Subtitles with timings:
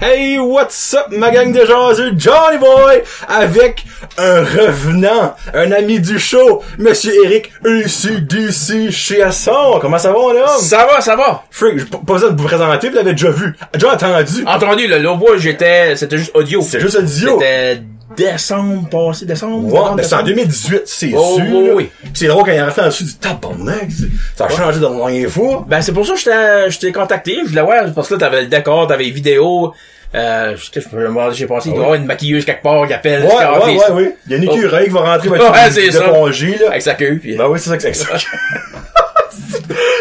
[0.00, 3.84] Hey, what's up, ma gang de jaseux, Johnny Boy, avec
[4.16, 9.80] un revenant, un ami du show, Monsieur Eric UCDC Chiasson.
[9.80, 10.46] Comment ça va, mon homme?
[10.60, 11.42] Ça va, ça va.
[11.50, 14.44] Freak, j'ai pas besoin de vous présenter, vous l'avez déjà vu, déjà entendu.
[14.46, 16.62] Entendu, le logo, j'étais, c'était juste audio.
[16.62, 17.36] C'est juste audio.
[17.40, 17.82] C'était
[18.16, 19.64] décembre passé, décembre.
[19.64, 20.24] Ouais, décembre, c'est en décembre.
[20.24, 21.44] 2018, c'est Oh, sûr.
[21.50, 21.90] oui, oui.
[22.14, 23.88] C'est drôle quand il a resté en dessous du tabarnak,
[24.36, 25.64] ça a changé de rien fou.
[25.68, 27.38] Ben, c'est pour ça que je t'ai, contacté.
[27.44, 29.72] Je voulais voir, parce que là, t'avais le décor, t'avais les vidéos.
[30.14, 32.94] Euh, je sais demander, j'ai pensé, il doit y avoir une maquilleuse quelque part qui
[32.94, 33.24] appelle.
[33.24, 34.16] Ouais, ouais, ouais, ouais.
[34.26, 36.06] Il y a une écureuil qui va rentrer avec Ouais, c'est ça.
[36.06, 36.68] là.
[36.70, 37.36] Avec sa queue, puis...
[37.36, 38.06] Ben oui, c'est ça que c'est ça.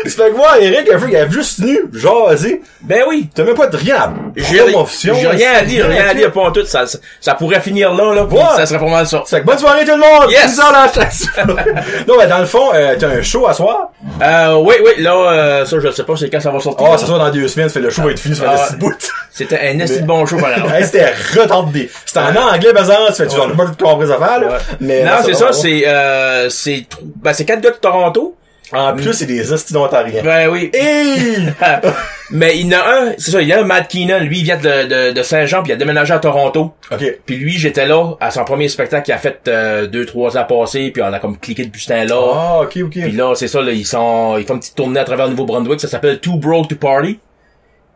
[0.03, 2.61] C'est fait que moi, Eric, un peu, il est juste nu, jasé.
[2.81, 3.29] Ben oui.
[3.33, 6.51] T'as même pas de rien à J'ai rien à dire, rien à dire, pas en
[6.51, 6.65] tout.
[6.65, 8.39] Ça, ça, ça pourrait finir là, là, Ouais.
[8.55, 9.23] ça serait pas mal ça.
[9.25, 10.29] C'est que bonne soirée tout le monde!
[10.29, 10.57] Yes!
[10.57, 11.27] La chasse!
[12.07, 13.91] non, mais dans le fond, euh, t'as un show à soir?
[14.21, 16.85] Euh, oui, oui, là, euh, ça, je sais pas c'est quand ça va sortir.
[16.87, 16.97] Ah, là.
[16.97, 18.93] ça soit dans deux semaines, fait le show va être fini, ça fait Ah, bout.
[19.31, 20.73] C'était un esti de bon show, par exemple.
[20.83, 21.89] C'était retardé.
[22.05, 24.47] C'était en anglais, exemple, ça fait, tu vas pas tout compris ça faire, là.
[24.47, 24.57] Ouais.
[24.79, 26.85] Mais, non, c'est ça, c'est, euh, c'est,
[27.23, 28.35] ben, c'est quatre gars de Toronto.
[28.73, 30.21] En plus, c'est des hosties d'Ontariens.
[30.23, 30.69] Ben oui.
[30.73, 31.47] Hey!
[32.31, 34.39] Mais il y en a un, c'est ça, il y a un Matt Keenan, lui,
[34.39, 36.73] il vient de, de, de Saint-Jean, puis il a déménagé à Toronto.
[36.91, 37.19] ok.
[37.25, 40.43] Puis lui, j'étais là, à son premier spectacle qu'il a fait euh, deux, trois ans
[40.43, 42.15] passés, puis on a comme cliqué depuis ce temps-là.
[42.33, 42.91] Ah, ok, ok.
[42.91, 45.31] Puis là, c'est ça, là, ils sont, ils font une petite tournée à travers le
[45.31, 47.19] Nouveau-Brunswick, ça s'appelle Too Broke to Party.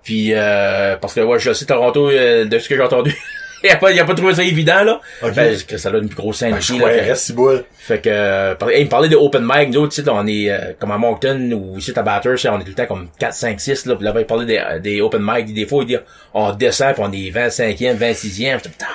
[0.04, 3.16] Puis, euh, parce que, ouais, je sais, Toronto, euh, de ce que j'ai entendu,
[3.64, 5.00] il a pas, il a pas trouvé ça évident, là.
[5.24, 5.34] Ok.
[5.34, 7.04] Ben, que ça a une plus grosse scène Ben, là.
[7.04, 7.34] reste si.
[7.78, 10.50] Fait que, euh, il me parlait de open mic, nous autres, tu sais, on est,
[10.52, 13.34] euh, comme à Moncton, ou ici à Bathurst, on est tout le temps comme 4,
[13.34, 15.88] 5, 6, là, puis là, il parlait des, euh, des open mic, des fois, il
[15.88, 15.98] dit,
[16.34, 18.86] on descend, puis on est 25e, 26e, J'étais, putain,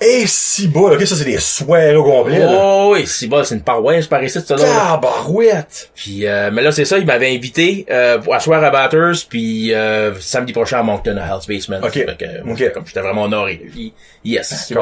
[0.00, 0.68] Hey, si.
[0.74, 2.48] Ok, ça, c'est des soirées au complet, là.
[2.50, 4.64] oh, oui, c'est bon, c'est une paroisse par ici, ça, là.
[5.10, 5.90] Tabarouette!
[5.94, 9.72] Puis, euh, mais là, c'est ça, il m'avait invité, euh, pour asseoir à Bathurst, puis,
[9.74, 11.78] euh, samedi prochain à Moncton, à Hell's Basement.
[11.86, 11.92] Ok.
[11.92, 12.58] Fait que, moi, Ok.
[12.58, 13.60] j'étais comme, j'étais vraiment honoré.
[13.72, 13.92] Puis,
[14.26, 14.72] yes.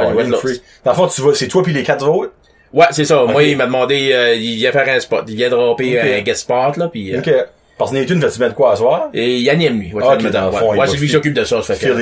[0.40, 0.60] Free.
[0.84, 2.32] Dans le fond, tu vas, c'est toi puis les quatre autres?
[2.72, 3.22] Ouais, c'est ça.
[3.24, 6.06] Moi, il m'a demandé, euh, il vient faire un spot, il vient dropper Ok.
[6.06, 7.30] un guest spot, là, puis, euh, Ok.
[7.76, 9.08] Parce que Nathan, vas-tu mettre quoi à soir?
[9.12, 9.92] Et il anime, lui.
[9.92, 11.60] Ouais, Ok, c'est le dans le fond, il Ouais, c'est lui qui s'occupe de ça,
[11.60, 11.92] ça fait que...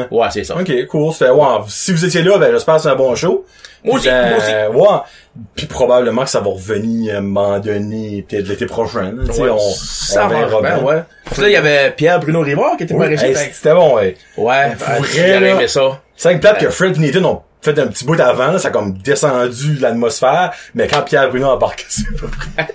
[0.00, 0.06] In.
[0.10, 0.56] Ouais, c'est ça.
[0.56, 1.12] Ok, cool.
[1.12, 3.44] Ça fait, ouais, si vous étiez là, ben, j'espère que c'est un bon show.
[3.84, 5.04] Moi aussi, Puis, ben, moi
[5.36, 5.42] Ouais.
[5.54, 9.12] Puis probablement que ça va revenir à un moment donné, peut-être l'été prochain.
[9.16, 11.02] là, Ouais, on, ça on verra bien, ouais.
[11.32, 13.96] Que là, il y avait Pierre Bruno Rivard qui était Oui, hey, fait- c'était bon,
[13.96, 14.16] ouais.
[14.38, 14.72] Ouais,
[15.14, 15.46] j'aurais là.
[15.50, 16.00] aimé ça.
[16.18, 18.68] C'est une plate que Fred et Nathan ont fait un petit bout avant, là, ça
[18.68, 22.68] a comme descendu l'atmosphère, mais quand Pierre Bruno a embarqué, c'est pas vrai.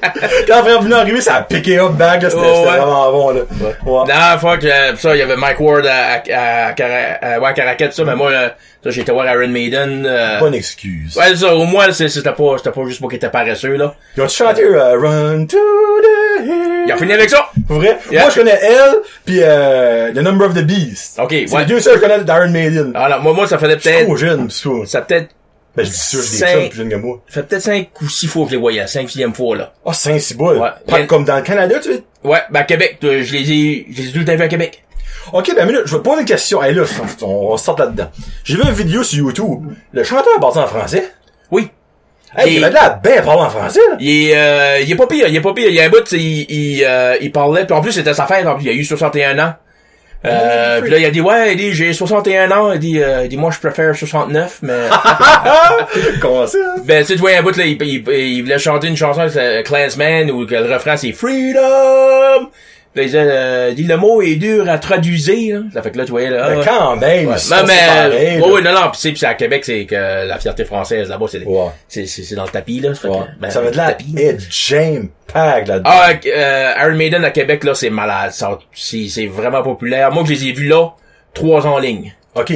[0.47, 2.77] quand Pierre Bruno est arrivé, ça a piqué up back, là, c'était Oh, ouais.
[2.77, 3.41] vraiment bon, là.
[3.61, 4.13] Ouais.
[4.13, 7.91] Non, fuck, euh, ça, il y avait Mike Ward à, à, à, ouais, à Caracat,
[7.91, 8.49] ça, mais moi, euh,
[8.83, 11.15] ça, j'ai été voir Iron Maiden, euh, Bonne excuse.
[11.17, 13.95] Ouais, ça, au moins, c'est- c'était pas, c'était pas juste moi qui étais paresseux, là.
[14.17, 16.83] Ils ont chanté euh, Run to the Hill?
[16.87, 17.47] Il a fini avec ça.
[17.67, 17.97] Pour vrai?
[18.11, 18.21] Yeah.
[18.23, 18.95] Moi, je connais elle,
[19.25, 21.17] puis euh, The Number of the Beast.
[21.19, 21.59] Ok, C'est ouais.
[21.61, 22.91] les deux seuls que je connais d'Iron Maiden.
[22.95, 24.69] Alors, moi, moi, ça faisait Je suis peut-être, trop jeune, pis ça.
[24.85, 25.29] ça peut-être,
[25.75, 27.19] Ben, je dis ça, j'ai des Cinq- chums plus jeunes que moi.
[27.27, 29.73] ça fait peut-être cinq ou six fois que je les voyais, cinq, sixième fois, là.
[29.85, 30.57] Ah, saint ciboule.
[30.57, 30.69] Ouais.
[30.87, 32.03] Pas comme dans le Canada, tu sais.
[32.23, 34.47] Ouais, ben, à Québec, je les ai, je les ai tout le temps vus à
[34.49, 34.83] Québec.
[35.33, 36.61] Ok, ben, minute, je vais te poser une question.
[36.63, 36.83] Hey, là,
[37.23, 38.09] on, on sort là-dedans.
[38.43, 39.71] J'ai vu une vidéo sur YouTube.
[39.91, 41.11] Le chanteur a parlé en français.
[41.51, 41.69] Oui.
[42.37, 43.97] Hey, Et- il avait de la belle parler en français, là.
[43.99, 45.67] Il est, euh, il est pas pire, il est pas pire.
[45.69, 48.25] Il y a un bout, il, il, euh, il parlait, puis en plus c'était sa
[48.25, 49.53] fête, en plus, il a eu 61 ans.
[50.25, 53.03] Euh, Oh, puis là, il a dit, ouais, il dit, j'ai 61 ans, il dit,
[53.03, 54.71] euh, il dit, moi, je préfère 69, mais,
[56.21, 56.57] Comment ça?
[56.77, 56.81] hein?
[56.85, 59.27] ben, tu sais, tu vois, un bout, là, il, il, il voulait chanter une chanson,
[59.29, 62.49] c'est Clansman, où le refrain, c'est Freedom!
[62.95, 65.65] Là, il disait, euh, dit, le mot est dur à traduire, là.
[65.73, 67.35] Ça fait que là, tu voyais, là, Ben, ah, quand même, Ouais.
[67.49, 68.47] pas mais, pareil, ouais, là.
[68.53, 71.43] ouais, non, non, pis c'est, pis à Québec, c'est que la fierté française, là-bas, c'est,
[71.43, 71.69] Ouais.
[71.87, 72.93] c'est, c'est, dans le tapis, là.
[72.93, 73.17] Ça fait Ouais.
[73.17, 74.13] que, ben, ça va de la tapis.
[74.15, 75.89] Ed James Pag là-dedans.
[75.91, 78.29] Ah, euh, Iron Maiden à Québec, là, c'est malade.
[78.31, 80.11] Ça- C'est c'est vraiment populaire.
[80.11, 80.89] Moi, je les ai vus là,
[81.33, 82.13] trois ans en ligne.
[82.35, 82.53] Ok.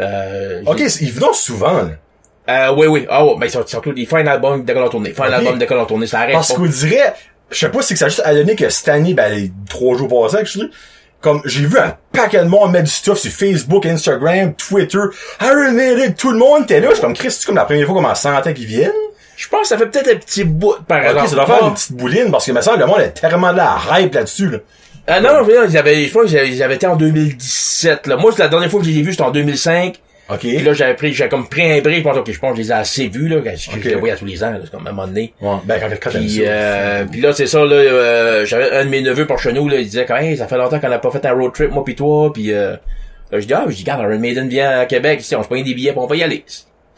[0.00, 1.88] Euh, Ok, ils venent souvent, là.
[2.50, 3.06] Euh, oui, oui.
[3.08, 5.10] Ah, ouais, ben, surtout, ils font un album d'école en tournée.
[5.10, 6.06] Ils font un album d'école en tournée.
[6.06, 7.12] Ça arrête Parce qu'on dirait,
[7.50, 9.50] je sais pas si que ça a juste à donner que cette année, ben, les
[9.68, 10.70] trois jours passés, que je dis,
[11.20, 14.98] comme, j'ai vu un paquet de monde mettre du stuff sur Facebook, Instagram, Twitter,
[15.40, 16.88] Iron Maiden, tout le monde était là.
[16.90, 18.92] Je suis comme, Chris, c'est comme la première fois qu'on m'en sentait qu'ils viennent.
[19.36, 21.20] Je pense que ça fait peut-être un petit bout, par exemple.
[21.20, 23.52] Ok, ça doit faire une petite bouline, parce que, me semble, le monde est tellement
[23.52, 24.58] de la hype là-dessus, là.
[25.10, 28.06] Ah, non, non, je veux dire, ils avaient, je pense qu'ils avaient, été en 2017,
[28.06, 28.16] là.
[28.16, 29.98] Moi, c'est la dernière fois que je les ai vus, c'était en 2005.
[30.30, 30.40] Ok.
[30.40, 31.98] Puis là, j'avais pris, j'avais comme pris un break.
[31.98, 33.36] Je pense, ok, je pense que je les ai assez vus, là.
[33.56, 33.78] Je, Ok.
[33.82, 34.58] je les voyais à tous les ans, là.
[34.62, 35.32] C'est comme à un moment donné.
[35.40, 38.90] Ouais, ben, quand, quand Puis, euh, puis là, c'est ça, là, euh, j'avais un de
[38.90, 41.10] mes neveux par chez nous, là, il disait, hey, ça fait longtemps qu'on n'a pas
[41.10, 42.72] fait un road trip, moi pis toi, puis euh,
[43.32, 45.48] là, je dis, ah, je dis, regarde, Iron Maiden vient à Québec, ici, on se
[45.48, 46.44] prend des billets, puis on va y aller.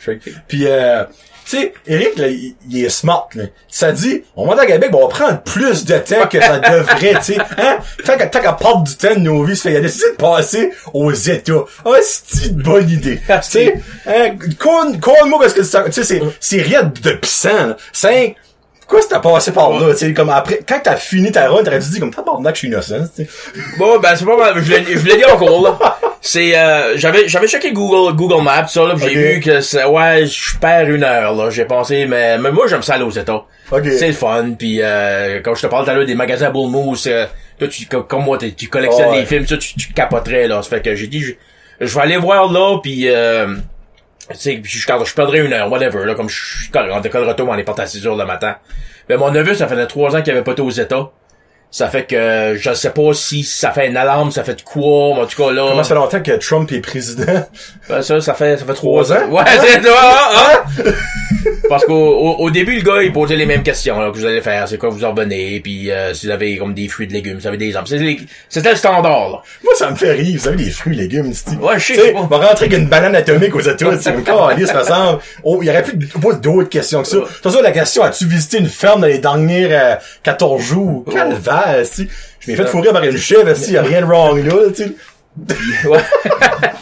[0.05, 0.12] Que-
[0.49, 1.05] Puis, euh,
[1.50, 3.44] tu sais, Eric, là, il, il est smart, là.
[3.69, 6.58] Ça dit, on va à Québec, ben, on va prendre plus de temps que ça
[6.58, 7.38] devrait, tu sais.
[7.58, 7.79] Hein?
[8.05, 10.70] Tant qu'à, tant qu'à perdre du temps de nos vies, il a décidé de passer
[10.94, 11.64] aux États.
[11.85, 13.20] Ah, c'est une bonne idée?
[13.26, 14.37] tu sais, hein,
[15.26, 17.76] moi parce que ça, tu sais, c'est, c'est rien de puissant, là.
[17.93, 18.37] C'est,
[18.91, 21.79] Pourquoi t'as passé par là, tu sais, comme après, quand t'as fini ta run, t'aurais
[21.79, 23.29] dû dire comme, tabarnak, je suis innocent, tu sais.
[23.79, 24.55] Bon, ben, c'est pas mal.
[24.65, 25.97] Je l'ai, je l'ai dit encore, là.
[26.21, 29.85] C'est, euh, j'avais, j'avais checké Google, Google Maps, ça, là, pis j'ai vu que c'est,
[29.85, 31.51] ouais, je perds une heure, là.
[31.51, 33.45] J'ai pensé, mais, mais moi, j'aime ça aller aux États.
[33.71, 33.85] Ok.
[33.97, 36.51] C'est le fun, puis euh, quand je te parle tout à l'heure des magasins à
[36.51, 37.27] Bull Moose, euh,
[37.61, 39.21] toi, tu, co- comme moi, tu collectionnes Ouais.
[39.21, 40.63] les films, ça, tu, tu capoterais, là.
[40.63, 41.33] Ça fait que j'ai dit, je,
[41.81, 43.55] je vais aller voir là, puis euh,
[44.35, 47.56] sais, je, je perdrai une heure, whatever, là, comme je suis en décolle retour, on
[47.56, 48.56] est parti à 6 heures le matin.
[49.09, 51.11] Mais mon neveu, ça faisait trois ans qu'il avait pas été aux États.
[51.73, 55.15] Ça fait que je sais pas si ça fait une alarme, ça fait de quoi,
[55.15, 55.67] mais en tout cas là.
[55.69, 57.47] Comment ça fait longtemps que Trump est président?
[57.88, 59.29] Ben, ça, ça fait, ça fait trois ans.
[59.29, 60.91] Ouais, c'est ça, hein, hein?
[61.71, 64.25] Parce qu'au au, au début, le gars, il posait les mêmes questions, là, que vous
[64.25, 67.07] allez faire, c'est quoi vous en revenez, puis euh, si vous avez comme des fruits
[67.07, 67.89] de légumes, vous avez des arbres.
[68.49, 69.43] C'était le standard, là.
[69.63, 70.37] Moi, ça me fait rire.
[70.37, 72.89] Vous savez, les fruits, légumes, c'est Ouais, je sais, c'est on va rentrer avec une
[72.89, 74.53] banane atomique aux tu sais, encore.
[75.45, 75.97] Oh, il y aurait plus
[76.41, 77.17] d'autres questions que ça.
[77.19, 79.95] De toute façon, la question, as-tu visité une ferme dans les derniers euh,
[80.25, 81.05] 14 jours?
[81.05, 82.09] Calvaire, tu sais.
[82.41, 84.85] Je m'ai fait fourrer par une chèvre, il y a rien de wrong là, tu
[85.87, 85.99] Ouais.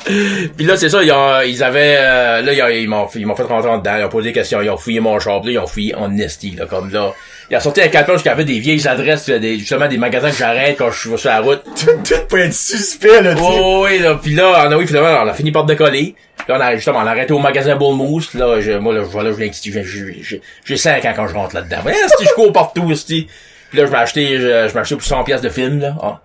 [0.56, 3.26] puis là, c'est ça, ils, ont- ils avaient, euh, là, ils, ont- ils m'ont, ils
[3.26, 5.42] m'ont fait rentrer en dedans, ils ont posé des questions, ils ont fouillé mon shop,
[5.44, 7.12] là, ils ont fouillé en esti, là, comme là.
[7.50, 10.30] Il a sorti un carton qui avait des vieilles adresses, euh, des, justement, des magasins
[10.30, 11.62] que j'arrête quand je suis sur la route.
[11.76, 13.40] Tout, tout peut être suspect, là, tu.
[13.42, 16.14] Oh, oui, là, pis là, on a, oui, finalement, on a fini par décoller.
[16.48, 18.32] Là, on a, justement, on a arrêté au magasin Bull Moose.
[18.34, 21.12] Là, je, moi, là, je vois là, je viens, j'ai, j'ai, j'ai, j'ai 5 ans
[21.16, 21.78] quand je rentre là-dedans.
[21.86, 23.28] Ouais, si je cours partout, esti.
[23.70, 25.94] Puis là, je m'ai acheté, je, je m'ai acheté pour 100 pièces de film, là.
[26.02, 26.20] Ah.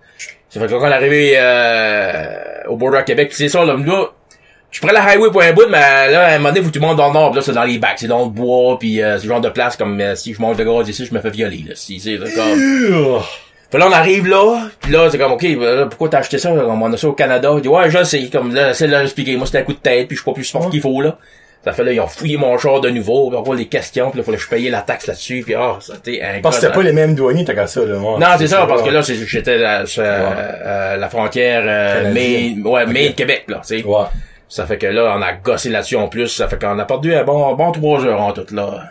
[0.54, 3.48] Ça fait que là, quand on est arrivé, euh, au border à Québec, pis c'est
[3.48, 4.04] ça, là, là,
[4.70, 6.74] je prends la highway pour un bout, mais là, à un moment donné, faut que
[6.74, 8.78] tu montes dans le nord, pis là, c'est dans les bacs, c'est dans le bois,
[8.78, 11.12] puis euh, le genre de place comme euh, si je monte de gaz ici, je
[11.12, 11.74] me fais violer, là.
[11.74, 13.20] Si, c'est là, comme...
[13.68, 16.38] Puis là, on arrive là, puis là, c'est comme, OK, ben là, pourquoi t'as acheté
[16.38, 16.52] ça?
[16.52, 17.50] On a ça au Canada.
[17.56, 19.36] Il dit, ouais, je sais, comme là, c'est leur expliquer.
[19.36, 21.18] Moi, c'était un coup de tête, puis je suis pas plus fort qu'il faut, là.
[21.64, 24.18] Ça fait là, ils ont fouillé mon char de nouveau, puis encore les questions, puis
[24.18, 26.74] là, fallait que je paye la taxe là-dessus, puis ah, c'était un Parce que c'était
[26.74, 28.18] pas les mêmes douaniers, t'as qu'à ça, là, moi.
[28.18, 32.12] Non, c'est ça, parce que là, c'est- j'étais sur euh, la frontière euh.
[32.12, 33.84] Maine, ouais, Maine-Québec, là, tu sais.
[33.84, 34.04] Ouais.
[34.48, 37.14] Ça fait que là, on a gossé là-dessus en plus, ça fait qu'on a perdu
[37.14, 38.82] un bon, bon trois heures en tout, là.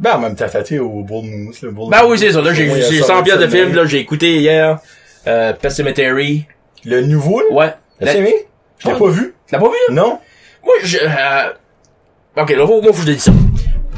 [0.00, 3.00] Ben, même t'as fêté au Moose, le Bull Ben oui, c'est ça, là, j'ai j'ai
[3.00, 4.78] ça, 100 pièces de mais- là, j'ai écouté hier,
[5.26, 6.46] euh, Pet Cemetery,
[6.86, 7.46] Le nouveau, là?
[7.54, 7.74] ouais.
[8.00, 8.34] T'as La- aimé?
[8.78, 9.34] Je l'ai pas vu.
[9.46, 9.94] Tu l'as pas vu, là?
[9.94, 10.18] Non?
[10.64, 10.96] Moi, je...
[10.98, 11.52] Euh...
[12.36, 13.32] Ok, là, moi, faut que je te dise ça.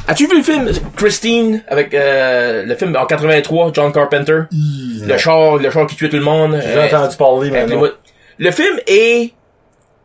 [0.06, 5.56] As-tu vu le film Christine avec euh, le film en 83, John Carpenter, le char,
[5.56, 6.60] le char qui tuait tout le monde.
[6.62, 7.78] J'ai euh, entendu parler, les non.
[7.78, 7.94] mouettes.
[8.38, 9.32] Le film est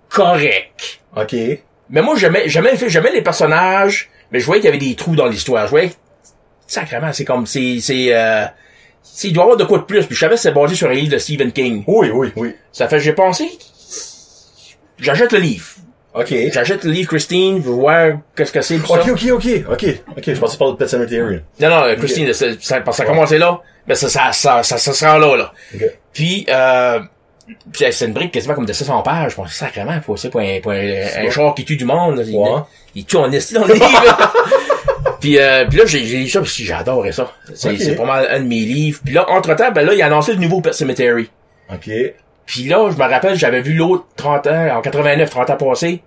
[0.08, 1.36] correct, Ok.
[1.90, 4.84] mais moi j'aimais j'aimais le film, j'aimais les personnages, mais je voyais qu'il y avait
[4.86, 5.66] des trous dans l'histoire.
[5.66, 5.92] Je voyais
[6.68, 8.46] sacrément, c'est comme c'est c'est euh,
[9.24, 10.06] il doit y avoir de quoi de plus.
[10.06, 11.84] Puis je savais que c'est basé sur un livre de Stephen King.
[11.88, 12.56] Oui, oui, oui.
[12.72, 13.50] Ça fait j'ai pensé
[14.98, 15.66] j'achète le livre.
[16.13, 16.33] Ok.
[16.51, 18.79] J'achète le livre Christine, je veux voir qu'est-ce que c'est.
[18.79, 18.83] ça.
[18.94, 19.85] Ok, ok, ok, ok.
[20.17, 21.39] Ok, je pensais parler de Pet Cemetery.
[21.59, 24.63] Non, non, Christine, c'est- ça, parce que ça a commencé là, mais ça, ça, ça,
[24.63, 25.53] ça, ça se rend là, là.
[26.11, 27.00] Puis, euh,
[27.71, 29.31] puis c'est une brique quasiment comme de 600 pages.
[29.31, 30.78] Je pense, sacrément, faut aussi pour un, pour un,
[31.25, 32.18] un char qui tue du monde.
[32.18, 32.23] là.
[32.25, 32.49] Il, Ouais.
[32.95, 34.33] il tue en esti dans le livre.
[35.21, 37.31] puis, euh, puis là, j'ai lu ça, puis j'ai adoré ça.
[37.54, 38.99] C'est c'est pas mal un de mes livres.
[39.06, 41.30] Puis là, entre-temps, ben là, il a annoncé le nouveau Pet Cemetery.
[41.71, 41.89] Ok.
[42.49, 46.01] Puis là, je me rappelle, j'avais vu l'autre 30 ans, en 89, 30 ans passés.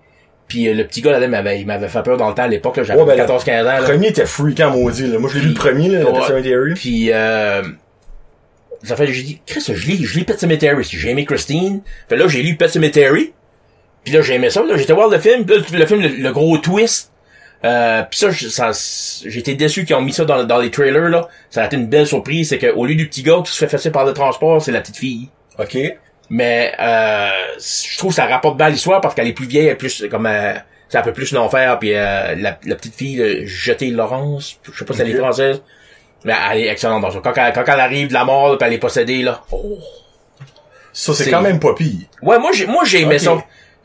[0.48, 2.42] Puis euh, le petit gars, là, il m'avait, il m'avait fait peur dans le temps
[2.42, 3.64] à l'époque, là, j'avais Ouais, ben, le 14-15 ans.
[3.64, 3.78] là.
[3.80, 5.20] Le premier était freakant maudit, là.
[5.20, 6.12] Moi, je l'ai vu le premier, là, le Ouais.
[6.18, 6.74] Pet Cemetery.
[6.74, 7.62] Puis euh,
[8.82, 11.80] ça fait j'ai dit Chris, je lis, je lis Pet Cemetery, j'ai aimé Christine.
[12.08, 13.32] Fait là j'ai lu Pet Cemetery.
[14.02, 16.08] Puis là j'ai aimé ça, là j'étais voir le film, puis là, le film le,
[16.08, 17.12] le gros twist.
[17.64, 18.32] Euh, puis ça,
[18.72, 18.72] ça
[19.24, 21.28] été déçu qu'ils ont mis ça dans, dans les trailers là.
[21.50, 23.68] Ça a été une belle surprise, c'est qu'au lieu du petit gars qui se fait
[23.68, 25.28] fesser par le transport, c'est la petite fille.
[25.60, 25.78] Ok.
[26.34, 29.72] Mais euh, je trouve que ça rapporte bien l'histoire parce qu'elle est plus vieille, elle
[29.72, 30.54] est plus comme euh,
[30.88, 34.84] c'est un peu plus l'enfer puis euh, la, la petite fille jetée Laurence, je sais
[34.86, 35.60] pas si elle est française.
[36.24, 37.18] Mais elle est excellente dans ça.
[37.22, 39.42] Quand, elle- quand elle arrive de la mort, puis elle est possédée là.
[39.50, 39.76] Oh.
[40.94, 42.06] Ça, c'est quand même pas pire.
[42.22, 43.36] Ouais, moi j'ai moi j'ai aimé ça.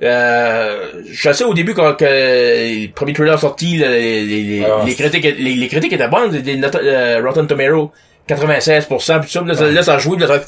[0.03, 4.83] Euh, je sais au début quand que le premier trailer sorti, les, les, les, Ah,
[4.85, 7.91] les critiques les, les critiques étaient bonnes, notes, euh, Rotten Tomato
[8.27, 10.41] 96%, puis ça, là, ça, là, ça jouait, là, ça...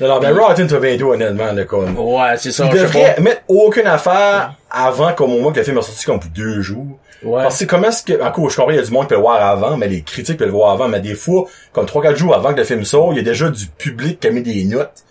[0.00, 1.96] Non, non, mais Rotten Tomato, honnêtement, là, comme.
[1.98, 2.64] Ouais, c'est ça.
[2.66, 5.82] Il je sais devrait mettre aucune affaire avant, comme au moins que le film est
[5.82, 6.98] sorti comme pour deux jours.
[7.22, 7.42] Ouais.
[7.42, 9.14] Parce que comment est-ce que, encore, je comprends, il y a du monde qui peut
[9.16, 12.02] le voir avant, mais les critiques peuvent le voir avant, mais des fois, comme trois,
[12.02, 14.30] quatre jours avant que le film sorte, il y a déjà du public qui a
[14.30, 15.04] mis des notes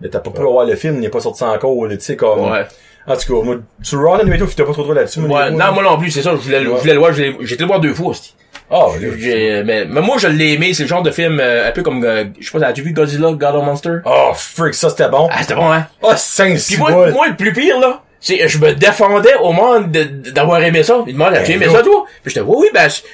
[0.00, 2.52] Mais t'as pas pu voir le film, il n'est pas sorti encore, tu sais, comme...
[2.52, 2.66] Ouais.
[3.08, 5.20] En tout cas, moi, sur Rotten Tomatoes, t'as pas trop trop là-dessus.
[5.20, 7.28] Ouais, non, moi non plus, c'est ça, je voulais, le- je voulais le voir, j'ai
[7.30, 8.34] été le voir deux fois, aussi.
[8.70, 8.86] Là,
[9.18, 11.82] J'ai- mais, mais moi, je l'ai aimé, c'est le genre de film, euh, un peu
[11.82, 13.98] comme, euh, je sais pas, as-tu vu Godzilla, God of Monster?
[14.04, 15.28] Oh, freak, ça c'était bon.
[15.30, 15.86] Ah, c'était bon, hein?
[16.02, 19.52] Oh, 5 Puis 6 moi, moi, le plus pire, là, c'est, je me défendais au
[19.52, 21.04] monde de- de- d'avoir aimé ça.
[21.06, 21.74] Il demande, as-tu Ben, aimé non.
[21.74, 22.04] ça, toi?
[22.24, 23.04] Puis j'étais, oui, oui, ben, c'est-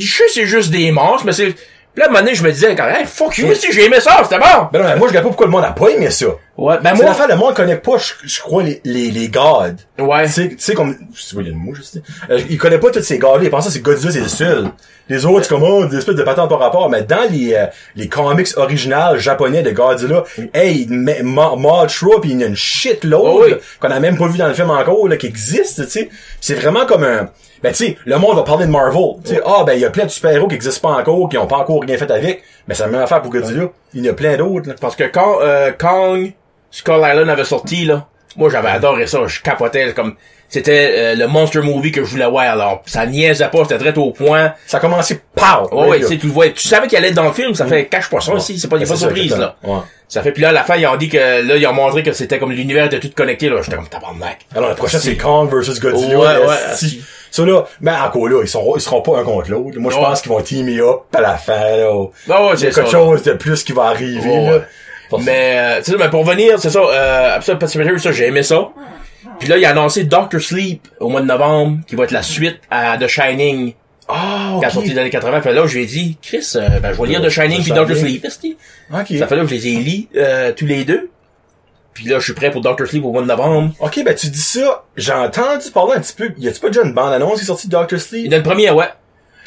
[0.00, 1.54] je sais, c'est juste des monstres, mais c'est, puis
[1.96, 4.20] là, à un moment donné, je me disais, hey, fuck you, si j'ai aimé ça,
[4.24, 4.68] c'était bon!
[4.72, 6.26] Ben non, mais moi, je regarde pas pourquoi le monde a pas aimé ça.
[6.58, 9.28] Ouais, ben C'est moi, l'affaire, le monde connaît pas, je, je crois, les, les, les
[9.28, 9.76] gods.
[9.98, 10.26] ouais.
[10.26, 12.02] Tu sais, tu sais, comme, je sais pas, il y a le mot, je sais.
[12.30, 14.68] Euh, il connaît pas tous ces gars-là, il pense que c'est Godzilla, c'est le seul.
[15.08, 16.90] Les autres, c'est comme, oh, des espèces de patentes par rapport.
[16.90, 20.88] Mais dans les, euh, les comics originales japonais de Godzilla, hey,
[21.22, 23.54] Mothra, pis il y en a une shitload, Oh oui.
[23.80, 26.08] qu'on a même pas vu dans le film encore, là, qui existe, tu sais.
[26.40, 27.30] C'est vraiment comme un,
[27.62, 29.14] ben, tu sais, le monde va parler de Marvel.
[29.24, 31.38] Tu sais, ah, ben, il y a plein de super-héros qui existent pas encore, qui
[31.38, 32.42] ont pas encore rien fait avec.
[32.66, 33.68] Mais c'est la même affaire pour Godzilla.
[33.94, 34.74] Il y en a plein d'autres, là.
[34.80, 36.32] Parce que quand euh, Kong
[36.70, 38.06] Skull Island avait sorti là,
[38.36, 40.14] moi j'avais adoré ça, je capotais comme
[40.48, 43.98] c'était euh, le monster movie que je voulais voir alors ça niaisait pas, c'était très
[43.98, 44.54] au point.
[44.66, 45.68] Ça a commencé, pow!
[45.72, 47.86] Ouais, ouais, tu le vois, tu savais qu'il allait être dans le film, ça fait
[47.86, 49.56] cache pas ça aussi, c'est pas, y a pas de c'est ça, surprise là.
[49.62, 49.80] Ouais.
[50.08, 52.02] Ça fait puis là à la fin ils ont dit que là ils ont montré
[52.02, 54.46] que c'était comme l'univers de tout connecté là, j'étais comme tabarnak.
[54.56, 56.18] Alors, le prochain, c'est Kong versus Godzilla.
[56.18, 57.02] Ouais, ouais, esti.
[57.30, 59.78] Ça, là, mais encore là, ils seront, ils seront pas un contre l'autre.
[59.78, 62.06] Moi, je pense qu'ils vont teamer up à la fin, là.
[62.26, 64.60] Y c'est quelque chose de plus qui va arriver, là.
[65.24, 68.42] Mais euh, c'est ça, mais pour venir, c'est ça, euh, Absolute Pacifier, ça, j'ai aimé
[68.42, 68.68] ça.
[69.38, 72.22] Puis là, il a annoncé Doctor Sleep au mois de novembre, qui va être la
[72.22, 73.74] suite à The Shining,
[74.08, 75.40] Ah, qui a sorti dans les années 80.
[75.42, 77.72] Fait là, je lui ai dit, Chris, euh, ben, je vais lire The Shining puis
[77.72, 77.96] Doctor.
[77.96, 78.56] Sleep, esti.
[78.92, 79.06] Ok.
[79.18, 81.10] Ça fait là que je les ai lis, euh, tous les deux.
[81.94, 83.72] Puis là, je suis prêt pour Doctor Sleep au mois de novembre.
[83.80, 86.30] Ok, ben, tu dis ça, j'ai entendu parler un petit peu.
[86.38, 88.28] Y a-tu pas déjà une bande-annonce qui est sortie de Doctor Sleep?
[88.30, 88.86] dans le premier, ouais.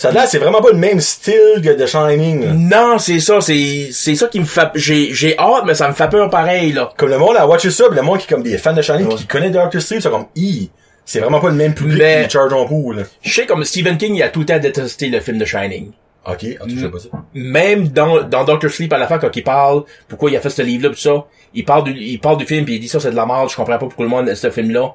[0.01, 2.53] Ça là, c'est vraiment pas le même style que The Shining, là.
[2.53, 5.93] Non, c'est ça, c'est, c'est ça qui me fait, j'ai, j'ai hâte, mais ça me
[5.93, 6.91] fait peur pareil, là.
[6.97, 8.81] Comme le monde a watché ça, pis le monde qui est comme des fans de
[8.81, 10.71] Shining, qui connaît Doctor Sleep, c'est comme, i
[11.05, 13.03] c'est vraiment pas le même public Mais- qui charge en pool, là.
[13.21, 15.91] Je sais comme Stephen King, il a tout le temps détesté le film de Shining.
[16.25, 17.09] Ok, ah, tu sais pas ça.
[17.35, 20.51] même dans, dans Doctor Sleep à la fin quand il parle pourquoi il a fait
[20.51, 22.87] ce livre là tout ça il parle du il parle du film puis il dit
[22.87, 24.93] ça c'est de la merde je comprends pas pourquoi le monde aime ce film là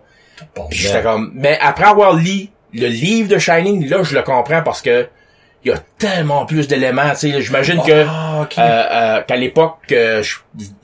[0.54, 2.46] Bon, puis j'étais comme mais après avoir lu
[2.80, 5.06] le livre de Shining là je le comprends parce que
[5.64, 9.78] il y a tellement plus d'éléments tu sais j'imagine que Ah, euh, euh, qu'à l'époque
[9.92, 10.22] euh,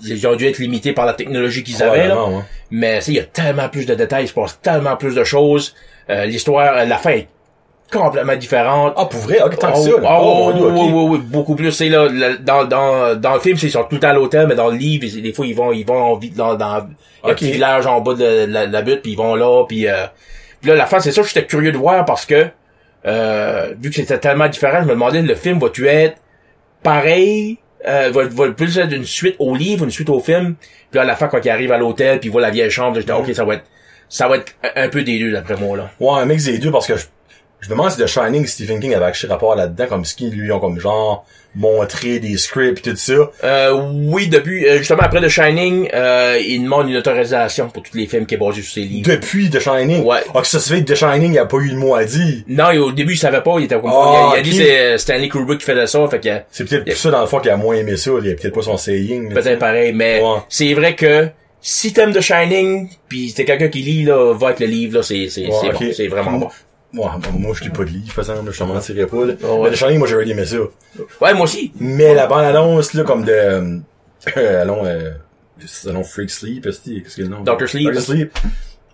[0.03, 2.41] ils ont dû être limités par la technologie qu'ils avaient là ouais.
[2.71, 5.15] mais tu sais il y a tellement plus de détails il se passe tellement plus
[5.15, 5.75] de choses
[6.11, 7.29] Euh, l'histoire euh, la fin est
[7.93, 9.39] complètement différente Ah, pour vrai?
[9.39, 10.09] Tant que Oh, ça, là.
[10.09, 11.71] ah, Oh, oui, oui, oui, beaucoup plus.
[11.73, 12.09] C'est là,
[12.41, 14.77] dans, dans, dans le film, ils sont tout le temps à l'hôtel, mais dans le
[14.79, 16.87] livre, des fois, ils vont, ils vont en dans, dans un
[17.23, 17.35] Ok.
[17.37, 20.07] petit village en bas de la, la butte, puis ils vont là, puis, euh,
[20.63, 22.47] puis là, la fin, c'est ça, que j'étais curieux de voir parce que,
[23.05, 26.17] euh, vu que c'était tellement différent, je me demandais, le film va-tu être
[26.85, 30.99] pareil, euh, va, va plus être une suite au livre, une suite au film, puis
[30.99, 32.99] là, à la fin, quand il arrive à l'hôtel, puis il voit la vieille chambre,
[33.01, 33.65] j'étais, ok, ça va être,
[34.09, 35.91] ça va être un un peu des deux, d'après moi, là.
[35.99, 37.07] Ouais, un mix des deux parce que je,
[37.63, 40.31] je me demande si The Shining, Stephen King avait acheté rapport là-dedans, comme ce qu'ils
[40.35, 43.13] lui ont comme genre montré des scripts et tout ça.
[43.45, 43.73] Euh,
[44.07, 48.07] oui, depuis, euh, justement, après The Shining, euh, il demande une autorisation pour tous les
[48.07, 49.09] films qui est basé sur ses livres.
[49.11, 50.03] Depuis The Shining?
[50.03, 50.21] Ouais.
[50.35, 52.05] Ah, que ça se fait que The Shining, il a pas eu de mot à
[52.05, 52.43] dire.
[52.49, 54.43] Non, et au début, il savait pas, il était comme, Ah, il, a- il a
[54.43, 57.21] dit c'est euh, Stanley Kubrick qui faisait ça, fait que, C'est peut-être pour ça, dans
[57.21, 58.11] le fond, qu'il a moins aimé ça.
[58.23, 59.33] Il a peut-être pas son saying.
[59.35, 60.39] peut-être pareil, mais Ouais.
[60.49, 61.29] c'est vrai que,
[61.61, 65.03] si t'aimes The Shining, pis t'es quelqu'un qui lit, là, va avec le livre, là,
[65.03, 66.49] c'est, c'est, Ouais, c'est bon, c'est vraiment bon.
[66.95, 69.33] Ouais, bon, moi, je lis pas de livre, façon, là, je te mentirais pas, là.
[69.45, 69.71] Oh, ouais.
[69.71, 70.57] Mais Shining, moi, j'aurais aimé ça.
[71.21, 71.73] Ouais, moi aussi.
[71.81, 73.79] Mais la bande-annonce, là, comme de, euh,
[74.37, 75.13] euh, allons, euh,
[75.89, 77.41] allons Freak Sleep, qu'est-ce que le nom?
[77.43, 77.67] Dr.
[77.69, 77.91] Sleep.
[77.93, 78.01] Dr.
[78.01, 78.39] Sleep.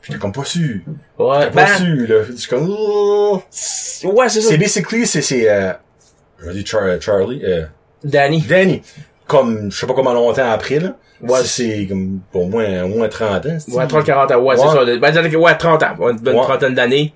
[0.02, 0.76] J'étais comme pas sûr.
[1.18, 2.22] Ouais, J'étais pas ben, sûr, là.
[2.30, 3.42] Je suis comme, oh.
[4.04, 4.48] ouais, c'est ça.
[4.50, 5.72] C'est basically, c'est, c'est, euh,
[6.38, 7.64] je vais dire Char- Charlie, euh,
[8.04, 8.40] Danny.
[8.42, 8.80] Danny.
[9.26, 10.96] Comme, je sais pas comment longtemps après, là.
[11.20, 11.40] Ouais.
[11.44, 14.56] C'est comme, pour au moins, au moins 30 ans, c'est Ouais, 30, 40 ans, ouais,
[14.56, 15.12] c'est Ouais.
[15.12, 15.20] ça.
[15.20, 16.42] Ben, ouais, 30 ans, ouais, une bonne Ouais.
[16.42, 17.12] trentaine d'années.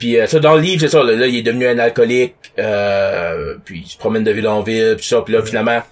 [0.00, 2.34] Puis euh, ça, dans le livre, c'est ça, là, là, il est devenu un alcoolique,
[2.58, 5.82] euh, puis il se promène de ville en ville, puis ça, puis là, finalement,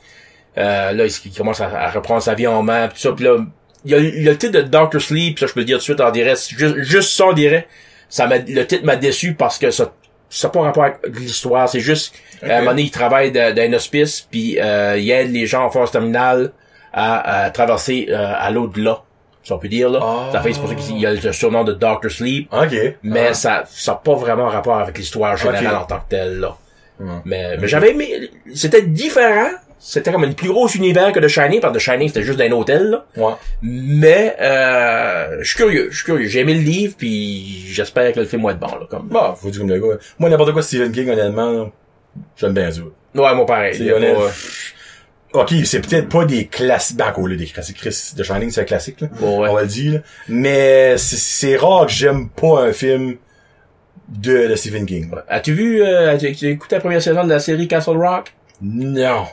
[0.57, 3.37] euh, là, il, commence à, à reprendre sa vie en main, puis ça, puis là,
[3.85, 5.67] il y a, il y a le titre de Doctor Sleep, ça, je peux le
[5.67, 7.69] dire tout de suite en direct, juste, juste ça en direct,
[8.09, 9.93] ça m'a, le titre m'a déçu parce que ça,
[10.31, 13.55] ça n'a pas rapport avec l'histoire, c'est juste, à un moment donné, il travaille dans
[13.59, 16.53] un hospice, puis euh, il aide les gens en phase terminale
[16.95, 19.03] à, à traverser euh, à l'au-delà,
[19.43, 20.01] si on peut dire, là.
[20.03, 20.29] Ah.
[20.33, 22.75] Ça fait, c'est pour ça qu'il y a le surnom de Doctor Sleep, Ok.
[23.03, 23.35] mais Ah.
[23.35, 26.57] ça ça n'a pas vraiment rapport avec l'histoire générale en tant que telle, là.
[27.01, 27.07] Ouais.
[27.25, 31.61] Mais, mais j'avais aimé, c'était différent, c'était comme une plus grosse univers que The Shining,
[31.61, 33.05] parce que The Shining, c'était juste d'un hôtel, là.
[33.17, 33.35] Ouais.
[33.63, 36.27] Mais, euh, je suis curieux, je suis curieux.
[36.27, 39.07] J'ai aimé le livre, puis j'espère que le film va être bon, là, comme.
[39.09, 39.97] Bah, faut dire comme le gars.
[40.19, 41.71] Moi, n'importe quoi Stephen King, honnêtement,
[42.37, 42.81] j'aime bien ça.
[43.15, 43.75] Ouais, moi pareil.
[43.77, 44.17] C'est honnête.
[45.33, 48.63] Ok, c'est peut-être pas des classiques, ben, encore, là, des classiques, Chris, The Shining, c'est
[48.63, 49.09] un classique, là.
[49.21, 49.49] Ouais, ouais.
[49.51, 49.99] On va le dire, là.
[50.29, 53.17] Mais c'est- rare que j'aime pas un film
[54.09, 55.11] de, de Stephen King.
[55.29, 58.33] As-tu vu, euh, as-tu écouté la première saison de la série Castle Rock?
[58.63, 59.25] Non.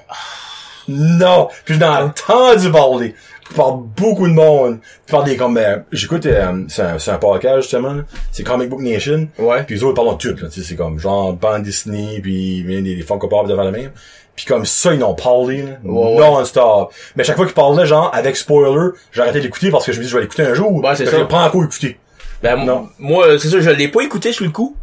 [0.87, 1.47] Non.
[1.65, 3.15] Puis j'en ai entendu parler.
[3.55, 4.79] Par beaucoup de monde.
[5.05, 8.01] Puis par des comme, euh, j'écoute, euh, c'est un, un podcast, justement.
[8.31, 9.27] C'est Comic Book Nation.
[9.37, 9.63] Ouais.
[9.63, 10.49] Puis les autres, ils parlent de tout, là.
[10.51, 13.91] C'est comme, genre, bande Disney, puis des, des Funko Pop devant la même.
[14.35, 16.19] Puis comme ça, ils n'ont parlé, là, Ouais, ouais.
[16.19, 16.91] non-stop.
[17.15, 20.09] Mais chaque fois qu'ils parlaient, genre, avec spoiler, arrêté d'écouter parce que je me dis,
[20.09, 20.73] je vais l'écouter un jour.
[20.83, 21.17] Ouais, c'est ça.
[21.19, 21.97] Je prends encore écouter.
[22.43, 22.89] Ben, Non.
[22.99, 24.75] moi, c'est ça, je l'ai pas écouté sur le coup.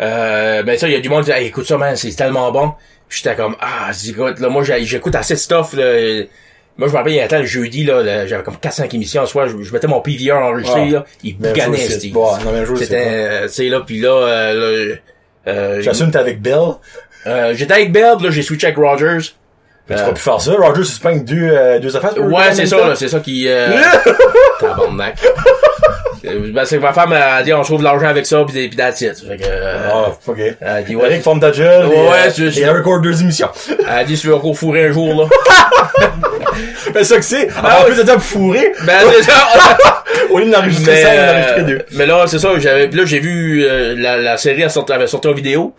[0.00, 2.10] Euh, ben ça, il y a du monde qui dit, Hey, écoute ça, man, c'est
[2.16, 2.72] tellement bon.
[3.08, 5.84] Puis j'étais comme, ah, écoute, là, moi, j'écoute assez de stuff, là.
[6.76, 8.56] Moi, je me rappelle, il y a un temps, le jeudi, là, là, j'avais comme
[8.56, 10.92] 4-5 émissions en soir, je, je mettais mon PVR enregistré, Ah.
[10.92, 11.04] là.
[11.22, 11.36] Il
[11.76, 12.00] c'est
[12.76, 14.96] C'était, euh, tu sais, là, pis là, euh, là,
[15.46, 16.72] euh, J'assume t'es avec Bill.
[17.26, 19.18] Euh, j'étais avec Bell, pis là, j'ai switché avec Rogers.
[19.88, 20.52] Mais tu Euh, plus faire ça?
[20.58, 22.12] Roger, c'est pas deux, euh, deux affaires.
[22.18, 23.68] Ouais, c'est ça, là, c'est ça qui, euh,
[24.60, 25.16] tabarnak.
[26.26, 28.68] Euh, ben, c'est que ma femme a dit, on trouve de l'argent avec ça, pis,
[28.68, 29.14] pis that's it.
[29.28, 30.38] Fait que, euh, Ah, ok.
[30.38, 31.84] elle a dit, ouais, Eric, forme ta gueule.
[31.86, 33.48] Ouais, et, euh, c'est- Et elle record deux émissions.
[33.78, 35.28] elle a dit, tu veux encore fourrer un jour, là.
[36.94, 37.48] C'est ça que c'est.
[37.56, 39.48] Ah, en plus de dire fourrer, ben, c'est ça.
[40.30, 41.82] au lieu d'enregistrer ça, on en a enregistré deux.
[41.92, 45.08] mais là, c'est ça, j'avais, là, j'ai vu, euh, la, la série elle sorti- avait
[45.08, 45.74] sorti en vidéo,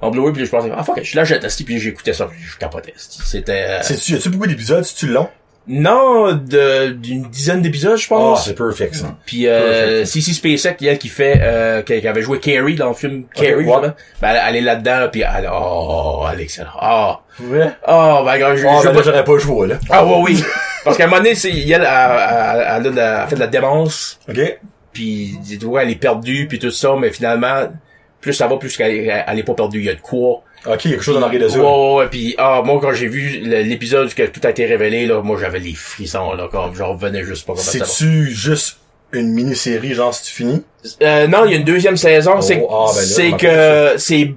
[0.00, 2.56] en Blu-ray, puis je pensais, ah, fuck, je l'achète, asti, puis j'écoutais ça, puis je
[2.58, 2.94] capotais.
[2.96, 4.82] C'était, euh, C'est-tu, y a-tu beaucoup d'épisodes?
[4.84, 5.28] C'est-tu long?
[5.68, 8.46] non, de, d'une dizaine d'épisodes, je Ah, pense.
[8.46, 9.14] c'est perfect, ça.
[9.24, 12.94] Puis euh, Cici Spacek, elle qui fait euh, qui, qui avait joué Carrie dans le
[12.94, 16.72] film Carrie, justement, ben, elle, elle est là-dedans, puis elle, oh, elle est excellente.
[16.80, 17.68] Ah, Ouais.
[17.86, 19.78] oh, ben, gars, je, Ah, je ben là, j'aurais pas joué, là.
[19.90, 20.44] ah, ouais, oui.
[20.82, 24.18] Parce qu'à un moment donné, c'est, elle, elle, elle, elle a fait de la démence,
[24.28, 24.58] Ok?
[24.92, 27.68] puis tu vois, elle est perdue, puis tout ça, mais finalement,
[28.20, 29.78] plus ça va, plus qu'elle elle, est pas perdue.
[29.80, 30.42] Il y a de quoi.
[30.66, 31.58] Ok, il y a quelque chose dans ça.
[31.58, 35.06] Ouais, ouais, puis ah, moi, quand j'ai vu l'épisode où que tout a été révélé,
[35.06, 37.54] là, moi, j'avais les frissons, là, comme, j'en revenais juste pas.
[37.56, 38.76] C'est-tu juste
[39.12, 40.62] une mini-série, genre, si tu finis?
[41.02, 42.40] Euh, non, il y a une deuxième saison.
[42.40, 44.34] c'est ah, ben c'est que c'est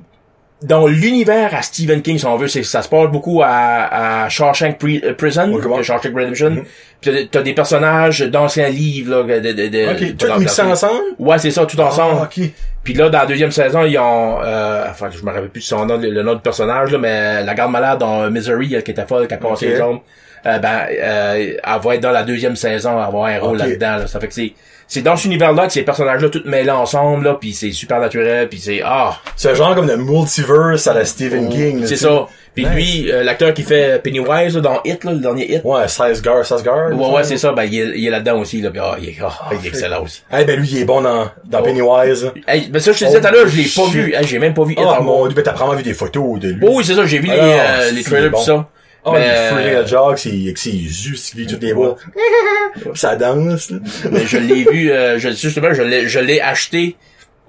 [0.64, 4.30] dans l'univers à Stephen King, si on veut, c'est ça se passe beaucoup à, à
[4.30, 6.64] Shawshank euh, Prison, Oui, Shawshank Redemption.
[7.02, 11.04] Puis t'as- des personnages d'anciens livres là, de, de, de, Ok, tout mixé ensemble?
[11.20, 12.22] Ouais, c'est ça, tout ensemble.
[12.22, 12.46] Ah, ok.
[12.84, 15.66] Puis là, dans la deuxième saison, ils ont, euh, enfin, je me rappelle plus de
[15.66, 18.84] son nom, le, le nom du personnage, là, mais la garde malade dans Misery, elle,
[18.84, 19.72] qui était folle, qui a passé Ok.
[19.72, 20.00] les jambes,
[20.46, 23.58] euh, ben, euh, elle va être dans la deuxième saison, elle va avoir un rôle
[23.58, 24.08] là-dedans, là.
[24.08, 24.52] Ça fait que c'est,
[24.86, 28.50] c'est dans cet univers-là que ces personnages-là, tous mêlés ensemble, là, puis c'est super naturel,
[28.50, 31.80] puis c'est, ah, C'est un genre comme de multiverse à la Stephen King.
[31.82, 32.28] là, c'est ça.
[32.56, 32.74] Puis Nice.
[32.76, 35.62] lui, euh, l'acteur qui fait Pennywise, là, dans Hit, là, le dernier Hit.
[35.64, 36.92] Ouais, Sasgar, Sasgar.
[36.96, 39.10] Ouais, ouais, c'est ça, ben, il est, il est là-dedans aussi, là, puis ah, il
[39.10, 40.22] est, ah, il est excellent aussi.
[40.32, 41.64] Eh ben lui, il est bon dans, dans Oh.
[41.64, 42.32] Pennywise.
[42.48, 44.38] Hey, ben ça, je te disais tout à l'heure, je l'ai pas vu, Hey, j'ai
[44.40, 45.04] même pas vu Hit Ah, encore.
[45.04, 46.60] mon dieu, ben t'as vraiment vu des photos de lui.
[46.68, 47.44] Oh, oui, c'est ça, j'ai vu les, Ah,
[47.82, 48.38] euh, les c'est trailers bon.
[48.38, 48.70] pis ça.
[49.06, 51.98] Ah, mais, il fourrait euh, jog, c'est, ses yeux, qui vit toutes les voix.
[52.94, 53.78] Ça danse, là.
[54.12, 56.96] mais je l'ai vu, euh, je, justement, je l'ai, je l'ai acheté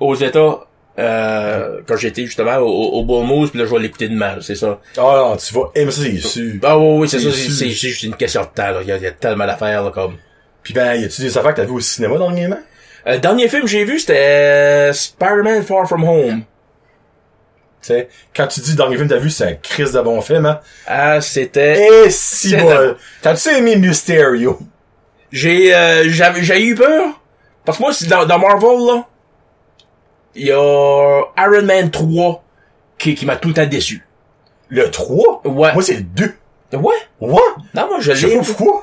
[0.01, 0.61] aux États,
[0.99, 4.55] euh, quand j'étais justement au, au Moose, pis là, je vais l'écouter demain, là, c'est
[4.55, 4.79] ça.
[4.97, 6.53] Ah non, tu vas aimer ça, c'est sûr.
[6.63, 8.79] Ah oui, oui, c'est ça, C'est juste une question de temps, là.
[8.83, 10.17] Il y a, il y a tellement d'affaires, là, comme.
[10.63, 12.61] Pis ben, y a-tu des affaires que t'as vu au cinéma dernièrement?
[13.07, 16.43] Euh, le dernier film que j'ai vu, c'était euh, Spider-Man Far From Home.
[17.83, 20.23] Tu sais, quand tu dis dernier film que t'as vu, c'est un crise de bon
[20.23, 20.61] film, hein?
[20.87, 21.87] Ah, c'était...
[22.07, 22.97] Eh, si bon!
[23.21, 24.59] T'as-tu aimé Mysterio?
[25.31, 27.21] J'ai, euh, j'avais, j'ai eu peur.
[27.67, 29.07] Parce que moi, c'est dans, dans Marvel, là,
[30.35, 32.43] il y a Iron Man 3
[32.99, 34.07] qui, qui m'a tout le temps déçu.
[34.69, 35.43] Le 3?
[35.45, 35.73] Ouais.
[35.75, 36.25] Moi, c'est le 2.
[36.75, 36.95] Ouais.
[37.21, 37.41] Ouais?
[37.75, 38.37] Non, moi, je Je sais l'ai.
[38.39, 38.83] pas pourquoi.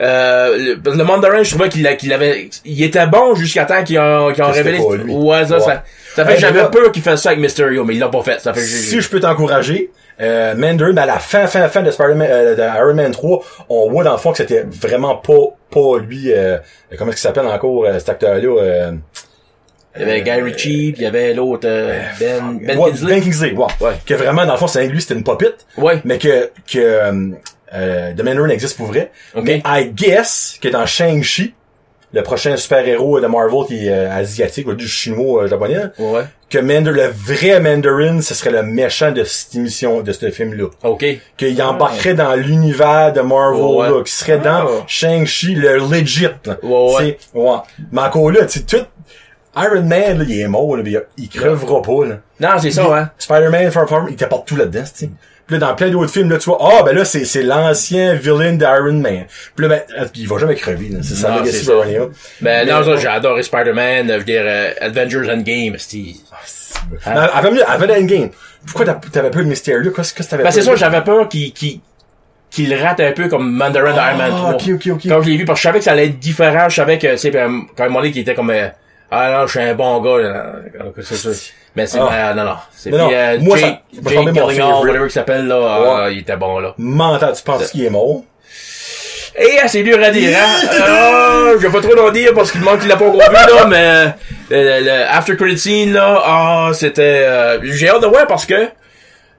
[0.00, 3.98] Euh, le, le Mandarin, je trouvais qu'il qu'il avait, il était bon jusqu'à temps qu'ils
[3.98, 4.78] ont, qu'ils ont révélé.
[4.80, 5.60] Ouais, ça, Ouais.
[5.60, 5.84] ça,
[6.16, 8.22] ça fait Hey, que j'avais peur qu'il fasse ça avec Mysterio, mais il l'a pas
[8.22, 8.40] fait.
[8.40, 11.90] Ça fait Si je peux t'encourager, euh, Mandarin, ben, à la fin, fin, fin de
[11.90, 15.32] Spider-Man, euh, de Iron Man 3, on voit dans le fond que c'était vraiment pas,
[15.70, 16.58] pas lui, euh,
[16.98, 18.92] comment est-ce qu'il s'appelle encore, euh, cet acteur-là, euh,
[19.96, 23.14] il y avait Guy Ritchie, puis il y avait l'autre, euh, Ben, Ben ouais, Kingsley.
[23.14, 23.66] Ben Kingsley, ouais.
[23.80, 23.92] Ouais.
[24.06, 26.00] Que vraiment, dans le fond, c'est lui, c'était une popite, Ouais.
[26.04, 27.28] mais que, que, euh,
[27.74, 29.10] euh, The Mandarin existe pour vrai.
[29.34, 29.44] Ok.
[29.44, 31.54] Mais I guess que dans Shang-Chi,
[32.14, 36.24] le prochain super-héros de Marvel qui est euh, asiatique, ou du chinois, euh, japonais, Ouais.
[36.50, 40.66] que Mandarin, le vrai Mandarin, ce serait le méchant de cette émission, de ce film-là.
[40.84, 41.04] OK.
[41.38, 43.88] qu'il embarquerait dans l'univers de Marvel, Ouais.
[43.88, 44.84] là, qui serait dans Ah.
[44.86, 46.56] Shang-Chi, le legit, là.
[46.62, 47.18] Ouais, ouais.
[47.34, 47.56] Ouais.
[47.90, 48.84] Mais encore là, tu sais, tout,
[49.56, 50.82] Iron Man, là, il est mort, là,
[51.18, 52.18] il, crevera pas, là.
[52.40, 53.10] Non, c'est ça, hein.
[53.18, 55.10] Spider-Man, Far From, il t'apporte tout là-dedans, tu.
[55.46, 58.14] Puis là, dans plein d'autres films, là, tu vois, ah, ben là, c'est, c'est l'ancien
[58.14, 59.26] villain d'Iron Man.
[59.54, 61.00] Puis là, ben, euh, il va jamais crever, là.
[61.02, 61.74] C'est legacy c'est ça.
[61.74, 62.06] Barney, là.
[62.40, 66.14] Ben, Mais- non, ça, j'ai adoré Spider-Man, je veux dire, euh, Avengers Endgame, c'était...
[67.06, 68.30] Mais avant, avant Endgame,
[68.66, 69.90] pourquoi t'avais peur de Mysterio?
[69.90, 71.80] Qu'est-ce que t'avais Ben, c'est ça, j'avais peur qu'il, qu'il,
[72.50, 74.48] qu'il rate un peu comme Mandarin de Iron Man 3.
[74.50, 75.00] Ah, ok, ok, ok.
[75.08, 76.98] Quand je l'ai vu, parce que je savais que ça allait être différent, je savais
[76.98, 78.68] que, euh, quand dit qu'il était comme, euh,
[79.12, 80.52] ah non, je suis un bon gars, là,
[81.02, 81.28] c'est ça.
[81.76, 82.30] Mais c'est, Ah.
[82.30, 82.56] euh, non, non.
[82.74, 85.56] C'est, non, puis, euh, moi, Jake, ça Jake Gyllenhaal, whatever il s'appelle, là,
[86.04, 86.74] ah, il était bon, là.
[86.78, 88.22] Mental, tu penses qu'il est mort?
[89.38, 91.52] Et ah, c'est dur à dire, hein?
[91.58, 93.66] Je vais pas trop en dire parce qu'il manque qu'il l'a pas encore vu, là,
[93.66, 94.08] mais euh,
[94.50, 97.24] le, le after credit scene, là, ah, c'était...
[97.26, 98.68] euh, J'ai hâte de voir parce que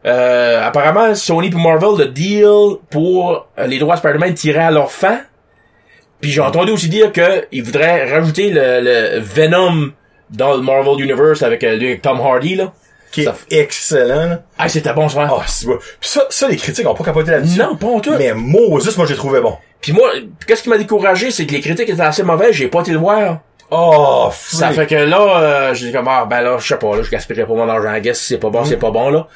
[0.05, 4.71] euh, apparemment, Sony et Marvel, le deal pour euh, les droits de Spider-Man tirait à
[4.71, 5.19] leur fin.
[6.23, 9.91] Puis j'ai entendu aussi dire que ils voudraient rajouter le, le Venom
[10.29, 12.71] dans le Marvel Universe avec, euh, lui, avec Tom Hardy, là.
[13.11, 14.41] Qui est Ça- excellent, là.
[14.57, 15.27] Ah, c'était bon, ça.
[15.29, 15.77] Ah, c'est bon.
[16.01, 17.59] Ça, ça, les critiques ont pas capoté là-dessus.
[17.59, 18.13] non, pas en tout.
[18.17, 19.55] Mais Moses, moi, j'ai trouvé bon.
[19.81, 20.09] Puis moi,
[20.47, 22.99] qu'est-ce qui m'a découragé, c'est que les critiques étaient assez mauvaises, j'ai pas été le
[22.99, 23.39] voir.
[23.69, 24.79] Oh, Ça freak.
[24.89, 27.11] fait que là, euh, j'ai dit comme, ah, ben là, je sais pas, là, je
[27.11, 29.27] gaspillerai pas mon argent à guess, si c'est pas bon, c'est pas bon, là.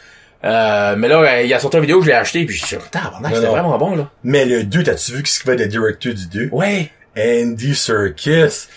[0.45, 2.77] Euh, mais là, il y a sorti une vidéo, je l'ai acheté, puis je suis
[2.91, 4.09] tabarnak, c'était vraiment bon, là.
[4.23, 6.49] Mais le 2, t'as-tu vu ce qu'il fait de directeur du 2?
[6.51, 6.91] Ouais.
[7.17, 8.67] Andy Serkis.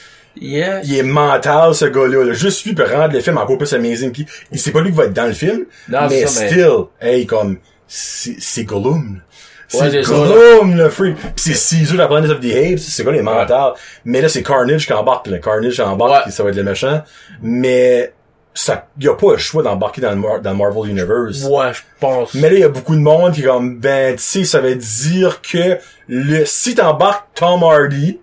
[0.40, 0.80] Yeah.
[0.84, 2.24] Il est mental, ce gars-là.
[2.24, 2.32] là.
[2.32, 4.12] Juste lui pour rendre le film encore plus amazing.
[4.12, 5.64] Puis, il c'est pas lui qui va être dans le film.
[5.88, 6.70] Non, mais ça, mais- still,
[7.00, 9.20] hey, comme, c'est c'est Gollum.
[9.68, 11.16] C'est ça, Gollum, le freak.
[11.34, 12.78] Pis c'est Caesar, la Planet of the Apes.
[12.78, 13.72] C'est quoi les mental.
[14.04, 15.38] Mais là, c'est Carnage qui embarque, là.
[15.38, 16.20] Carnage qui embarque, Ouais.
[16.24, 17.02] puis ça va être le méchant.
[17.42, 18.12] Mais,
[18.54, 21.44] ça, y a pas le choix d'embarquer dans le, Mar- dans le Marvel Universe.
[21.44, 22.34] Ouais, je pense.
[22.34, 24.60] Mais là, il y a beaucoup de monde qui est comme, ben, tu sais, ça
[24.60, 28.18] veut dire que le, si t'embarques Tom Hardy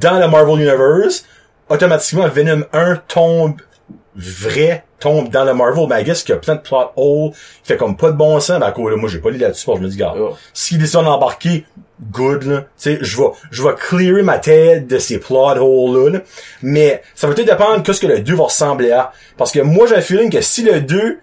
[0.00, 1.24] dans le Marvel Universe,
[1.68, 3.60] automatiquement, Venom 1 tombe
[4.14, 5.88] vrai, tombe dans le Marvel.
[5.88, 8.16] Ben, I guess qu'il y a plein de plot holes, qui fait comme pas de
[8.16, 8.60] bon sens.
[8.60, 10.14] Ben, à cause, là, moi, j'ai pas lu là-dessus, parce que je me dis, gars,
[10.14, 10.30] Ouais.
[10.54, 11.64] s'il décide d'embarquer,
[12.12, 12.58] good, là.
[12.60, 16.18] Tu sais, je vais, je vais clearer ma tête de ces plot holes-là, là.
[16.62, 19.12] Mais, ça va peut-être dépendre de ce que le 2 va ressembler à.
[19.36, 21.18] Parce que moi, j'ai un feeling que si le 2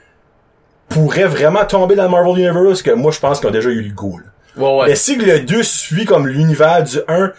[0.90, 3.82] pourrait vraiment tomber dans le Marvel Universe, que moi, je pense qu'on a déjà eu
[3.82, 4.26] le goût, là.
[4.64, 4.88] Ouais, ouais.
[4.88, 7.32] Mais si le 2 suit comme l'univers du 1,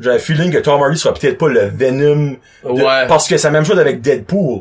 [0.00, 2.36] j'ai un feeling que Tom Hardy sera peut-être pas le Venom.
[2.64, 3.06] de- Ouais.
[3.08, 4.60] Parce que c'est la même chose avec Deadpool.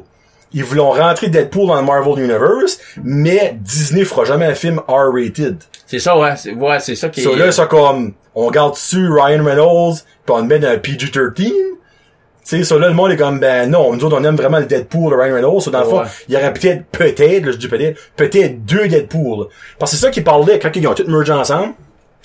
[0.54, 5.58] Ils voulont rentrer Deadpool dans le Marvel Universe, mais Disney fera jamais un film R-rated.
[5.88, 6.36] C'est ça, ouais.
[6.38, 7.24] C'est, ouais, c'est ça qui est...
[7.24, 10.78] So là, c'est comme, on garde dessus Ryan Reynolds, puis on le met dans un
[10.78, 11.34] PG-13.
[11.36, 11.54] Tu
[12.44, 14.66] sais, so là, le monde est comme, ben non, nous autres, on aime vraiment le
[14.66, 15.62] Deadpool de Ryan Reynolds.
[15.62, 18.88] So dans le fond, il y aurait peut-être, peut-être, là, je dis peut-être, peut-être deux
[18.88, 19.48] Deadpool.
[19.80, 21.74] Parce que c'est ça qu'ils parlaient quand ils ont tous mergé ensemble,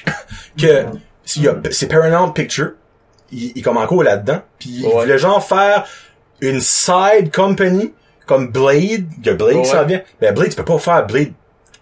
[0.60, 0.84] que
[1.24, 2.72] s'il y a- c'est Paramount Picture,
[3.32, 5.02] il, il est comme encore là-dedans, puis il Ouais.
[5.02, 5.86] voulait genre faire
[6.40, 7.92] une side company,
[8.28, 9.64] comme Blade, que Blade Ouais.
[9.64, 10.00] ça vient.
[10.20, 11.32] Ben Blade, tu peux pas faire Blade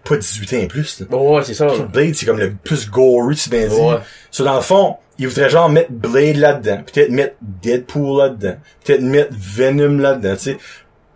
[0.03, 1.01] pas 18 ans et plus.
[1.01, 1.17] là.
[1.17, 1.67] Ouais, c'est ça.
[1.91, 3.75] Blade, c'est comme le plus gory, tu bien dit.
[3.75, 3.97] Ouais.
[4.31, 8.55] So, dans le fond, il voudrait genre mettre Blade là-dedans, peut-être mettre Deadpool là-dedans,
[8.85, 10.57] peut-être mettre Venom là-dedans, tu sais.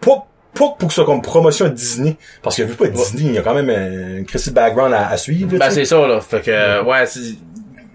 [0.01, 3.23] Pas, pas pour que ce soit comme promotion à Disney, parce que vu pas Disney,
[3.29, 5.53] il y a quand même un Christy background à, à suivre.
[5.53, 6.19] là, Ben, c'est ça, là.
[6.19, 7.35] Fait que, ouais, c'est...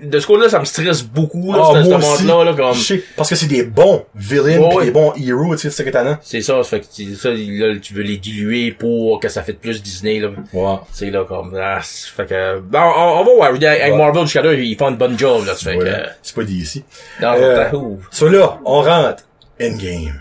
[0.02, 2.76] De ce côté-là, ça me stresse beaucoup, là, Ah, ce, ce monde-là, là, comme...
[3.16, 4.84] parce que c'est des bons villains Ouais, pis ouais.
[4.86, 7.30] des bons héros, tu sais, c'est ça que t'as C'est ça, fait que tu- ça,
[7.30, 10.28] là, tu veux les diluer pour que ça fait plus Disney, là.
[10.52, 10.74] Ouais.
[10.92, 13.96] C'est là, comme, ah, c'est- fait que, ben, on, on va voir, avec Ouais.
[13.96, 16.44] Marvel jusqu'à là, ils font une bonne job, là, ça fait Ouais, que, C'est pas
[16.44, 16.84] dit ici.
[17.22, 17.70] non, Euh,
[18.10, 19.22] So là, on rentre.
[19.60, 20.20] Endgame.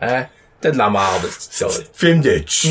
[0.00, 0.24] hein,
[0.62, 1.72] t'as de la merde, cette histoire.
[1.92, 2.68] Film de tu.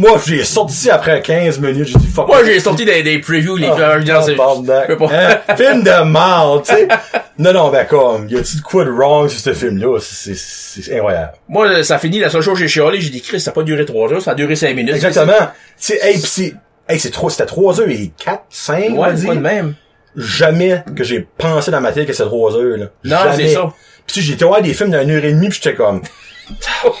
[0.00, 2.26] Moi, j'ai sorti après 15 minutes, j'ai dit fuck.
[2.26, 3.98] Moi, j'ai sorti des, des previews, les Ah,
[4.34, 4.56] pas.
[5.12, 5.38] Hein?
[5.56, 6.88] Film de mal, tu sais.
[7.38, 9.98] Non, non, ben comme, y a-tu de quoi de wrong sur ce film-là?
[10.00, 11.32] C'est, c'est, c'est incroyable.
[11.48, 13.62] Moi, ça finit, la seule chose que j'ai chialé, j'ai dit, Chris, ça a pas
[13.62, 14.94] duré trois heures, ça a duré cinq minutes.
[14.94, 15.32] Exactement.
[15.38, 16.54] Tu sais, hey, pis c'est,
[16.88, 19.28] hey, c'est trop, c'était 3 heures et 4, 5, on va Ouais, c'est dire.
[19.28, 19.74] pas de même.
[20.16, 22.86] Jamais que j'ai pensé dans ma tête que c'était 3 heures, là.
[23.04, 23.72] Non, c'est ça.
[24.06, 26.00] Pis tu j'étais voir des films d'une heure et demie pis j'étais comme,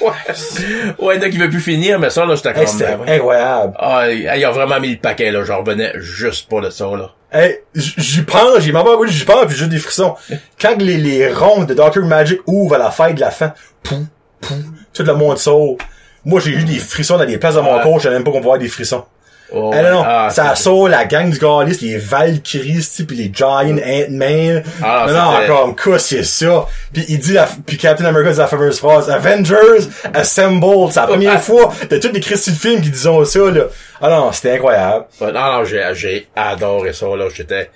[0.00, 0.94] ouais.
[0.98, 3.74] Ouais, donc il veut plus finir, mais ça, là, j'étais hey, comme, c'était ben, incroyable.
[3.78, 7.10] Ah, il a vraiment mis le paquet, là, j'en revenais juste pas de ça, là.
[7.32, 10.16] Hey, j'y pense, j'ai même pas j'y pense pis j'ai des frissons.
[10.60, 12.04] Quand les, les rondes de Dr.
[12.04, 14.06] Magic ouvrent à la fête de la fin, pou,
[14.40, 14.54] pou,
[14.92, 15.76] tout le monde sort.
[16.24, 18.30] Moi, j'ai eu des frissons dans des places de mon corps, je savais même pas
[18.30, 19.04] qu'on pouvait avoir des frissons.
[19.52, 23.30] Oh, Eh non, non, ah, ça sort la gang du Gaulis, les Valkyries, pis les
[23.34, 24.62] Giant Ant-Man.
[24.82, 26.66] Ah, non, non, comme, quoi, c'est ça.
[26.92, 30.92] Puis il dit, la, puis Captain America dit la fameuse phrase, Avengers Assemble.
[30.92, 33.64] C'est la première fois de tous les Christy de films qui disent ça, là.
[34.00, 35.06] Ah non, c'était incroyable.
[35.20, 37.26] Non, non, j'ai, j'ai adoré ça, là.
[37.34, 37.70] J'étais,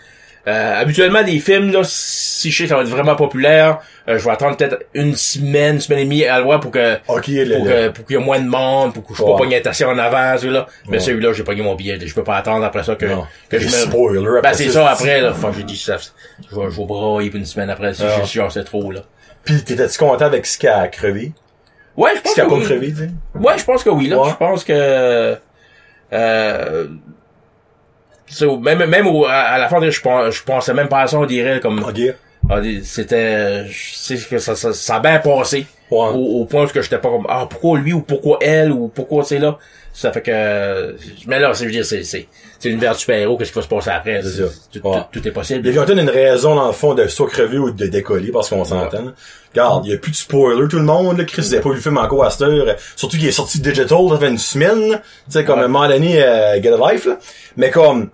[0.47, 3.79] euh, habituellement, des films, là, si je sais que ça va être vraiment populaire,
[4.09, 6.71] euh, je vais attendre peut-être une semaine, une semaine et demie à le voir pour
[6.71, 9.33] que, pour, que, pour qu'il y ait moins de monde, pour que je Ouais.
[9.33, 10.67] pas pogner attention en avant, celui-là.
[10.87, 11.01] Mais Ouais.
[11.01, 11.99] celui-là, j'ai pogné mon billet.
[12.05, 13.25] Je peux pas attendre après ça que, Non.
[13.49, 13.71] que Les je me...
[13.73, 15.31] spoilers Ben, c'est ça, après, là.
[15.31, 18.23] Enfin, j'ai dit, ça, je vais, je vais brailler une semaine après, si Ah.
[18.25, 19.01] je genre, c'est trop, là.
[19.45, 21.33] Pis t'étais-tu content avec ce qui a crevé?
[21.97, 22.65] Ouais, je Ce pense qui a que pas oui.
[22.65, 23.11] crevé, tu sais?
[23.35, 24.21] Ouais, je pense que oui, là.
[24.21, 24.31] Ouais.
[24.31, 25.37] Je pense que,
[26.13, 26.87] euh,
[28.59, 31.27] même, même au- à, à la fin, je, je pensais même pas à ça, on
[31.27, 32.01] dirait, comme, Ok.
[32.51, 35.67] ah, c'était, je sais que ça, ça, ça a bien passé.
[35.91, 35.99] Ouais.
[35.99, 38.89] Au, au point où que j'étais pas comme, ah, pourquoi lui ou pourquoi elle ou
[38.89, 39.59] pourquoi c'est là?
[39.97, 40.97] Ça fait que,
[41.29, 42.27] mais là, c'est, je veux dire, c'est, c'est,
[42.59, 44.21] c'est l'univers du super-héros, qu'est-ce qui va se passer après?
[44.25, 44.53] C'est ça.
[44.73, 44.99] Tout, Ouais.
[45.13, 45.69] tout, tout est possible.
[45.69, 48.65] Les a une raison, dans le fond, de soit crever ou de décoller, parce qu'on
[48.65, 49.13] s'entend.
[49.53, 51.25] Regarde, il y a plus de spoilers, tout le monde, là.
[51.25, 52.75] Chris, avez pas vu le film encore à cette heure.
[52.97, 54.91] Surtout qu'il est sorti digital, ça fait une semaine.
[54.91, 55.65] Tu sais, comme Ouais.
[55.67, 57.19] un moment donné, euh, Get a Life, là.
[57.57, 58.11] Mais comme,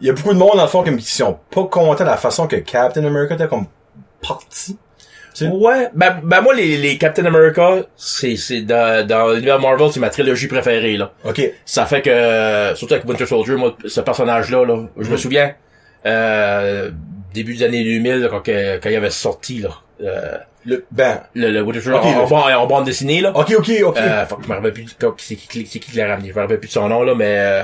[0.00, 2.08] il y a beaucoup de monde, dans le fond, comme, qui sont pas contents de
[2.08, 3.66] la façon que Captain America était comme
[4.22, 4.76] parti.
[5.42, 10.00] Ouais, ben, ben moi, les, les Captain America, c'est, c'est dans, dans l'univers Marvel, c'est
[10.00, 11.12] ma trilogie préférée, là.
[11.24, 11.40] Ok.
[11.64, 15.52] Ça fait que, surtout avec Winter Soldier, moi, ce personnage-là, là, je me souviens,
[16.06, 16.90] euh,
[17.32, 19.70] début des années 2000, là, quand, quand il avait sorti, là,
[20.02, 23.32] euh, Le, ben, le, le Winter Soldier, Ok, en, en bande- en bande dessinée, là.
[23.34, 23.96] ok, ok, ok.
[23.98, 26.28] Euh, faut que je me rappelle plus, de- c'est qui, c'est qui qui l'a ramené,
[26.30, 27.62] je me rappelle plus de son nom, là, mais, euh,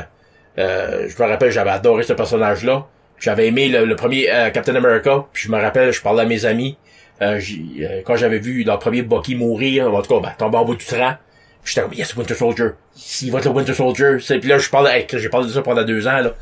[0.58, 2.86] euh, je me rappelle, j'avais adoré ce personnage-là.
[3.18, 6.24] J'avais aimé le, le premier euh, Captain America, puis je me rappelle, je parlais à
[6.26, 6.76] mes amis,
[7.20, 10.84] quand j'avais vu le premier Bucky mourir, en tout cas, ben, tomber en bout du
[10.84, 11.18] train,
[11.64, 12.68] j'étais comme, yes, Winter Soldier.
[12.94, 15.52] S'il va être le Winter Soldier, c'est, puis là, je parlais, hey, j'ai parlé de
[15.52, 16.32] ça pendant deux ans, là.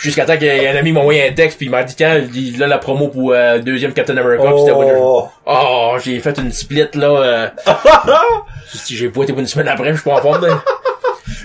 [0.00, 1.96] Jusqu'à temps qu'il y ait un ami m'a envoyé un texte, puis il m'a dit,
[1.96, 5.28] tiens, il là, la promo pour euh, deuxième Captain America, puis c'était Winter oh.
[5.44, 7.48] Oh, j'ai fait une split, là, euh,
[8.72, 10.46] si j'ai boité une semaine après, je suis pas en forme.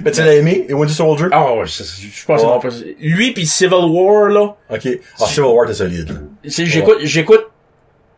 [0.06, 1.28] Mais tu l'as aimé, et Winter Soldier?
[1.32, 4.88] Ah, ouais, c'est- je pense que c'est mon Lui puis Civil War, là, Ok.
[5.19, 7.48] Ah, Civil War, t'es solide, j'écoute, j'écoute,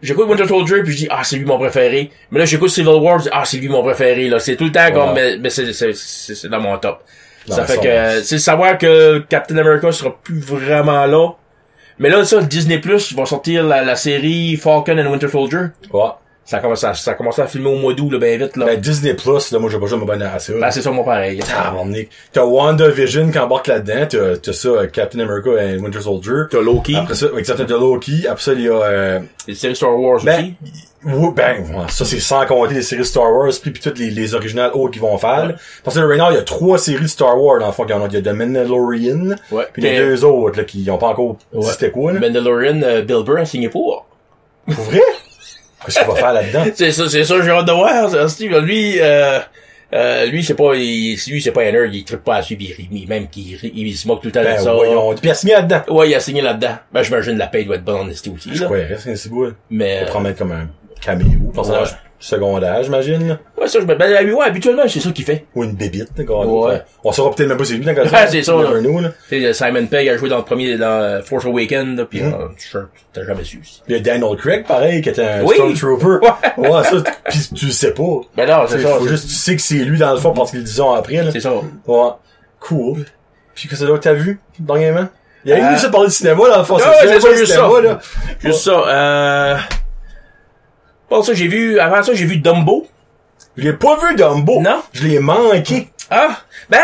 [0.02, 2.12] j'écoute Winter Soldier puis je dis, ah, c'est lui mon préféré.
[2.32, 4.40] Mais là, j'écoute Civil War, je dis, ah, c'est lui mon préféré, là.
[4.40, 7.04] C'est tout le temps comme, mais, mais c'est, c'est, dans mon top.
[7.48, 11.30] Ça fait que, c'est savoir que Captain America sera plus vraiment là.
[12.00, 15.68] Mais là, ça, Disney Plus va sortir la, la série Falcon and Winter Soldier.
[15.94, 16.10] Ouais.
[16.48, 18.68] Ça commence à, ça a commencé à filmer au mois d'août, là, ben vite, là.
[18.68, 20.54] Ben, Disney Plus, là, moi, j'ai pas juste m'abonner à ça.
[20.54, 21.40] Ben, c'est ça, moi, pareil.
[21.52, 22.08] Ah, mon nez.
[22.32, 26.44] T'as WandaVision qui embarque là-dedans, t'as, t'as ça, euh, Captain America et Winter Soldier.
[26.52, 26.96] T'as Loki.
[26.98, 28.28] Après ça, exactement, t'as Loki.
[28.30, 30.54] Après ça, il y a, euh, Les séries Star Wars ben,
[31.04, 31.34] aussi.
[31.36, 34.70] ben, ça, c'est sans compter les séries Star Wars, puis, puis toutes les, les originales
[34.76, 35.52] autres qu'ils vont faire.
[35.84, 37.86] Parce que, right now, il y a trois séries de Star Wars, dans le fond,
[37.86, 38.08] qu'il y en a.
[38.08, 39.36] Il y a The Mandalorian.
[39.52, 39.68] Ouais.
[39.74, 41.72] Puis les deux autres, là, qui ont pas encore dit Ouais.
[41.72, 42.20] c'était quoi, là.
[42.20, 44.06] Mandalorian, euh, Bill Burr a signé pour.
[44.72, 45.02] Pour vrai?
[45.86, 46.66] Qu'est-ce qu'il va faire là-dedans?
[46.76, 48.58] C'est ça, c'est ça, j'ai hâte de voir, Steve.
[48.60, 49.40] Lui, euh,
[49.94, 52.62] euh, lui, c'est pas, il, lui, c'est pas un nerd, il tripe pas à suivre,
[52.92, 54.74] il, même qu'il, il, il se moque tout le temps Ben, de ça.
[54.74, 55.12] voyons.
[55.14, 55.82] Puis il a signé là-dedans.
[55.90, 56.76] Ouais, il a signé là-dedans.
[56.92, 58.68] Ben, j'imagine la paye doit être bonne en esti aussi, là.
[58.68, 59.54] Ouais, petit bout.
[59.70, 60.68] Mais, On prend mettre comme un
[61.02, 61.96] caméo, personnage.
[62.20, 63.38] Secondaire, j'imagine, là.
[63.58, 65.46] ouais, ça, je me, ben, ouais, habituellement, c'est ça qu'il fait.
[65.56, 66.46] Ou une bébite, là, quoi.
[66.46, 66.82] Ouais.
[67.04, 68.80] On saura peut-être même pas c'est lui, dans le Ouais, c'est ça, là.
[68.80, 69.12] Know, là.
[69.30, 72.22] Tu sais, Simon Pegg a joué dans le premier, dans euh, Force Awakens, là, pis,
[72.22, 72.34] Mhm.
[72.74, 72.80] euh,
[73.14, 73.62] t'as jamais su.
[73.88, 75.56] Il y a Daniel Craig, pareil, qui était un Oui.
[75.56, 76.26] Stormtrooper.
[76.58, 76.70] Ouais.
[76.70, 76.96] Ouais, ça,
[77.30, 78.22] pis tu le sais pas.
[78.38, 78.90] Ben non, c'est ça.
[78.96, 81.22] faut juste, tu sais que c'est lui dans le fond parce qu'ils le disent après,
[81.24, 81.32] là.
[81.32, 81.54] C'est ça.
[81.86, 82.10] Ouais.
[82.62, 83.06] Cool.
[83.54, 85.08] Puis que c'est là que t'as vu, dernièrement?
[85.46, 86.78] Il y a Euh, eu ça parler de cinéma, dans le fond.
[86.78, 88.00] Ouais, c'est ça, là.
[88.40, 89.56] Juste ça, euh...
[91.10, 92.88] Bon, ça, j'ai vu, avant ça, j'ai vu Dumbo.
[93.58, 94.60] Je l'ai pas vu, Dumbo.
[94.62, 94.82] Non.
[94.94, 95.88] Je l'ai manqué.
[96.10, 96.80] Ah, ben,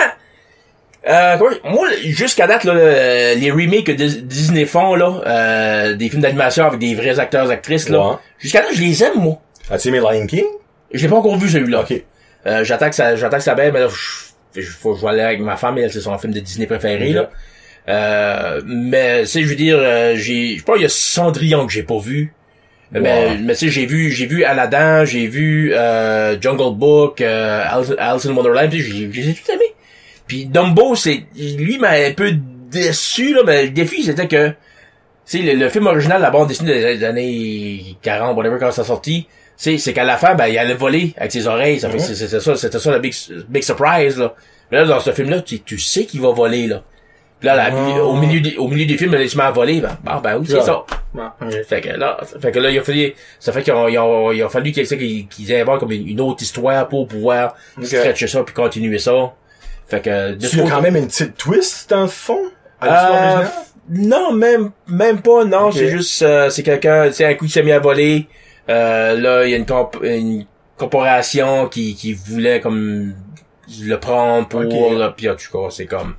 [1.07, 5.95] euh, comment- moi, jusqu'à date, là, le- les remakes que Dis- Disney font, là, euh,
[5.95, 8.15] des films d'animation avec des vrais acteurs, actrices, là, Ouais.
[8.39, 9.39] jusqu'à date, je les aime, moi.
[9.69, 10.45] As-tu aimé Lion King?
[10.93, 11.81] Je l'ai pas encore vu, celui-là.
[11.81, 11.93] Ok.
[12.47, 15.11] Euh, j'attends que ça, j'attends que ça baisse, mais là, je, je- faut je vois
[15.11, 17.29] aller avec ma femme, elle, c'est son film de Disney préféré, là.
[17.89, 21.65] Euh, mais, tu sais, je veux dire, euh, j'ai, je pense qu'il y a Cendrillon
[21.65, 22.33] que j'ai pas vu.
[22.91, 27.63] Mais, mais tu sais, j'ai vu, j'ai vu Aladdin, j'ai vu, euh, Jungle Book, euh,
[27.65, 29.73] Alice, Alice in Wonderland, j'ai, je les ai tout aimés.
[30.27, 32.33] Puis Dumbo, c'est, lui m'a un peu
[32.69, 34.53] déçu, là, mais le défi, c'était que, tu
[35.25, 39.27] sais, le, le film original, la bande dessinée des années 40, whatever, quand ça sorti,
[39.55, 41.79] c'est, c'est qu'à la fin, ben, il allait voler avec ses oreilles.
[41.79, 43.13] Ça c'était ça, c'était ça la big,
[43.47, 44.33] big surprise, là.
[44.71, 46.83] Mais là, dans ce film-là, tu, tu sais qu'il va voler, là.
[47.41, 48.03] Puis là, la- Ah.
[48.03, 50.37] au milieu du, au milieu du film, il se met à voler, ben, ben, ben
[50.37, 50.85] oui, c'est ça.
[51.67, 54.31] Fait que là, fait que là, il a fallu, ça fait qu'il a, il a,
[54.33, 57.85] il a fallu qu'il qu'ils qu'ils inventent comme une, une autre histoire pour pouvoir Ok.
[57.87, 59.33] stretcher ça puis continuer ça.
[59.87, 62.39] Fait que, de Tu y a trop- quand même une petite twist, dans le fond?
[62.79, 63.45] À Euh,
[63.89, 67.51] non, même, même pas, non, c'est juste, euh, c'est quelqu'un, tu sais, un coup il
[67.51, 68.27] s'est mis à voler,
[68.69, 70.45] euh, là, il y a une, comp- une
[70.77, 73.13] corporation qui, qui voulait comme
[73.81, 76.15] le prendre pour, là, pis en tout cas, c'est comme,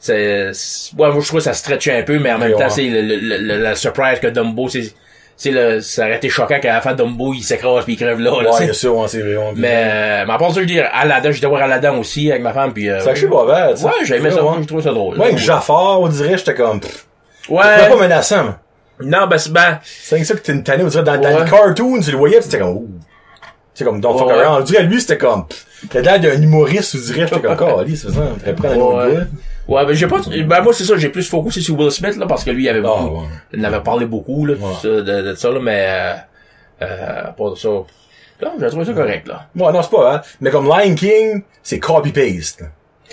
[0.00, 2.56] c'est, c'est- ouais, moi je trouve que ça stretchait un peu, mais en même Ouais,
[2.58, 2.70] temps, ouais.
[2.70, 4.92] c'est le, le, le- la surprise que Dumbo, c'est,
[5.36, 8.18] c'est le, ça aurait été choquant qu'à la fin Dumbo, il s'écrase puis il crève
[8.18, 9.36] là, là, Ouais, bien sûr, ouais, c'est vrai.
[9.36, 12.30] on- Mais, euh, mais à part ça, je veux dire, Aladdin, j'étais voir Aladdin aussi
[12.30, 13.86] avec ma femme, puis euh, Ça, je sais pas ça.
[13.86, 14.56] Ouais, j'ai aimé ça, Ouais.
[14.62, 15.20] je trouve ça drôle.
[15.22, 17.06] Avec Jafar, on dirait, j'étais comme, pff,
[17.48, 17.62] Ouais.
[17.78, 19.06] c'est pas menaçant, mais.
[19.06, 21.44] Non, ben, c'est, ben, C'est ça que t'es une tannée, on dirait, dans, dans Ouais.
[21.44, 22.86] le cartoon, tu le voyais, pis c'était comme.
[23.72, 24.34] C'est comme, don't fuck Ouais.
[24.42, 24.60] around.
[24.60, 27.78] On dirait, lui, c'était comme, pff, t'as l'air d'un humoriste, tu dirais, j'étais comme, oh,
[27.78, 29.06] allez, c'est ça, on pourrait prendre un Ouais.
[29.06, 29.26] autre gars.
[29.70, 32.26] Ouais, ben j'ai pas, ben moi c'est ça, j'ai plus focusé sur Will Smith là
[32.26, 33.26] parce que lui il avait Ah, beaucoup, ouais.
[33.54, 34.74] il avait parlé beaucoup là, Ouais.
[34.82, 36.14] de, de ça là, mais euh,
[36.82, 37.68] euh, pas de ça.
[37.68, 39.46] Non, j'ai trouvé ça correct là.
[39.54, 40.22] Ouais, non, c'est pas, hein.
[40.40, 42.60] Mais comme Lion King, c'est copy-paste.
[42.62, 42.66] là.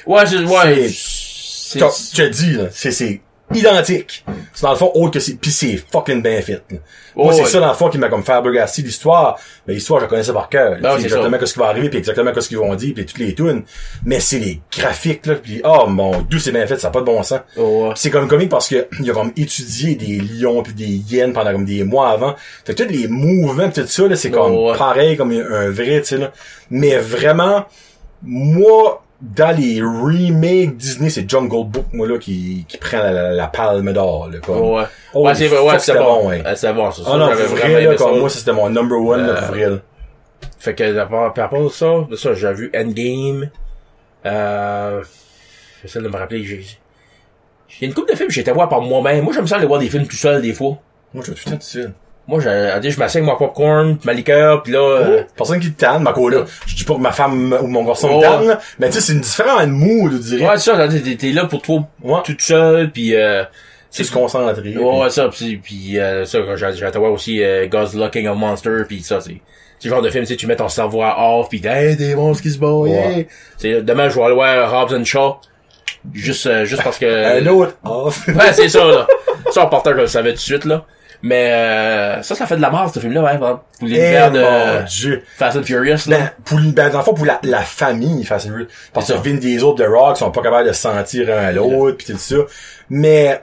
[0.07, 3.21] Ouais, c'est, ouais, Je te dis, là, c'est, c'est
[3.53, 4.25] identique.
[4.53, 6.77] C'est dans le fond autre que c'est, pis c'est fucking bien fait, là.
[7.15, 7.47] Moi, Oh, c'est ouais.
[7.49, 9.39] ça, dans le fond, qui m'a comme fait flabbergasté l'histoire.
[9.67, 10.77] Mais l'histoire, je la connaissais par cœur.
[10.83, 13.33] Ah, exactement ce qui va arriver, puis exactement ce qu'ils vont dire, puis toutes les
[13.33, 13.63] tunes.
[14.05, 16.99] Mais c'est les graphiques, là, pis oh mon dieu, c'est bien fait, ça n'a pas
[16.99, 17.39] de bon sens.
[17.57, 17.93] Oh, ouais.
[17.95, 21.51] C'est comme comique parce que il a comme étudié des lions puis des hyènes pendant
[21.53, 22.35] comme des mois avant.
[22.65, 24.77] Fait que tous les mouvements pis tout ça, là, c'est comme Oh, ouais.
[24.77, 26.31] pareil comme un vrai, tu sais, là.
[26.69, 27.65] Mais vraiment,
[28.21, 33.31] moi, dans les remakes Disney, c'est Jungle Book, moi, là, qui, qui prend la, la,
[33.33, 34.59] la palme d'or, là, comme.
[34.75, 34.83] Ouais.
[35.13, 36.21] Oh, ouais, c'est vrai, ouais, c'est bon.
[36.21, 36.43] bon, ouais.
[36.45, 37.09] Euh, c'est bon, c'est ça.
[37.13, 39.47] Ah non, j'avais vraiment vrai, là, comme moi, c'était mon number one, là, Euh, pour
[39.47, 39.77] vrai, là.
[40.59, 43.49] Fait que, par rapport à ça, de ça, j'ai vu Endgame,
[44.25, 45.03] euh,
[45.81, 46.65] j'essaie de me rappeler, j'ai,
[47.67, 49.23] j'ai une couple de films que j'étais voir par moi-même.
[49.23, 50.77] Moi, j'aime ça aller voir des films tout seul, des fois.
[51.13, 51.93] Moi, je suis tout le temps tout seul.
[52.27, 55.79] Moi, j'ai, je m'assieds avec mon popcorn, ma liqueur, pis là, euh, Personne qui te
[55.79, 56.43] tanne, ma co, là.
[56.65, 58.17] Je dis pas que ma femme ou mon garçon Oh.
[58.17, 60.45] me tanne, là, mais tu sais, c'est une différente mood, je dirais.
[60.49, 62.19] ouais, c'est ça, t'es, t'es là pour toi, Ouais.
[62.25, 63.43] tout seul, pis euh,
[63.89, 64.75] C'est se concentrer.
[64.77, 66.39] Ouais, ouais, ça, pis, pis euh, ça,
[66.95, 69.39] voir aussi euh, Godzilla King of Monster, pis ça, c'est,
[69.79, 72.13] c'est le genre de film, tu tu mets ton cerveau à off, pis hey, des
[72.13, 73.27] monstres qui se battent, Ouais.
[73.63, 73.79] yeah.
[73.81, 75.37] Demain, je vais aller voir Hobbs and Shaw,
[76.13, 77.05] juste, euh, juste parce que...
[77.41, 78.27] Un autre off.
[78.27, 79.07] Ouais, c'est ça, là.
[79.49, 80.83] Ça, en partant, je le savais tout de suite, là.
[81.23, 84.39] Mais, euh, ça, ça fait de la merde, ce film-là, ouais, pour Eh, l'univers de
[84.39, 85.23] mon dieu.
[85.35, 86.17] Fast and Furious, là.
[86.17, 88.67] Ben, pour, ben, dans le fond, pour la, la famille, Fast and Furious.
[88.93, 89.13] Parce que.
[89.17, 92.17] Vin Diesel de Rock sont pas capables de se sentir un à l'autre, pis tout
[92.17, 92.35] ça.
[92.89, 93.41] Mais,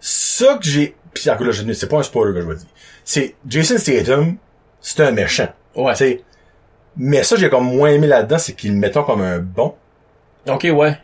[0.00, 2.66] ça que j'ai, pis encore là, je- c'est pas un spoiler que je vais dire.
[3.04, 4.36] C'est, Jason Statham,
[4.80, 5.48] c'est un méchant.
[5.76, 5.92] Ouais.
[5.92, 6.22] Tu sais.
[6.96, 9.74] Mais ça, j'ai comme moins aimé là-dedans, c'est qu'il le mettait comme un bon.
[10.48, 10.98] Ok, ouais.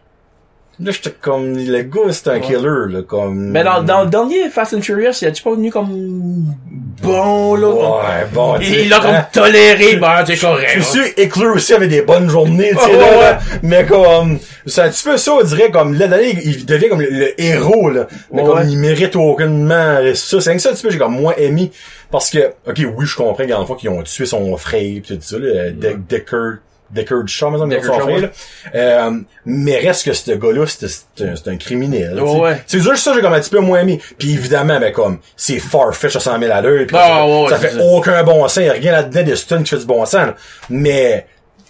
[0.78, 2.40] Là, j'étais comme, le gars, c'est un Ouais.
[2.42, 2.60] killer,
[2.90, 3.50] là, comme...
[3.50, 6.54] Mais dans, dans le dernier Fast and Furious, il a-tu pas venu comme
[7.02, 7.68] bon, là?
[7.68, 9.26] Ouais, bon, Il l'a comme hein?
[9.32, 10.68] toléré, ben, c'est correct.
[10.74, 13.38] Je suis sûr Eckler aussi avait des bonnes journées, tu sais, là, ouais.
[13.62, 17.00] Mais comme, c'est un petit peu ça, on dirait, comme, là, là, il devient comme
[17.00, 18.06] le, le héros, là.
[18.32, 20.40] Mais Ouais, comme, il mérite aucunement ça.
[20.42, 21.70] C'est ça, un petit peu, j'ai comme moins aimé.
[22.10, 25.02] Parce que, ok, oui, je comprends, dans le fond, qu'ils ont tué son frère, pis
[25.02, 26.58] tout ça, là, De- Decker,
[26.90, 28.20] Decker Deckard son Shaw, frère, ouais.
[28.20, 28.28] là.
[28.74, 32.16] Euh, mais reste que ce gars-là, c'est c'est un, criminel.
[32.16, 32.22] Sais.
[32.22, 32.62] ouais.
[32.66, 34.00] C'est juste ça, j'ai comme un petit peu moins aimé.
[34.18, 36.86] Puis évidemment, ben comme, c'est farfetch à 100 000 à l'heure.
[36.86, 37.82] puis Ah, ça, ouais, fait ça.
[37.84, 38.64] aucun bon sens.
[38.64, 40.14] Y a rien là-dedans de stun qui fait du bon sens.
[40.26, 40.34] là.
[40.70, 41.26] Mais,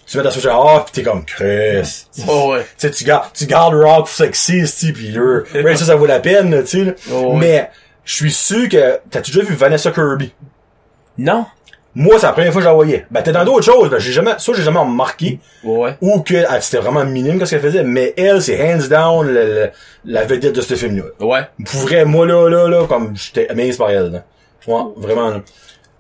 [0.07, 2.07] tu mets ta switch à off pis t'es comme, Chris.
[2.29, 2.61] Oh, ouais.
[2.79, 6.07] Tu sais, tu gardes, tu gardes Rock sexy, tu pis là, ouais, ça, ça vaut
[6.07, 6.93] la peine, là, tu sais, là.
[7.11, 7.37] Oh, ouais.
[7.39, 7.71] Mais,
[8.05, 10.33] je suis sûr que, t'as-tu déjà vu Vanessa Kirby?
[11.19, 11.47] Non?
[11.99, 13.07] Moi, c'est la première fois que je la voyais.
[13.11, 15.41] Ben, t'es dans d'autres choses, ben, j'ai jamais, ça, j'ai jamais remarqué.
[15.65, 15.97] Ouais.
[16.03, 17.83] Ou que, ah, c'était vraiment minime, qu'est-ce qu'elle faisait.
[17.85, 19.71] Mais elle, c'est hands down, le- le-
[20.05, 21.05] la vedette de ce film-là.
[21.27, 21.41] Ouais.
[21.65, 24.25] Pour vrai, moi, là, là, là, comme, j'étais amazed par elle, là.
[24.69, 25.41] Ouais, vraiment, là.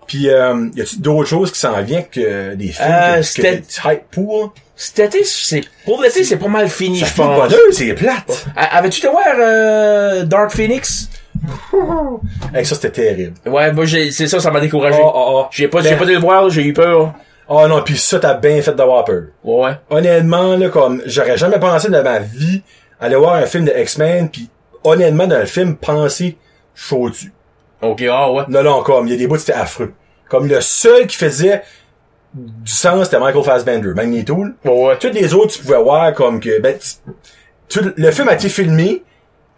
[0.06, 4.02] Puis, euh, y a-tu d'autres choses qui s'en viennent que des films Euh, que, hype
[4.12, 4.52] pour?
[4.76, 7.52] Cet été, c'est, pour l'été, c'est pas mal fini, je pense.
[7.72, 8.46] c'est plate.
[8.54, 11.08] A- Avais-tu été voir, euh, Dark Phoenix?
[12.54, 13.34] Hey, ça, c'était terrible.
[13.46, 14.98] Ouais, moi, j'ai, c'est ça, ça m'a découragé.
[15.00, 15.46] Oh, oh, oh.
[15.50, 17.12] J'ai pas, Ben- j'ai pas dû le voir, j'ai eu peur.
[17.48, 19.24] Oh non, puis ça, t'as bien fait d'avoir peur.
[19.44, 19.72] Ouais.
[19.90, 22.62] Honnêtement, là, comme, j'aurais jamais pensé de ma vie
[23.00, 24.48] aller voir un film de X-Men, puis
[24.82, 26.36] honnêtement, dans le film, penser
[26.74, 27.32] chaud dessus.
[27.82, 28.42] Ok, ah, ouais.
[28.48, 29.92] Non, non, comme, il y a des bouts, c'était affreux.
[30.28, 31.62] Comme le seul qui faisait
[32.34, 34.42] du sens, c'était Michael Fassbender, Magneto.
[34.44, 34.70] là.
[34.70, 34.96] Ouais.
[34.98, 36.76] Tous les autres, tu pouvais voir comme que, ben,
[37.68, 39.04] tu- le film a été filmé,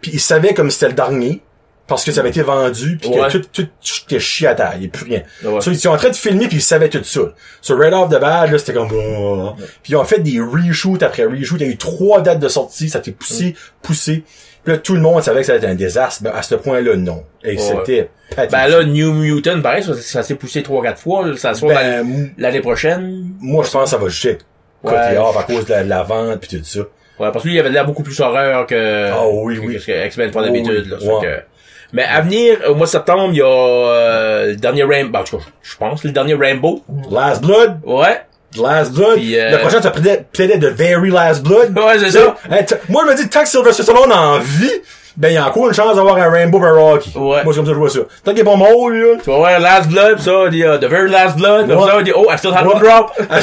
[0.01, 1.41] puis ils savaient comme c'était le dernier,
[1.89, 3.27] parce que ça avait été vendu, puis Ouais.
[3.27, 3.67] que tout, tout,
[4.05, 5.23] était chié à terre, il a plus rien.
[5.43, 5.59] Ouais.
[5.59, 7.21] So, ils sont en train de filmer, puis ils savaient tout ça.
[7.61, 8.89] So, right off the bat, là, c'était comme...
[8.93, 9.51] oh.
[9.83, 12.47] Puis ils ont fait des reshoots après reshoots, il y a eu trois dates de
[12.47, 14.23] sortie, ça a été poussé, poussé.
[14.63, 16.55] Puis là, tout le monde savait que ça allait être un désastre, mais à ce
[16.55, 17.23] point-là, non.
[17.43, 18.09] Et c'était.
[18.51, 21.73] Ben là, New Mutant, pareil, ça, ça s'est poussé trois, quatre fois, là, ça soit
[21.73, 23.29] Ben, l'année prochaine.
[23.39, 24.45] moi, je pense que ça va juste
[24.83, 25.17] côté Ouais.
[25.17, 26.79] off à cause de la, de la vente, puis tout ça.
[26.81, 29.77] Ouais, parce que lui, il avait l'air beaucoup plus horreur que, Ah oui, oui.
[29.85, 30.97] que X-Men Oh d'habitude, là.
[31.93, 35.23] Mais à venir, au mois de septembre, il y a, euh, le dernier Rainbow, ben,
[35.61, 36.83] je pense, le dernier Rainbow.
[37.11, 38.21] Last Blood, Ouais.
[38.59, 39.15] Last Blood.
[39.15, 41.71] Puis, euh, Le prochain, ça plaidait, de Very Last Blood.
[41.77, 42.35] Ouais, c'est ça.
[42.89, 44.71] Moi, je me dis, tant que Sylvester Stallone en vie,
[45.17, 47.11] ben, il y a encore une chance d'avoir un Rainbow par Rocky.
[47.15, 47.43] Ouais.
[47.43, 47.99] Moi, c'est comme ça que je vois ça.
[48.23, 49.17] Tant qu'il est pas mort, là.
[49.23, 51.77] Tu vas voir Last Blood, pis ça, on dit, uh, The Very Last Blood, comme
[51.79, 51.87] Ouais.
[51.89, 52.73] ça, on dit, oh, I still have Ouais.
[52.75, 53.11] one drop.
[53.29, 53.39] Ah,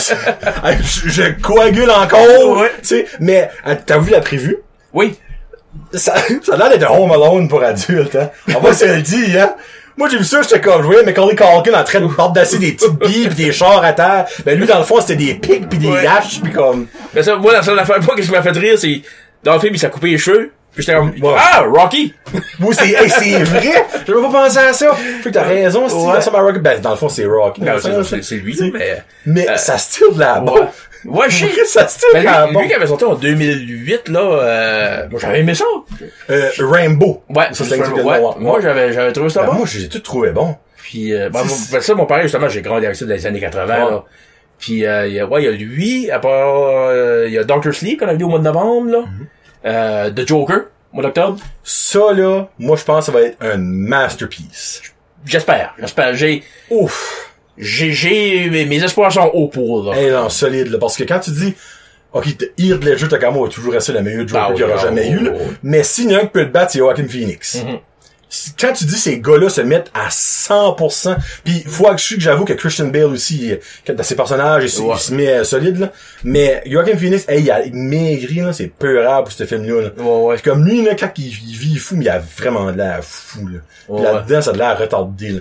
[0.64, 2.58] ah, je, je coagule encore.
[2.58, 2.70] Ouais.
[2.78, 4.58] Tu sais, mais, ah, t'as vu la prévue?
[4.92, 5.16] Oui.
[5.92, 8.30] Ça, ça a l'air d'être un Home Alone pour adultes, hein.
[8.54, 9.54] On va se le dire, hein.
[9.96, 12.72] Moi, j'ai vu ça, j'étais comme, je voyais Macaulay Culkin en train de bordasser des
[12.72, 14.26] petites billes pis des chars à terre.
[14.44, 16.06] Ben, lui, dans le fond, c'était des pics pis des Ouais.
[16.06, 18.78] haches pis comme, Mais ça, moi, la seule affaire, moi, qu'est-ce qui m'a fait rire,
[18.78, 19.00] c'est,
[19.42, 20.50] dans le film, il s'est coupé les cheveux.
[20.74, 21.34] Puis j'étais comme, Ouais.
[21.38, 22.12] ah, Rocky!
[22.60, 23.86] Oui, c'est, hey, c'est vrai!
[24.06, 24.94] J'avais pas pensé à ça!
[25.22, 26.20] Fait que t'as raison, Steve, Ouais.
[26.20, 26.58] ça m'a rock.
[26.58, 27.62] Ben, dans le fond, c'est Rocky.
[27.62, 29.02] Non, Ça, c'est- c'est c'est lui, c'est- mais...
[29.24, 30.66] Mais Euh, ça style de la bombe.
[31.06, 31.64] Ouais je sais.
[31.66, 35.54] ça style Ben, lui, lui qui avait sorti en 2008, là, euh, moi j'avais aimé
[35.54, 35.64] ça.
[36.30, 37.22] Euh, Rainbow.
[37.28, 38.34] Ouais, ça, c'est exactement ouais.
[38.38, 39.54] Moi j'avais, j'avais trouvé ça Ben, bon.
[39.54, 40.56] moi, j'ai tout trouvé bon.
[40.76, 41.42] Puis, euh, ben,
[41.72, 43.90] ben, ça, mon père, justement, j'ai grandi avec ça dans les années 80, Ouais.
[43.90, 44.04] là.
[44.58, 47.38] Puis, euh, il y a, ouais, il y a lui, à part, euh, il y
[47.38, 48.98] a Doctor Sleep qu'on a vu au mois de novembre, là.
[48.98, 49.26] Mm-hmm.
[49.66, 50.56] Euh, The Joker,
[50.92, 51.38] au mois d'octobre.
[51.64, 54.80] Ça, là, moi, je pense que ça va être un masterpiece.
[55.24, 56.14] J'espère, j'espère.
[56.14, 57.32] J'ai, Ouf!
[57.58, 59.96] J'ai, j'ai, mes, mes espoirs sont hauts pour, là.
[59.98, 60.78] Hey, non, solide, là.
[60.78, 61.54] Parce que quand tu dis,
[62.12, 62.26] OK,
[62.58, 64.84] Heath Ledger, Takamo va toujours rester le meilleur Joker Ah oui, qu'il y aura ah
[64.84, 65.32] jamais eu, là.
[65.62, 67.56] Mais s'il y en a un qui peut le battre, c'est Joaquin Phoenix.
[67.62, 67.78] Mhm.
[68.28, 72.16] Si- Quand tu dis ces gars-là se mettent à 100%, puis faut que je suis
[72.16, 73.52] que j'avoue que Christian Bale aussi,
[73.88, 74.94] dans ses personnages, il, se- Ouais.
[74.96, 75.92] il se met euh, solide, là.
[76.24, 80.02] Mais Joaquin Phoenix, hey, il a maigri, là, c'est peurable pour ce film-là, là.
[80.02, 80.36] Ouais, ouais.
[80.38, 82.98] C'est comme lui, là, quand il, il vit fou, mais il a vraiment de l'air
[83.02, 84.02] fou, là.
[84.02, 85.40] Là-dedans, ça a de l'air retardé, là.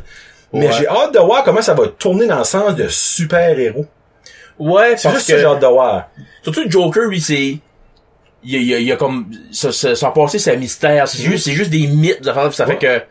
[0.54, 0.74] Mais Ouais.
[0.80, 3.86] j'ai hâte de voir comment ça va tourner dans le sens de super-héros.
[4.58, 6.10] Ouais, C'est juste que que, j'ai hâte de voir.
[6.44, 7.58] surtout Joker, lui, c'est,
[8.44, 11.08] il y a, il y a, comme, ça, ça, son passé, c'est un mystère.
[11.08, 12.24] C'est juste, c'est juste des mythes,
[12.54, 13.02] ça fait que,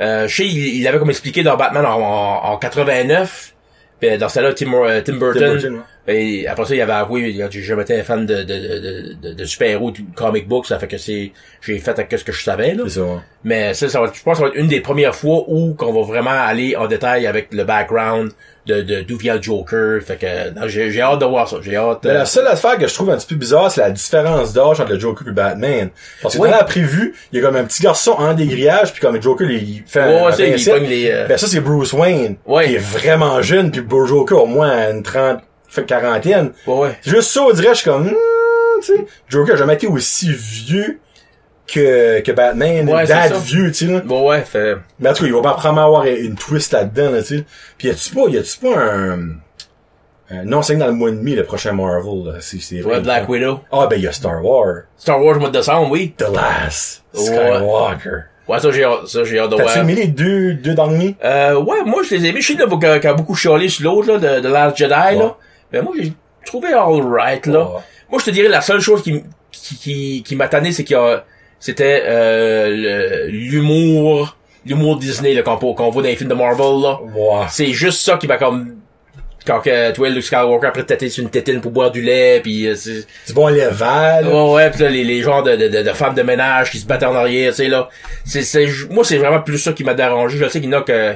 [0.00, 3.54] euh, je sais, il, il avait comme expliqué dans Batman en, en, en 89,
[4.00, 5.80] puis dans celle-là, Tim, euh, Tim Burton, Tim Burton, ouais.
[6.16, 8.42] Et après ça, il avait avoué, il a dit, j'ai jamais été fan de, de,
[8.42, 11.30] de, de, de super-héros, de comic book, ça fait que c'est,
[11.60, 12.88] j'ai fait avec ce que je savais, là.
[12.88, 13.02] Ça.
[13.02, 13.18] ouais.
[13.44, 15.44] Mais ça, ça va, être- je pense que ça va être une des premières fois
[15.46, 18.32] où qu'on va vraiment aller en détail avec le background
[18.66, 20.00] de, de d'où vient le Joker.
[20.02, 21.56] Fait que, non, j'ai, j'ai hâte de voir ça.
[21.62, 22.00] J'ai hâte.
[22.04, 24.52] Mais euh, la seule affaire que je trouve un petit peu bizarre, c'est la différence
[24.52, 25.88] d'âge entre le Joker et le Batman.
[26.22, 26.50] Parce que Oui.
[26.50, 29.20] dans la prévue, il y a comme un petit garçon en dégrillage, puis comme le
[29.22, 30.74] Joker, il fait Ouais, un, ça, il 27.
[30.74, 32.66] pogne les, euh, Ben ça, c'est Bruce Wayne, Ouais.
[32.68, 36.50] qui est vraiment jeune, puis le Joker au moins une trente, fait quarantaine.
[36.66, 36.98] ouais, ouais.
[37.02, 38.08] C'est juste ça, on dirait, je suis comme,
[38.82, 40.98] tu sais, Joker a jamais été aussi vieux
[41.72, 44.00] que, que Batman, Ouais, date vieux, tu sais, là.
[44.04, 47.10] Bon, ouais, fait, Mais en tout cas, il va pas probablement avoir une twist là-dedans,
[47.10, 47.44] là, tu sais.
[47.78, 49.18] Puis y a-tu pas, y a-tu pas un,
[50.30, 53.00] un- non, c'est dans le mois et demi, le prochain Marvel, là, c'est, c'est ouais,
[53.00, 53.60] Black Widow.
[53.72, 54.82] Ah, ben, il y a Star Wars.
[54.96, 56.12] Star Wars mois de décembre, oui.
[56.16, 57.02] The Last.
[57.14, 58.24] Skywalker.
[58.48, 59.78] Ouais, ça, j'ai ça, j'ai hâte de T'as-tu voir.
[59.78, 61.14] aimé les deux, deux derniers?
[61.24, 62.40] Euh, ouais, moi, je les ai aimés.
[62.40, 64.76] Je sais, là, qui a qui a beaucoup chialé sur l'autre, là, de, de Last
[64.76, 65.14] Jedi, Ouais.
[65.16, 65.36] là.
[65.72, 66.12] Mais moi, j'ai
[66.44, 67.60] trouvé alright, là.
[67.60, 67.80] Ouais.
[68.10, 70.96] Moi, je te dirais, la seule chose qui, qui, qui, qui m'a tanné, c'est qu'il
[70.96, 71.24] y a,
[71.60, 76.98] c'était, euh, l'humour, l'humour Disney, là, qu'on, qu'on voit dans les films de Marvel, là.
[77.14, 77.46] Ouais.
[77.50, 78.76] C'est juste ça qui m'a comme,
[79.46, 82.66] quand que, toi, Luke Skywalker, après, tâter sur une tétine pour boire du lait, puis
[82.66, 84.26] euh, c'est, Du bon level.
[84.26, 87.02] Ouais, ouais, pis là, les, les genres de, de, femmes de ménage qui se battent
[87.02, 87.90] en arrière, tu sais, là.
[88.24, 90.38] C'est, c'est, moi, c'est vraiment plus ça qui m'a dérangé.
[90.38, 91.14] Je sais qu'il y en a que,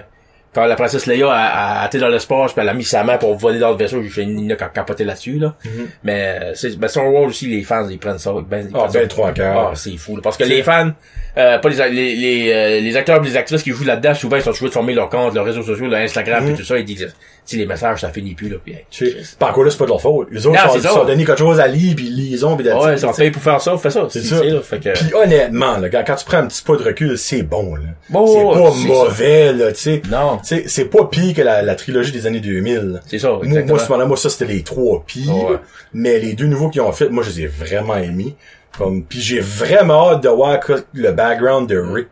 [0.54, 3.18] quand la princesse Leia a, a été dans l'espace pis elle a mis sa main
[3.18, 5.54] pour voler dans le vaisseau, en a qui ont capoté là-dessus, là.
[6.02, 8.32] Mais, euh, c'est, ben, Star Wars aussi, les fans, ils prennent ça.
[8.48, 9.70] Ben, ils Ah, ben, trois quarts.
[9.72, 10.22] Ah, c'est fou, là.
[10.22, 10.90] Parce que les fans,
[11.36, 14.36] euh, pas les, a- les, les, euh, les acteurs les actrices qui jouent là-dedans, souvent,
[14.36, 16.52] ils sont toujours de former leur compte, leurs réseaux sociaux, leur Instagram, Mhm.
[16.52, 17.12] pis tout ça, ils disent,
[17.46, 18.56] si les messages, ça finit plus, là.
[18.90, 20.28] Sais, Pas encore là, c'est pas de leur faute.
[20.30, 22.94] Les autres Non, sont, sont donné quelque chose à lire, puis ils lisent, puis ouais,
[22.96, 24.06] ils ont payé pour faire ça, fais ça.
[24.08, 24.42] C'est ça.
[24.42, 24.60] là.
[24.62, 27.74] Fait que, Puis honnêtement, là, quand, tu prends un petit pas de recul, c'est bon,
[27.74, 27.82] là.
[28.08, 30.02] Bon, c'est pas mauvais, là, tu sais.
[30.10, 30.38] non.
[30.44, 32.76] Sais, c'est pas pire que la, la trilogie des années 2000.
[32.78, 33.00] là.
[33.06, 33.74] C'est ça, Moi, exactement.
[33.74, 35.34] moi, cependant, moi, ça, c'était les trois pires.
[35.34, 35.56] Ouais.
[35.92, 38.36] Mais les deux nouveaux qu'ils ont fait, moi, je les ai vraiment aimés.
[38.76, 40.58] Comme, puis j'ai vraiment hâte de voir
[40.92, 42.08] le background de Rick.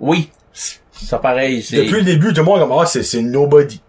[0.00, 0.30] Oui.
[0.92, 1.76] Ça pareil, c'est...
[1.76, 3.80] Depuis le début, tout le monde comme, ah, c'est, c'est nobody.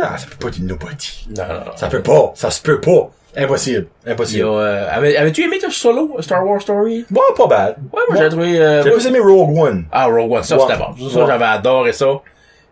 [0.00, 1.26] Ah, ça peut pas être nobody.
[1.36, 1.76] Non, non, non.
[1.76, 2.32] Ça peut pas.
[2.34, 3.10] Ça se peut pas.
[3.36, 3.86] Impossible.
[4.06, 4.44] Impossible.
[4.46, 7.04] euh, avais- Avais-tu aimé ton solo, Star Wars Story?
[7.10, 7.76] Bon, pas bad.
[7.92, 8.58] Ouais, moi, j'ai trouvé...
[8.60, 9.84] Euh, J'ai moi- plus aimé Rogue One.
[9.92, 10.62] Ah, Rogue One, ça, Ouais.
[10.68, 11.08] c'était bon.
[11.10, 11.26] Ça, Ouais.
[11.26, 12.06] j'avais adoré ça.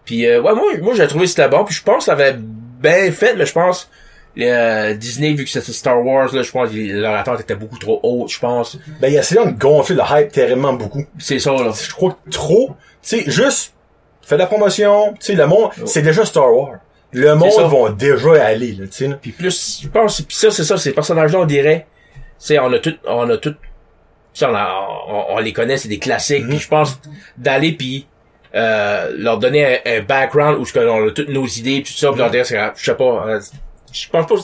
[0.04, 1.64] Puis, euh, ouais, moi, moi j'ai trouvé que c'était bon.
[1.64, 3.88] Puis, je pense que ça avait bien fait, mais je pense...
[4.38, 7.78] euh, Disney, vu que c'était Star Wars, là, je pense que leur attente était beaucoup
[7.78, 8.78] trop haute, je pense.
[9.00, 11.04] Ben, il a essayé de gonfler le hype terriblement beaucoup.
[11.18, 11.70] C'est ça, là.
[11.78, 12.70] Je crois que trop.
[13.02, 13.74] Tu sais, juste,
[14.22, 15.12] fais de la promotion.
[15.20, 16.76] Tu sais, le monde, c'est déjà Star Wars.
[17.12, 19.10] Le monde va déjà aller, là, tu sais.
[19.20, 21.86] Puis plus, je pense, puis ça, c'est ça, ces personnages-là, on dirait,
[22.38, 23.54] c'est on a tout, on a tout,
[24.40, 26.48] on, a- on, on les connaît, c'est des classiques.
[26.48, 26.98] Puis je pense
[27.36, 28.06] d'aller puis
[28.54, 32.18] euh, leur donner un, un background où on a toutes nos idées, tout ça, puis
[32.18, 33.40] leur dire, c'est, je sais pas, euh,
[33.92, 34.34] je pense pas,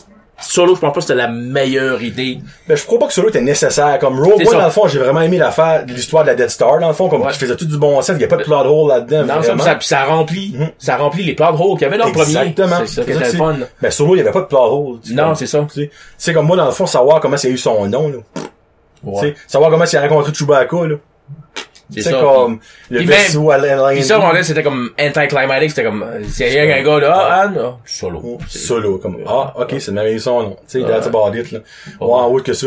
[0.40, 2.38] solo, je pense pas que c'était la meilleure idée.
[2.68, 3.98] Ben, je crois pas que celui était nécessaire.
[3.98, 6.78] Comme Rogue One, dans le fond, j'ai vraiment aimé l'affaire, l'histoire de la Dead Star,
[6.78, 7.32] dans le fond, comme Ouais.
[7.32, 8.14] qui faisait tout du bon sens.
[8.16, 9.80] Il y a pas de plot hole là-dedans, Non, ça, vraiment.
[9.80, 10.70] ça, remplit, Mhm.
[10.78, 12.28] ça remplit les de rôle qu'il y avait dans le premier.
[12.36, 12.76] Exactement.
[12.86, 13.56] C'est ça qui était fun.
[13.82, 14.98] Ben, Solo, il y avait pas de plot hole.
[15.12, 15.66] Non, c'est ça.
[15.72, 18.08] Tu sais, c'est comme moi, dans le fond, savoir comment il a eu son nom,
[18.08, 18.18] là.
[18.34, 18.40] Tu
[19.02, 19.20] Ouais.
[19.20, 20.94] sais, savoir comment il a rencontré Chewbacca, là.
[21.90, 22.58] C'est ça, comme
[22.90, 23.58] le puis vaisseau à.
[23.94, 27.12] Pis ça, on dirait, c'était comme anticlimatic, c'était comme, euh, c'est rien qu'un gars là,
[27.16, 28.38] ah, ah, non, solo.
[28.48, 30.56] C'est- Solo, comme, ah, ok, c'est le même son, non.
[30.70, 31.60] Tu sais, that's about it, là.
[32.00, 32.66] Ouais, autre que ça.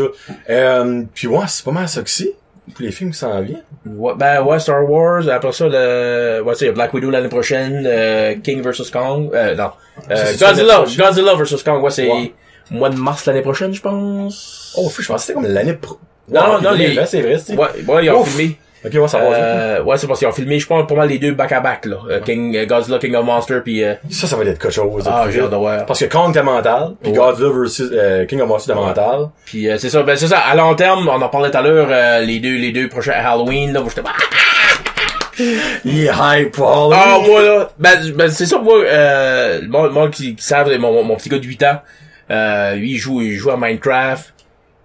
[0.50, 2.32] Euh, puis ouais, c'est pas mal ça que c'est.
[2.74, 3.62] Pour les films qui s'en viennent.
[3.86, 7.82] Ouais, ben, ouais, Star Wars, après ça, le, ouais, tu sais, Black Widow l'année prochaine,
[7.86, 8.88] euh, King vs.
[8.92, 9.70] Kong, euh, non,
[10.10, 11.62] euh, Godzilla, Godzilla vs.
[11.64, 12.32] Kong, ouais, c'est Ouais.
[12.70, 14.74] mois de mars l'année prochaine, je pense.
[14.78, 15.98] Oh, je pensais que c'était comme l'année pro...
[16.28, 17.56] Non, Ouais, non, non, les- c'est vrai, c'est.
[17.56, 18.28] Ouais, ouais, ils ont Ouf.
[18.36, 18.56] filmé.
[18.84, 19.24] Ok, ouais, ça va.
[19.26, 21.96] Euh, ouais, c'est parce qu'ils ont filmé, je pense, pas mal les deux back-à-back, là.
[22.10, 25.04] Euh, King, euh, Godzilla, King of Monster, puis euh, Ça, ça va être quelque chose.
[25.06, 25.86] ah, j'ai hâte voir.
[25.86, 27.16] Parce que Kong était mental, puis Ouais.
[27.18, 29.28] Godzilla versus euh, King of Monsters était mental.
[29.44, 31.62] Puis euh, c'est ça, ben c'est ça, à long terme, on en parlait tout à
[31.62, 34.10] l'heure, euh, les deux, les deux prochains Halloween, là, où j'étais, ah,
[35.84, 36.92] Il est hype, Paul.
[36.94, 40.92] Ah, moi, là, ben, ben c'est ça, moi, euh, moi, moi qui, qui savent, mon,
[40.92, 41.80] mon, mon petit gars de 8 ans,
[42.30, 44.32] euh, lui, il joue, il joue à Minecraft,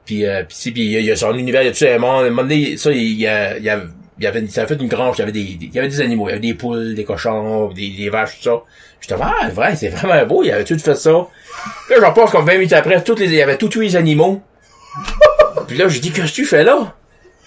[0.08, 1.96] puis, euh, puis, puis il y a- son univers, il y a tout ça, à
[1.96, 3.80] un moment donné, ça, il y a, il y a,
[4.18, 5.78] il y avait, ça avait fait une grange, il y avait des, des- il y
[5.78, 8.62] avait des animaux, il y avait des poules, des cochons, des, des vaches, tout ça.
[9.00, 11.12] J'étais, ah, vrai, c'est vraiment beau, il avait tout fait ça.
[11.12, 14.42] Là, j'en pense comme 20 minutes après, toutes les, il y avait tué les animaux.
[15.68, 16.96] puis là, j'ai dit, qu'est-ce que tu fais là?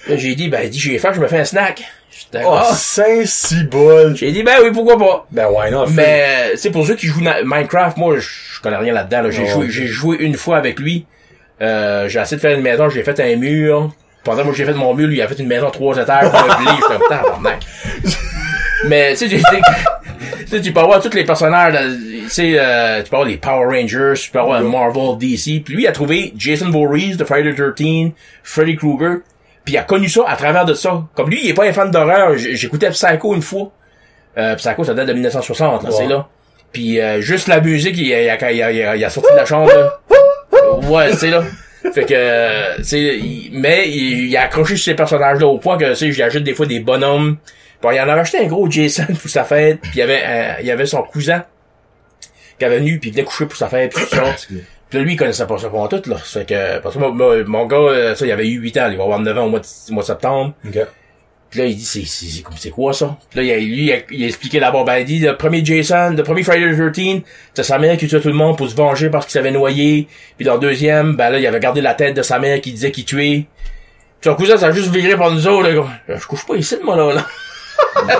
[0.09, 1.83] Là, j'ai dit, ben, dit, j'ai faim, je me fais un snack.
[2.11, 2.73] J'étais, Oh, ah.
[2.75, 4.17] saint si bol.
[4.17, 5.27] J'ai dit, ben oui, pourquoi pas?
[5.31, 5.87] Ben, why not?
[5.91, 9.23] Mais c'est pour ceux qui jouent Minecraft, moi je connais rien là-dedans.
[9.23, 9.31] Là.
[9.31, 11.07] J'ai Oh, joué, j'ai joué une fois avec lui.
[11.63, 13.93] Euh, j'ai essayé de faire une maison, j'ai fait un mur.
[14.25, 16.73] Pendant que j'ai fait mon mur, lui il a fait une maison trois étages, meublée,
[16.77, 17.59] j'étais comme tabarnak.
[18.87, 19.39] Mais tu sais, j'ai
[20.47, 21.75] sais, tu peux avoir tous les personnages,
[22.23, 25.63] tu sais, euh, tu peux avoir les Power Rangers, tu peux avoir Marvel, DC.
[25.65, 28.11] Puis lui il a trouvé Jason Voorhees de Friday the 13,
[28.43, 29.19] Freddy Krueger.
[29.65, 31.03] Puis il a connu ça à travers de ça.
[31.15, 32.37] Comme lui, il est pas un fan d'horreur.
[32.37, 33.71] J'écoutais Psycho une fois.
[34.39, 35.95] Euh, Psycho, ça date de 1960, là, Ouais.
[35.97, 36.27] c'est là.
[36.73, 39.11] Puis euh, juste la musique, il, a- il, a- il, a- il a- il a
[39.11, 39.71] sorti de la chambre.
[39.73, 40.00] là.
[40.91, 41.43] Ouais, c'est là.
[41.95, 45.79] Fait que, euh, c'est, il- mais il, il a accroché sur ces personnages-là au point
[45.79, 47.39] que, tu sais, j'ajoute des fois des bonhommes.
[47.83, 50.23] Bon, il en avait acheté un gros Jason pour sa fête, puis il y avait,
[50.23, 51.45] un- il y avait son cousin
[52.59, 54.25] qui avait venu, puis il venait coucher pour sa fête, puis tout ça.
[54.91, 56.17] Puis là, lui, il connaissait pas ça pour tout, là.
[56.17, 58.89] Fait que, parce que moi, moi, mon gars, euh, ça, il avait eu 8 ans,
[58.91, 60.53] il va avoir 9 ans au mois de, au mois de septembre.
[60.67, 60.79] Ok.
[61.51, 62.27] Puis là, il dit, c'est, c'est,
[62.57, 63.17] c'est, quoi ça?
[63.29, 65.37] Puis là, il a, lui, il a, il a expliqué d'abord, ben, il dit, le
[65.37, 67.23] premier Jason, le premier Friday the 13,
[67.55, 70.07] c'est sa mère qui tuait tout le monde pour se venger parce qu'il s'avait noyé.
[70.37, 72.71] Puis dans le deuxième, ben là, il avait gardé la tête de sa mère qui
[72.71, 73.47] disait qu'il tuait.
[74.21, 76.77] Puis son cousin, ça a juste viré par nous autres, là, je couche pas ici,
[76.85, 77.27] moi, là, là.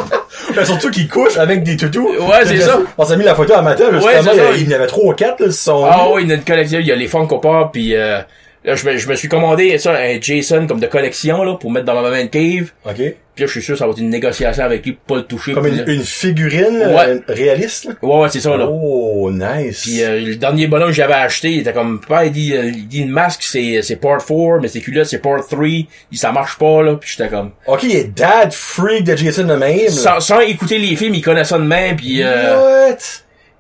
[0.57, 2.09] Ben, surtout qu'il couche avec des toutous.
[2.19, 2.81] Ouais, c'est ça.
[2.99, 5.15] On s'est mis la photo à matin, justement, Ouais, il y en avait trois ou
[5.15, 5.85] quatre, là, son.
[5.85, 8.21] Ah oui, il y a une collection, il y a les Funko Pop, puis euh,
[8.65, 11.71] là, je me, je me suis commandé ça, un Jason comme de collection, là, pour
[11.71, 12.73] mettre dans ma main cave.
[12.85, 12.97] Ok.
[13.35, 15.17] Puis là, je suis sûr que ça va être une négociation avec lui pour pas
[15.23, 15.53] le toucher.
[15.53, 17.09] Comme une, une figurine Ouais.
[17.09, 17.93] euh, réaliste, là?
[18.03, 18.67] Ouais, ouais, c'est ça, là.
[18.69, 19.83] Oh, nice.
[19.83, 22.65] Puis euh, le dernier bonhomme que j'avais acheté, il était comme papa, il dit euh,
[22.67, 25.87] il dit une masque c'est c'est part 4, mais ses culottes c'est part 3, il
[26.19, 29.55] ça marche pas là, puis j'étais comme ok, il est dad freak de Jason de
[29.55, 29.89] même.
[29.89, 32.97] sans, sans écouter les films, il connaît ça de même puis euh, What?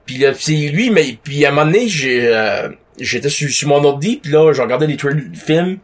[0.04, 2.68] puis là, c'est lui mais puis à un moment donné, j'ai euh,
[3.04, 5.78] j'étais sur, sur mon ordi, puis là, je regardais les trailers du film.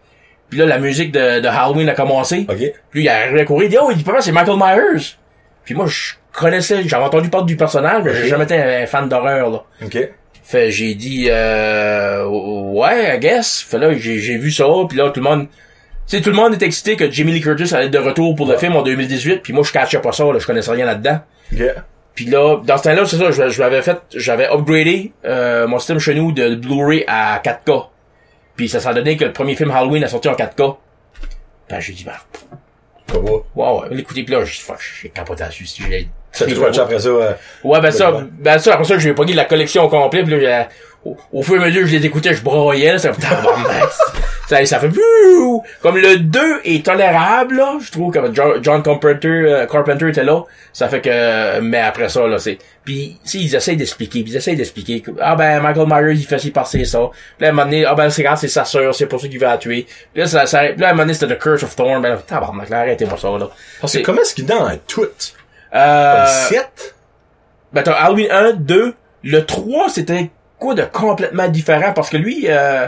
[0.49, 2.47] Puis là la musique de, de Halloween a commencé.
[2.49, 2.73] Ok.
[2.91, 5.17] Puis il arrivé à courir, il dit "Oh, il dit papa, c'est Michael Myers."
[5.65, 9.09] Puis moi je connaissais, j'avais entendu parler du personnage, mais j'ai jamais été un, fan
[9.09, 9.63] d'horreur là.
[9.85, 9.99] Ok.
[10.45, 13.67] Fait j'ai dit euh, ouais, I guess.
[13.69, 15.49] Fait là j'ai j'ai vu ça, puis là tout le monde
[16.07, 18.37] tu sais tout le monde est excité que Jamie Lee Curtis allait être de retour
[18.37, 20.87] pour le film en 2018, puis moi je catchais pas ça, là, je connaissais rien
[20.87, 21.19] là-dedans.
[22.17, 25.79] Puis là dans ce temps-là, c'est ça, je, je l'avais fait, j'avais upgradé euh, mon
[25.79, 27.87] système chez nous de Blu-ray à 4K.
[28.57, 30.77] Puis ça s'en donnait que le premier film Halloween a sorti en 4K.
[31.71, 32.05] Ben j'ai dit
[33.07, 33.45] Pas beau.
[33.55, 37.09] wow, ouais, l'écouter puis là j'ai capoté dessus si j'ai Ça te watch après ça.
[37.09, 40.31] euh, Ouais, ben ça, ben ça, après ça, j'ai pogné la collection au complet, pis
[40.31, 40.69] là,
[41.05, 43.21] au, au fur et à mesure que je les écoutais, je broyais, là, ça fait,
[43.21, 43.89] tabarnak.
[44.49, 44.91] ça, ça fait,
[45.83, 50.43] comme le 2 est tolérable, là, je trouve que John, Carpenter, euh, Carpenter était là,
[50.73, 54.57] ça fait que, mais après ça, là, c'est, pis, si, ils essayent d'expliquer, ils essayent
[54.57, 57.01] d'expliquer, que, ah ben, Michael Myers, il fait ci passer ça,
[57.37, 59.21] Puis là, à un moment donné, ah ben, c'est grave, c'est sa sœur, c'est pour
[59.21, 61.15] ça qu'il veut la tuer, Puis là, ça, ça, puis là, à un moment donné,
[61.15, 63.49] c'était The Curse of Thorn, ben, tabarnak, arrêtez-moi ça, là.
[63.81, 65.07] Parce que comment est-ce qu'il est dans tout?
[65.75, 66.95] Euh, Comme 7?
[67.73, 68.95] ben t'as Halloween 1, 2,
[69.25, 71.93] le 3 c'était quoi de complètement différent?
[71.93, 72.87] Parce que lui, euh,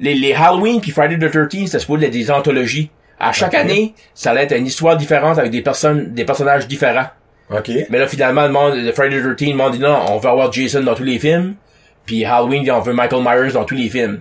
[0.00, 2.90] les, les Halloween puis Friday the 13 c'était supposé être des anthologies.
[3.18, 7.06] À chaque année, ça allait être une histoire différente avec des personnes, des personnages différents.
[7.50, 7.70] Ok.
[7.90, 10.28] Mais là finalement, le monde, le Friday the 13, le monde dit non, on veut
[10.28, 11.54] avoir Jason dans tous les films.
[12.04, 14.20] Puis Halloween, dit, on veut Michael Myers dans tous les films.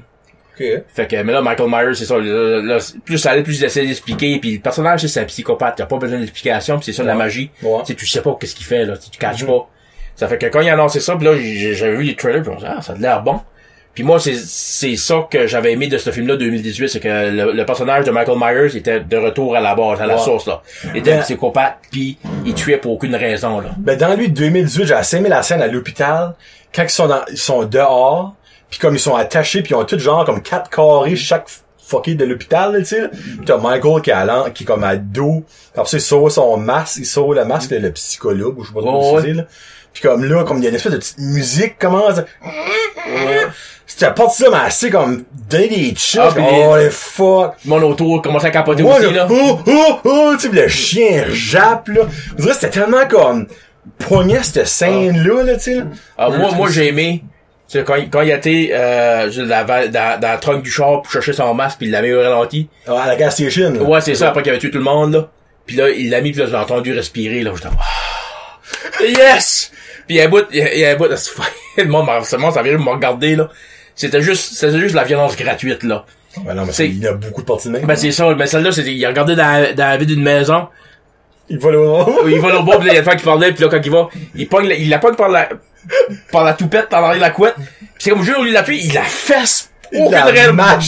[0.59, 0.65] Ok.
[0.87, 3.87] Fait que, mais là, Michael Myers, c'est ça, là, là, plus ça allait, plus il
[3.87, 7.11] d'expliquer, puis le personnage, c'est un psychopathe, t'as pas besoin d'explication, puis c'est ça la
[7.11, 7.17] Ouais.
[7.19, 7.51] magie.
[7.61, 7.79] Ouais.
[7.81, 9.49] Tu sais, tu sais pas qu'est-ce qu'il fait, là, tu tu catches Mhm.
[9.49, 9.69] pas.
[10.15, 12.41] Ça fait que quand il a annoncé ça, puis là, j'ai- j'avais vu les trailers,
[12.41, 13.41] puis on dit, ah, ça a l'air bon.
[13.95, 17.53] Puis moi, c'est c'est ça que j'avais aimé de ce film-là 2018, c'est que le,
[17.53, 20.21] le personnage de Michael Myers était de retour à la base, à la Ouais.
[20.21, 20.61] source là.
[20.93, 23.69] Il était Ben- psychopathe, puis il tuait pour aucune raison là.
[23.77, 26.35] Ben, dans lui, de 2018, j'ai assez aimé la scène à l'hôpital,
[26.75, 28.35] quand ils sont dans, ils sont dehors,
[28.69, 31.47] puis comme ils sont attachés, puis ils ont tout genre comme quatre carrés chaque
[31.87, 33.07] fucké de l'hôpital, tu sais.
[33.09, 35.43] Puis t'as Michael qui est à qui est comme à dos.
[35.73, 38.69] Après ça, il sauve son masque, il sauve le masque, le, le psychologue, ou je
[38.69, 39.21] sais pas Oh, comment ouais.
[39.21, 39.43] c'est, là.
[39.93, 42.09] Puis comme là, comme il y a une espèce de petite musique, comment
[44.15, 46.19] pas ça, mais assez comme donner des chills.
[46.21, 47.53] Ah, oh, les fuck.
[47.63, 50.55] Le monde autour commençait à capoter Ouais, aussi là, oh, oh, oh, tu sais, pis
[50.55, 52.01] le chien jappe, là.
[52.37, 53.47] Dirais que c'était tellement comme,
[53.99, 55.83] poignant cette scène-là, là, tu sais.
[56.17, 57.23] Ah, moi, moi j'ai aimé.
[57.67, 61.11] C'est quand, il- quand il était euh, dans, dans, dans le trunk du char pour
[61.11, 62.69] chercher son masque puis il l'avait au ralenti.
[62.87, 63.71] Ah, à la gas station.
[63.71, 63.81] là.
[63.81, 65.29] Ouais, c'est ça, après qu'il avait tué tout le monde, là.
[65.65, 67.51] Puis là, il l'a mis, puis là, j'ai entendu respirer, là.
[67.55, 69.71] J'étais, ah, yes!
[70.05, 71.07] Puis il y a un bout, il y a, un bout,
[71.77, 73.49] le monde m'a, s'en vient me regarder, là.
[73.95, 76.05] C'était juste, c'était juste la violence gratuite, là.
[76.45, 77.85] Ouais, non, mais C'est- il y a beaucoup de parties de même.
[77.85, 80.67] Ben, c'est ça, mais celle-là, c'était, il regardait dans, dans la vie d'une maison.
[81.49, 82.05] il va là.
[82.27, 83.91] Il va bas, puis là, il y a fois qui parlait, puis là, quand il
[83.91, 85.47] va, il pogne, la- il la pogne par la,
[86.31, 87.55] par la toupette, par l'arrière de la couette.
[87.55, 87.69] Puis
[87.99, 89.69] c'est comme, lieu de l'appuyer, il la fesse.
[89.93, 90.51] Il Aucune la réelle.
[90.51, 90.79] Bam!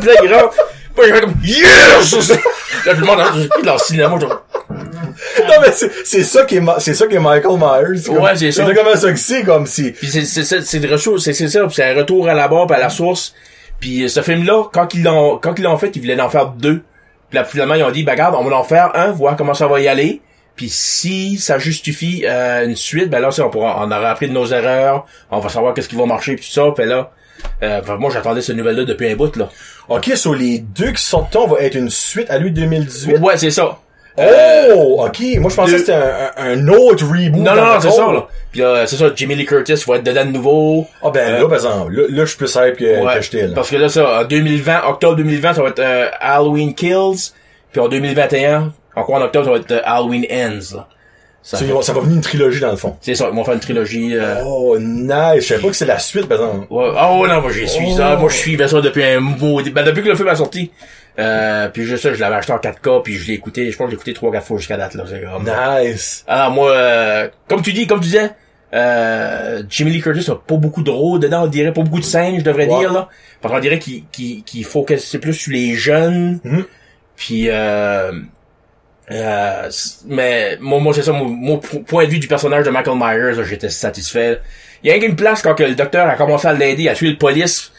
[0.00, 0.56] Puis là, il rentre.
[0.98, 2.12] Là, il fait comme, yes!
[2.84, 4.44] Là, tout le monde, hein, j'ai pris de leur cinéma, genre,
[5.38, 7.98] non, mais c'est, c'est ça qui est, Ma- c'est ça qui est Michael Myers.
[8.00, 8.66] C'est comme- Ouais, c'est ça.
[8.66, 11.48] C'est comment ça que c'est, comme si, Puis c'est c'est c'est c'est de c'est c'est
[11.48, 13.34] ça, puis c'est un retour à la barre, à la source.
[13.80, 16.30] Puis euh, ce film là, quand ils l'ont quand ils l'ont fait, ils voulaient en
[16.30, 16.82] faire deux.
[17.30, 19.54] Puis là finalement ils ont dit bah regarde, on va en faire un, voir comment
[19.54, 20.20] ça va y aller.
[20.54, 24.32] Puis si ça justifie euh, une suite, ben là on pourra on aura appris de
[24.34, 27.10] nos erreurs, on va savoir qu'est-ce qui va marcher puis tout ça, puis là
[27.62, 29.48] euh, moi j'attendais cette nouvelle là depuis un bout là.
[29.88, 33.18] ok, sur les deux qui sortent, on va être une suite à lui 2018.
[33.18, 33.78] Ouais, c'est ça.
[34.18, 35.18] Oh, ok.
[35.38, 37.40] Moi, je pensais que c'était un, un, autre reboot.
[37.40, 38.26] Non non, c'est ça là.
[38.50, 40.86] Puis là c'est ça, Jimmy Lee Curtis va être dedans de nouveau.
[41.02, 43.46] Ah, ben, là, par exemple, là, là, je suis plus hype que, Ouais, que j'étais,
[43.46, 43.52] là.
[43.54, 47.32] Parce que là, ça, en 2020, octobre 2020, ça va être euh, Halloween Kills.
[47.72, 50.76] Puis en 2021, encore en octobre, ça va être euh, Halloween Ends.
[50.76, 50.88] là.
[51.44, 52.96] Ça, Ça, fait- ça va venir une trilogie, dans le fond.
[53.00, 54.10] c'est ça, ils vont faire une trilogie.
[54.14, 55.42] euh, Oh, nice.
[55.42, 56.66] Je savais pas que c'est la suite, par exemple.
[56.70, 56.90] ouais.
[57.02, 58.14] Oh non, moi suivi ça.
[58.16, 58.20] Oh.
[58.20, 59.60] Moi je suivais ça depuis un mot.
[59.72, 60.70] Ben, depuis que le film a sorti.
[61.18, 63.86] Euh, puis juste ça, je l'avais acheté en 4K, puis je l'ai écouté, je pense
[63.86, 64.94] que je l'ai écouté 3-4 fois jusqu'à date.
[64.94, 65.44] Là, c'est comme...
[65.44, 66.24] Nice.
[66.26, 68.30] Alors moi, euh, comme tu dis, comme tu disais,
[68.74, 72.04] euh, Jimmy Lee Curtis a pas beaucoup de rôles dedans, on dirait pas beaucoup de
[72.04, 73.08] scènes, je devrais dire là.
[73.42, 76.40] Parce qu'on dirait qu'il qu'il qu'il faut que c'est plus sur les jeunes.
[76.44, 76.64] Mhm.
[77.16, 78.12] Puis euh,
[79.10, 79.70] euh,
[80.06, 82.96] mais moi, moi c'est ça, mon, mon po- point de vue du personnage de Michael
[82.96, 84.40] Myers, j'étais satisfait.
[84.82, 87.10] Il y a une place quand que le docteur a commencé à l'aider à tuer
[87.10, 87.72] le police.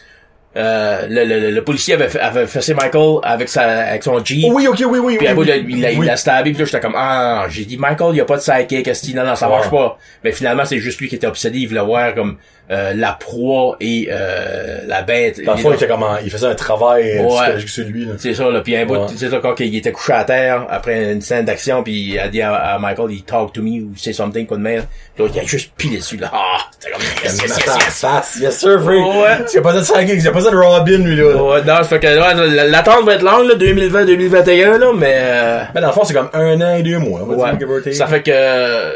[0.56, 4.46] Euh, le, le, le policier avait, fait- avait fessé Michael avec sa avec son Jeep.
[4.54, 5.34] Oui, ok, oui, oui, Puis oui.
[5.36, 5.64] oui.
[5.68, 8.22] il, il, il l'a stabé, puis là, j'étais comme, ah, j'ai dit, Michael, il y
[8.22, 9.80] a pas de sidekick, esti, non, non, ça marche Ouais.
[9.80, 9.98] pas?
[10.24, 12.38] Mais finalement, c'est juste lui qui était obsédé, il voulait voir comme,
[12.72, 15.44] euh, la proie et, euh, la bête.
[15.44, 17.30] Dans le fond, il était comment, il faisait un travail euh, Ouais.
[17.36, 18.08] psychologique sur lui.
[18.18, 19.08] C'est ça, là, puis un bout, Ouais.
[19.18, 22.30] c'est ça, quand il était couché à terre, après une scène d'action, puis il a
[22.30, 24.84] dit à, à Michael, il talk to me, ou say something, quoi de mer.
[25.16, 26.32] Puis là, il a juste pilé dessus, là.
[26.34, 28.42] Ah, c'était comme, yes, yes, yes, yes.
[28.42, 29.06] Yes, sir, Freak.
[29.06, 29.46] Ouais.
[29.52, 31.36] Il y a pas de sidekick, il a pas de Robin, lui, là.
[31.44, 35.60] Ouais, non, ça fait que, ouais, l'attente va être longue, là, 2020-2021, là, mais, euh,
[35.76, 37.58] Mais dans le fond, c'est comme un an et deux mois, on va Ouais.
[37.58, 37.94] dire.
[37.94, 38.92] Ça fait que euh,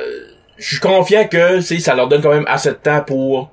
[0.57, 3.51] je suis confiant que c'est ça leur donne quand même assez de temps pour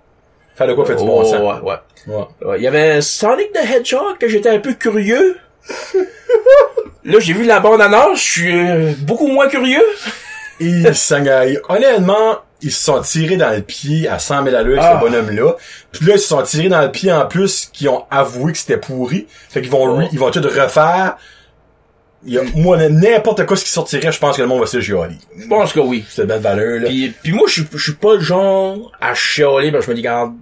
[0.56, 1.34] Faire de quoi fait du bon sens.
[1.40, 1.76] ouais, ouais.
[2.06, 2.24] Ouais.
[2.46, 5.36] Ouais, Il y avait Sonic the Hedgehog que j'étais un peu curieux.
[7.04, 9.84] Là, j'ai vu la bande annonce, je suis euh, beaucoup moins curieux.
[10.60, 11.60] Ils s'engaillent.
[11.68, 15.00] Honnêtement, ils se sont tirés dans le pied à 100 000 à l'heure avec Ah.
[15.02, 15.52] ce bonhomme-là.
[15.92, 18.58] Puis là, ils se sont tirés dans le pied en plus qu'ils ont avoué que
[18.58, 19.26] c'était pourri.
[19.50, 20.08] Fait qu'ils vont, Oh.
[20.12, 21.16] ils vont tout refaire.
[22.26, 24.80] Y a, moi, n'importe quoi ce qui sortirait, je pense que le monde va se
[24.80, 25.16] chialer.
[25.38, 26.04] Je pense que oui.
[26.08, 26.88] C'est de belle valeur, là.
[26.88, 30.00] Puis, puis moi, je suis- suis pas le genre à chialer parce que je me
[30.00, 30.32] dis, regarde,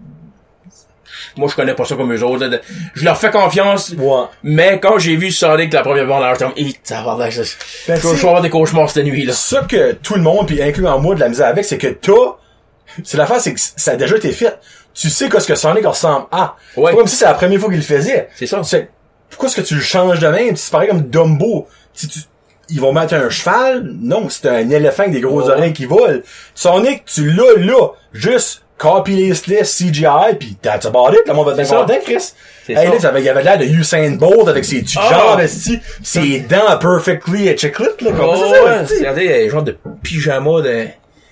[1.36, 2.46] moi, je connais pas ça comme eux autres.
[2.46, 2.58] là.
[2.94, 4.22] Je leur fais confiance, Ouais.
[4.42, 6.38] mais quand j'ai vu Sonic la première va, là, je,
[7.42, 7.52] je,
[7.88, 9.32] Ben, je vais avoir des cauchemars cette nuit, là.
[9.32, 12.12] Ça que tout le monde, puis incluant moi, de la misère avec, c'est que t'as...
[13.02, 14.58] C'est l'affaire, c'est que ça a déjà été fait.
[14.92, 16.56] Tu sais qu'est-ce que Sonic ressemble à.
[16.76, 16.90] Ouais.
[16.90, 18.28] C'est comme si c'est la première fois qu'il le faisait.
[18.36, 18.62] C'est ça.
[18.62, 18.90] C'est
[19.32, 20.56] pourquoi est-ce que tu le changes de même?
[20.56, 21.66] C'est pareil comme Dumbo.
[21.94, 22.20] Si tu,
[22.70, 23.82] ils vont mettre un cheval?
[24.00, 26.20] Non, c'est un éléphant avec des grosses oreilles qui volent.
[26.54, 27.88] Sonic, tu l'as là.
[28.12, 29.46] Juste copy paste
[29.78, 31.20] CGI pis that's about it.
[31.26, 31.76] Le monde va ça.
[31.76, 32.32] content, Chris.
[32.68, 32.84] Hey, ça.
[32.84, 35.36] là, ça avait- il avait l'air de Usain Bolt avec ses petites Ah.
[35.36, 35.46] jambes,
[36.02, 38.10] ses dents perfectly chiclette, là.
[38.12, 38.98] Comme Oh, ça, ouais, ça, esti.
[38.98, 40.86] regardez, un genre de pyjama de...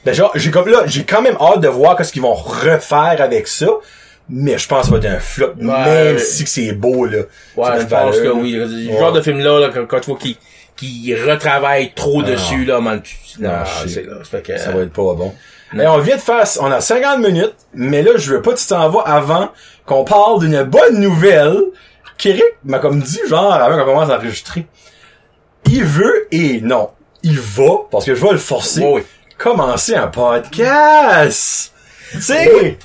[0.04, 3.16] Ben genre, j'ai comme là, j'ai quand même hâte de voir qu'est-ce qu'ils vont refaire
[3.18, 3.66] avec ça.
[4.32, 7.18] Mais je pense que ça va être un flop, même si que c'est beau, là.
[7.18, 7.24] Ouais,
[7.80, 8.52] je pense valeur, que oui.
[8.52, 8.98] Le Ouais.
[8.98, 10.18] genre de film-là, là, quand, quand tu vois
[10.76, 14.14] qu'il retravaille trop dessus, là, man, tu- non, Ah, c'est là.
[14.22, 15.34] Fait que, Ça va être pas bon.
[15.76, 18.58] Et on vient de faire, on a 50 minutes, mais là, je veux pas que
[18.58, 19.50] tu t'en vas avant
[19.86, 21.58] qu'on parle d'une bonne nouvelle
[22.18, 24.66] qu'Éric m'a comme dit, genre, avant qu'on commence à enregistrer.
[25.70, 26.90] Il veut et non.
[27.22, 29.02] Il va, parce que je vais le forcer, oui.
[29.38, 31.72] commencer un podcast.
[32.12, 32.78] Tu sais,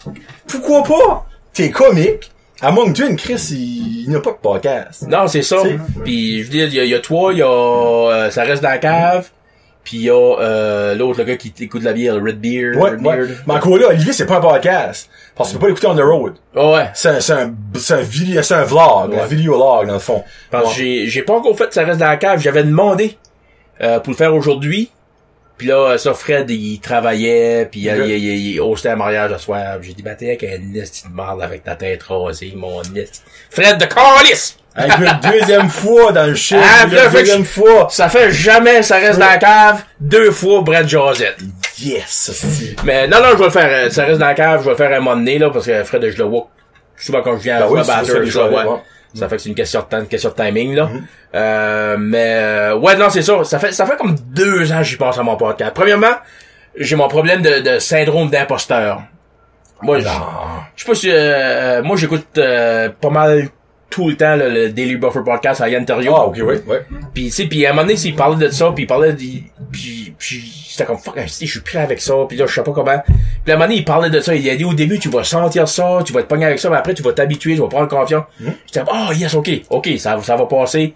[0.48, 1.26] pourquoi pas?
[1.56, 2.32] T'es comique.
[2.62, 5.06] À Moncton, Chris, il, il n'a pas de podcast.
[5.08, 5.58] Non, c'est ça.
[5.58, 5.78] T'sais.
[6.04, 8.30] Puis je veux dire, il y, a- il y a toi, il y a euh,
[8.32, 9.30] ça reste dans la cave,
[9.84, 12.76] puis il y a euh, l'autre le gars qui écoute la bière, le Red Beard.
[12.78, 13.16] Ouais, Red ouais.
[13.18, 13.30] Beard.
[13.46, 15.10] Mais encore là, Olivier, c'est pas un podcast.
[15.36, 16.34] Parce que tu peux pas l'écouter on the road.
[16.56, 16.90] Ouais.
[16.94, 19.20] C'est un, c'est un, c'est un vidéo, c'est un vlog, Ouais.
[19.20, 20.24] un vidéolog, dans le fond.
[20.50, 22.40] Parce que j'ai j'ai pas encore fait ça reste dans la cave.
[22.40, 23.18] J'avais demandé
[23.82, 24.92] euh, pour le faire aujourd'hui.
[25.58, 29.38] Puis là, ça, Fred, il travaillait, puis il, il, il, il hostait un mariage ce
[29.38, 29.78] soir.
[29.82, 33.22] J'ai dit, bah t'es avec un esti de marde avec ta tête rasée, mon esti.
[33.50, 34.58] Fred de Carlis!
[34.78, 36.58] Avec une deuxième fois dans le shit.
[36.62, 37.88] Ah, deuxième fois.
[37.90, 41.38] Ça fait jamais ça reste dans la cave, deux fois Brett Josette.
[41.80, 42.44] Yes.
[42.84, 43.70] Mais non, non, je vais le faire.
[43.86, 45.66] euh, Ça reste dans la cave, je vais le faire un moment donné, là, parce
[45.66, 46.50] que Fred, je le vois
[46.98, 48.84] souvent quand je viens Ben à jouer oui, à les je le vois.
[49.16, 50.84] Ça fait que c'est une question de temps, une question de timing, là.
[50.86, 51.02] Mm-hmm.
[51.36, 53.44] Euh, mais euh, ouais, non, c'est ça.
[53.44, 55.72] Ça fait ça fait comme deux ans que j'y pense à mon podcast.
[55.74, 56.16] Premièrement,
[56.78, 59.02] j'ai mon problème de, de syndrome d'imposteur.
[59.82, 60.12] Moi, je Non.
[60.76, 63.50] je sais pas si euh, moi j'écoute euh, pas mal
[63.96, 66.14] tout le temps là, le Daily Buffer podcast à Yann Terriot.
[66.14, 66.86] Ah, ok, oui, ouais.
[67.14, 69.14] Puis tu sais, puis à un moment donné, s'il parlait de ça, puis il parlait
[69.14, 69.18] de...
[69.72, 72.74] Puis, puis j'étais comme, fuck, je suis prêt avec ça, puis là, je sais pas
[72.74, 73.02] comment.
[73.06, 75.08] Puis à un moment donné, il parlait de ça, il a dit au début, tu
[75.08, 77.62] vas sentir ça, tu vas te pogner avec ça, mais après, tu vas t'habituer, tu
[77.62, 78.26] vas prendre confiance.
[78.66, 80.94] J'étais comme, oh yes, ok, ok, ça, ça va passer.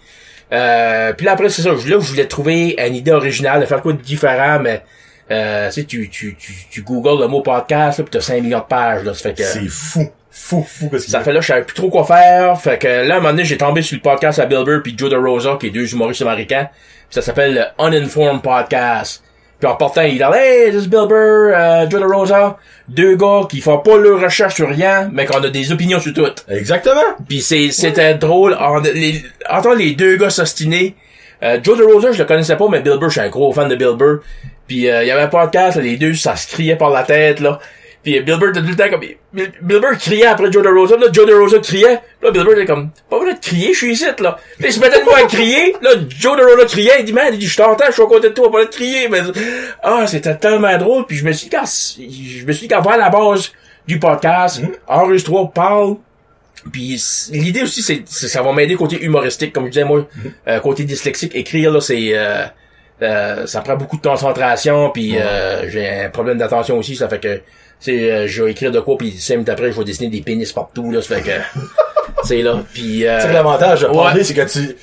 [0.51, 3.81] Euh, puis là, après, c'est ça, là, je voulais trouver une idée originale, de faire
[3.81, 4.83] quoi de différent, mais...
[5.31, 8.41] Euh, tu sais, tu, tu, tu, tu googles le mot podcast, là, pis t'as 5
[8.41, 9.43] millions de pages, là, ça fait que...
[9.43, 10.09] C'est fou.
[10.49, 12.59] Fou, fou, qu'est-ce Ça fait là, je savais plus trop quoi faire.
[12.59, 14.81] Fait que là, à un moment donné, j'ai tombé sur le podcast à Bill Burr
[14.81, 16.69] puis Joe DeRosa, qui est deux humoristes américains.
[16.73, 19.23] Puis ça s'appelle le Uninformed Podcast.
[19.59, 22.57] Puis en partant, il dit Hey, this is Bill Burr, euh, Joe DeRosa.
[22.87, 26.15] Deux gars qui font pas leur recherche sur rien, mais qu'on a des opinions sur
[26.15, 26.25] tout.
[26.47, 27.15] Exactement.
[27.27, 28.55] Puis c'est, c'était drôle.
[28.55, 30.95] En, les, entendre les deux gars s'ostiner.
[31.43, 33.67] Euh, Joe DeRosa, je le connaissais pas, mais Bill Burr, je suis un gros fan
[33.67, 34.21] de Bill Burr.
[34.67, 37.03] Puis euh, il y avait un podcast, là, les deux, ça se criait par la
[37.03, 37.59] tête, là.
[38.03, 39.01] Puis Bill Burr était tout le temps comme...
[39.61, 42.01] Burr criait après Joe DeRosa, là, Joe DeRosa criait.
[42.21, 42.89] Là, Bill Burr était comme...
[43.09, 44.37] Pas besoin de crier, je suis ici, là.
[44.57, 45.75] Puis il se mettait de moi à crier.
[45.81, 48.29] Là, Joe DeRosa criait, il dit, man, il dit, je t'entends, je suis à côté
[48.29, 49.09] de toi, pas de crier.
[49.09, 49.19] Mais,
[49.83, 51.05] ah, c'était tellement drôle.
[51.05, 53.51] Puis je me suis dit, quand, je me suis dit, quand va à la base
[53.87, 55.97] du podcast, enregistre-toi, parle,
[56.71, 60.07] puis l'idée aussi, c'est ça va m'aider côté humoristique, comme je disais moi,
[60.47, 62.43] euh, côté dyslexique, écrire là, c'est euh,
[63.01, 67.19] euh, ça prend beaucoup de concentration, puis euh, j'ai un problème d'attention aussi, ça fait
[67.19, 67.41] que
[67.79, 70.21] c'est euh, je vais écrire de quoi, puis cinq minutes après, je vais dessiner des
[70.21, 71.61] pénis partout là, ça fait que
[72.23, 74.23] c'est là, puis euh, C'est que l'avantage de ouais.
[74.23, 74.75] c'est que tu,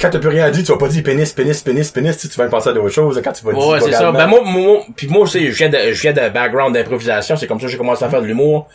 [0.00, 2.28] quand t'as plus rien à dire, tu vas pas dire pénis, pénis, pénis, pénis, tu
[2.28, 4.10] tu vas penser à d'autres choses quand tu vas dire Ouais, c'est ça.
[4.10, 7.36] Ben moi, moi, puis moi aussi, je viens de, je viens d'un background d'improvisation.
[7.36, 8.68] C'est comme ça que j'ai commencé à faire de l'humour.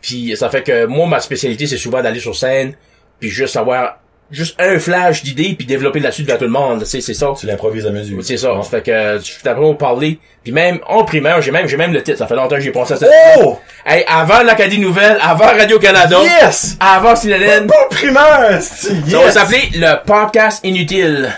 [0.00, 2.74] Puis ça fait que moi, ma spécialité, c'est souvent d'aller sur scène,
[3.18, 3.99] puis juste avoir
[4.30, 6.80] juste un flash d'idées, puis développer là-dessus devant tout le monde.
[6.80, 7.32] Tu sais, c'est ça.
[7.38, 8.18] Tu l'improvises à mesure.
[8.22, 8.54] C'est ça.
[8.54, 8.62] Ouais.
[8.62, 10.18] Fait que je suis après au parler.
[10.42, 12.18] Puis même en primaire, j'ai même, j'ai même le titre.
[12.18, 13.06] Ça fait longtemps que j'ai pensé à ça.
[13.42, 13.58] Oh!
[13.84, 16.76] Hey, avant l'Acadie Nouvelle, avant Radio-Canada, Yes!
[16.80, 19.10] avant CNN, Bon primaire, c'est yes!
[19.12, 21.30] ça va s'appeler le podcast inutile.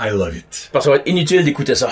[0.00, 0.70] I love it.
[0.72, 1.90] Parce que ça va être inutile d'écouter ça.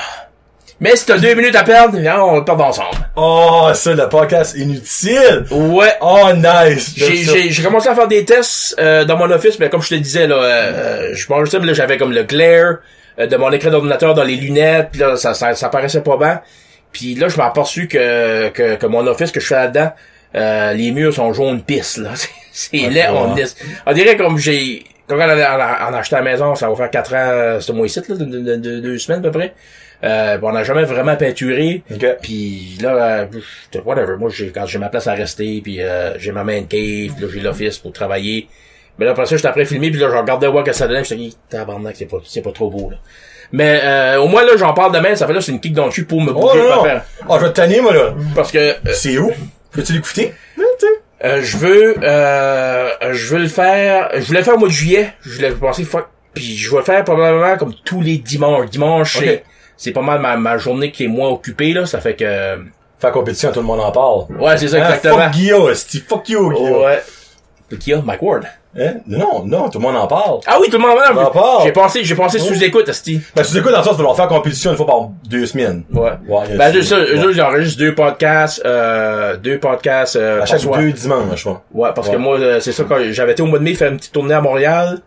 [0.81, 2.97] Mais si t'as deux minutes à perdre, viens, on le perd ensemble.
[3.17, 5.45] Oh, ça, le podcast inutile!
[5.51, 5.93] Ouais.
[6.01, 6.93] Oh, nice!
[6.97, 7.33] J'ai, ça.
[7.33, 9.95] j'ai, j'ai commencé à faire des tests euh, dans mon office, mais comme je te
[9.97, 12.77] disais, là, euh, je m'enregistrais, là, j'avais comme le glare
[13.19, 16.17] euh, de mon écran d'ordinateur dans les lunettes, puis là, ça, ça, ça paraissait pas
[16.17, 16.41] bien.
[16.93, 19.91] Puis là, je m'ai aperçu que, que, que mon office que je fais là-dedans,
[20.37, 22.11] euh, les murs sont jaunes pisse, là.
[22.53, 23.43] C'est laid, on, ouais.
[23.43, 24.85] est- on dirait comme j'ai...
[25.09, 27.61] Quand on a, on a- on acheté la maison, ça va faire quatre ans, euh,
[27.61, 29.55] ce mois-ci, là, de, de- de- de- deux semaines à peu près.
[30.05, 31.83] Euh, bon, on n'a jamais vraiment peinturé.
[31.93, 32.07] Ok.
[32.23, 34.17] Puis là, euh, whatever.
[34.19, 37.21] Moi, j'ai quand j'ai ma place à rester, puis euh, j'ai ma main cave, puis
[37.21, 38.49] là j'ai l'office pour travailler.
[38.99, 41.01] Mais là après ça, j'étais après filmé, puis là je regardais voir que ça donnait,
[41.03, 42.97] puis j'étais dit, tabarnak, c'est pas, c'est pas trop beau là.
[43.51, 45.87] Mais euh, au moins là, j'en parle demain, ça fait là c'est une kick dans
[45.87, 46.83] le cul pour me Oh, bouger, non, pas non.
[46.85, 47.05] faire.
[47.29, 48.15] Oh, je vais te tanner, moi, là.
[48.35, 49.33] Parce que euh, C'est où?
[49.73, 50.33] Peux-tu l'écouter?
[51.25, 54.11] Euh, je veux, euh, je veux le faire.
[54.15, 55.13] Je voulais le faire au mois de juillet.
[55.23, 56.07] Je voulais penser fuck.
[56.33, 58.71] Puis je vais le faire probablement comme tous les dimanches.
[58.71, 59.43] Dimanche, Ok.
[59.79, 61.87] C'est, pas mal ma, ma journée qui est moins occupée là.
[61.87, 62.59] Ça fait que,
[62.99, 64.25] Faire compétition, tout le monde en parle.
[64.41, 65.19] ouais, c'est ça Hein, exactement.
[65.25, 65.75] Fuck Guillaume,
[66.09, 66.83] fuck you, Guillaume.
[66.83, 67.03] ouais.
[67.71, 68.03] A?
[68.05, 68.45] Mike Ward.
[68.79, 68.95] Hein?
[69.07, 70.41] Non, non, tout le monde en parle.
[70.47, 71.63] Ah oui, tout le monde On en parle.
[71.65, 73.21] J'ai pensé, j'ai pensé sous écoute, Asti.
[73.35, 75.47] Ben, sais quoi, dans le sens, tu vas leur faire compétition une fois par deux
[75.47, 75.85] semaines.
[75.93, 76.11] Ouais.
[76.29, 80.63] Ouais, Ben, c'est ça, eux autres, j'enregistre deux podcasts, euh, deux podcasts, euh, À chaque
[80.63, 81.55] deux dimanches, ouais.
[81.73, 82.15] Ouais, parce Ouais.
[82.15, 84.13] que moi, euh, c'est ça, quand j'avais été au mois de mai faire une petite
[84.13, 84.99] tournée à Montréal,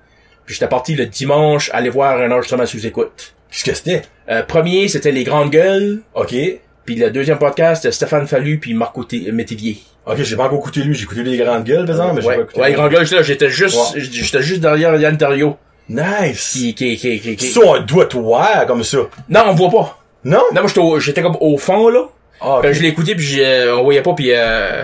[0.51, 3.33] puis j'étais parti le dimanche aller voir un enregistrement sous écoute.
[3.49, 4.01] Qu'est-ce que c'était?
[4.29, 6.01] Euh, premier, c'était les grandes gueules.
[6.13, 6.35] OK.
[6.83, 9.77] Puis le deuxième podcast, c'était Stéphane Fallu puis Marco T- Métivier.
[10.05, 12.27] Ok, j'ai pas encore écouté lui, j'ai écouté les grandes gueules, par exemple, mais j'ai
[12.27, 12.59] Ouais, pas écouté.
[12.59, 14.01] ouais, les grands gars, j'étais là, j'étais juste, Ouais.
[14.01, 15.55] j'étais juste derrière Yann Terrio.
[15.87, 16.51] Nice!
[16.53, 18.97] Qui, qui, qui, qui, qui- Ça, on doit te voir comme ça.
[19.29, 19.99] Non, on voit pas.
[20.25, 20.41] Non?
[20.53, 22.07] Non, moi, j'étais comme au fond, là.
[22.41, 24.83] Ah, je l'ai écouté puis j'ai- on voyait pas puis euh,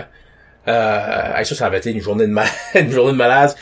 [0.68, 3.54] euh, ça ça avait été une journée de mal une journée de malade.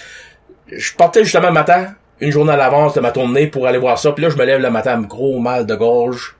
[0.70, 3.98] Je partais justement le matin, une journée à l'avance de ma tournée pour aller voir
[3.98, 6.36] ça puis là je me lève le matin gros mal de gorge.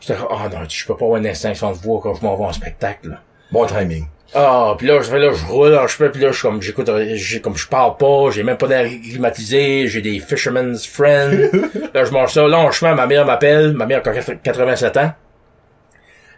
[0.00, 2.36] J'étais comme, ah non, je peux pas avoir une extinction de voix quand je m'en
[2.36, 3.08] vais en spectacle.
[3.10, 3.20] là.
[3.50, 4.06] Bon timing.
[4.34, 6.42] Ah, puis là je fais là je roule, là, je fais puis là je suis
[6.42, 10.86] comme j'écoute j'ai comme je parle pas, j'ai même pas d'air climatisé, j'ai des fisherman's
[10.86, 11.50] friends.
[11.94, 15.12] là je mange ça, là en chemin ma mère m'appelle, ma mère a 87 ans.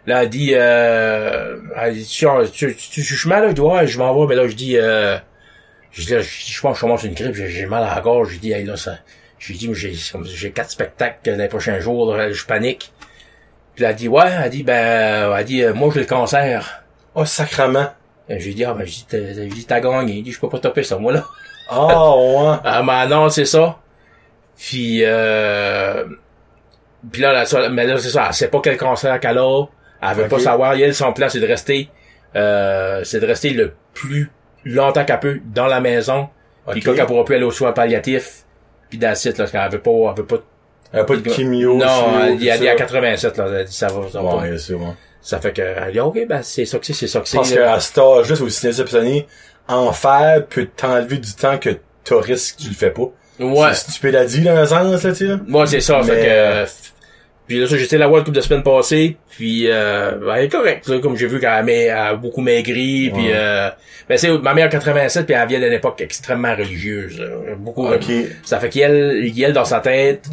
[0.07, 3.49] Là, elle dit, euh, elle dit, tu, tu, tu, tu, chemin, là?
[3.49, 5.17] Je dis, ouais, je m'en vais, mais là, je dis, euh,
[5.91, 7.95] je dis, là, je, je pense que je commence une grippe, j'ai j'ai mal à
[7.95, 8.97] la gorge, je dis, hey, là, ça,
[9.39, 9.93] j'ai dit, mais j'ai,
[10.25, 12.91] j'ai quatre spectacles les prochains jours, là, je panique.
[13.75, 16.83] Puis elle dit, ouais, elle dit, ben, elle dit, euh, moi, j'ai le cancer.
[17.15, 17.87] Oh, sacrement.
[18.29, 20.13] Et J'ai dit, ah, ben, j'ai dit, t'as- j'ai dit, gagné.
[20.13, 21.25] Il dit, je peux pas topper ça, moi, là.
[21.69, 22.57] Ah, ouais.
[22.63, 23.77] Ah, m'a annoncé ça.
[24.57, 26.05] Puis, euh,
[27.11, 29.63] puis là, là, mais là, c'est ça, elle sait pas quel cancer qu'elle a.
[30.03, 30.73] Elle veut pas savoir.
[30.73, 31.89] Elle, son plan, c'est de rester,
[32.35, 34.31] euh, c'est de rester le plus
[34.65, 36.29] longtemps qu'elle peut dans la maison.
[36.69, 36.85] Puis Ok.
[36.85, 38.43] quand elle pourra plus aller aux soins palliatifs.
[38.89, 40.37] Puis d'acide, là, parce qu'elle veut pas, elle veut pas.
[40.93, 41.77] Elle a pas de chimio.
[41.77, 42.75] non, elle elle dit à ça.
[42.75, 44.35] 87, là, elle dit, ça va, ça va.
[44.37, 44.93] Ouais, c'est bon.
[45.21, 47.37] Ça fait que, elle dit, ok, ben, c'est ça que c'est, c'est ça que c'est.
[47.37, 47.61] Parce là.
[47.73, 49.27] qu'à cet âge-là, cette année,
[49.67, 51.69] en faire peut t'enlever du temps que
[52.03, 53.03] t'as risque que tu le fais pas.
[53.39, 53.69] Ouais.
[53.73, 55.39] C'est stupide à dire, dans un sens, là, tu sais, là.
[55.47, 56.03] Moi, c'est ça.
[56.03, 56.65] Fait Mais- que, euh,
[57.51, 59.17] puis là, ça, j'étais là, ouais, le couple de semaines passées.
[59.29, 60.87] Puis, euh, ben, elle est correcte.
[60.87, 63.09] là, comme j'ai vu qu'elle a, ma- elle a beaucoup maigri.
[63.13, 63.31] Puis, Ouais.
[63.33, 63.69] euh,
[64.07, 67.19] ben, c'est ma mère a 87, puis elle vient d'une époque extrêmement religieuse.
[67.19, 67.27] là.
[67.57, 67.87] Beaucoup.
[68.43, 70.25] Ça fait qu'elle, elle, dans sa tête,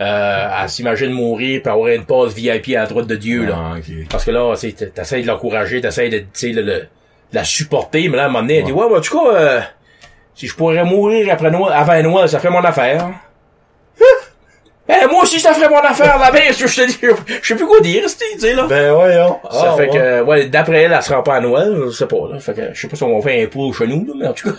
[0.00, 3.58] euh, elle s'imagine mourir puis avoir une passe VIP à la droite de Dieu, là.
[3.58, 3.74] Ah.
[4.08, 4.54] Parce que là,
[4.94, 6.86] t'essayes de l'encourager, t'essayes de, le, le- de
[7.36, 9.34] la supporter, mais là, à un moment donné, elle dit, ouais, ben, en tout cas,
[9.34, 9.60] euh,
[10.34, 13.10] si je pourrais mourir après Noël, avant Noël, ça ferait mon affaire.
[15.00, 16.98] Ben, moi aussi, ça ferait mon affaire, la bête, je te dis,
[17.42, 18.64] je sais plus quoi dire, tu sais, là.
[18.68, 19.38] Ben, voyons.
[19.50, 19.98] ça Ah, fait ouais.
[19.98, 22.38] que, ouais, d'après elle, elle se rend pas à Noël, je sais pas, là.
[22.38, 24.26] Fait que, je sais pas si on va faire un pot chez nous, là, mais
[24.28, 24.56] en tout cas.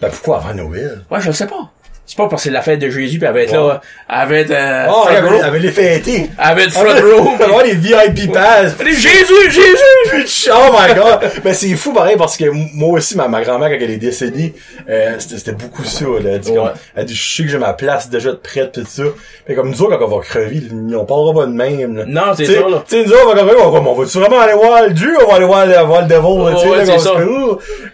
[0.00, 1.02] Ben, pourquoi avant Noël?
[1.10, 1.70] Ouais, je le sais pas.
[2.06, 3.68] C'est pas parce que c'est la fête de Jésus pis elle va être Ouais.
[3.68, 3.80] là,
[4.10, 5.42] elle va être, euh, Oh, front elle row.
[5.42, 6.28] avait les fêtés.
[6.38, 7.30] Elle va être front row.
[7.32, 8.74] Elle va avoir les VIP pass.
[8.84, 10.10] Jésus, Jésus!
[10.10, 11.30] Putain, oh my god!
[11.44, 12.44] Mais c'est fou pareil parce que
[12.74, 14.54] moi aussi, ma, ma grand-mère, quand elle est décédée,
[14.88, 16.32] euh, c'était beaucoup ça, là.
[16.34, 16.56] Elle dit, Ouais.
[16.58, 19.02] comme, elle dit, je sais que j'ai ma place déjà de prête, tout ça.
[19.46, 20.62] Fait comme nous autres, quand on va crever,
[20.94, 22.04] on parlera pas de même, là.
[22.06, 22.84] Non, c'est ça, là.
[22.86, 24.90] Tu sais, nous autres, on va crever, on va, on va-tu vraiment aller voir le
[24.92, 27.12] Dieu, on va aller voir le, voir le devil, là, tu sais, là, c'est ça.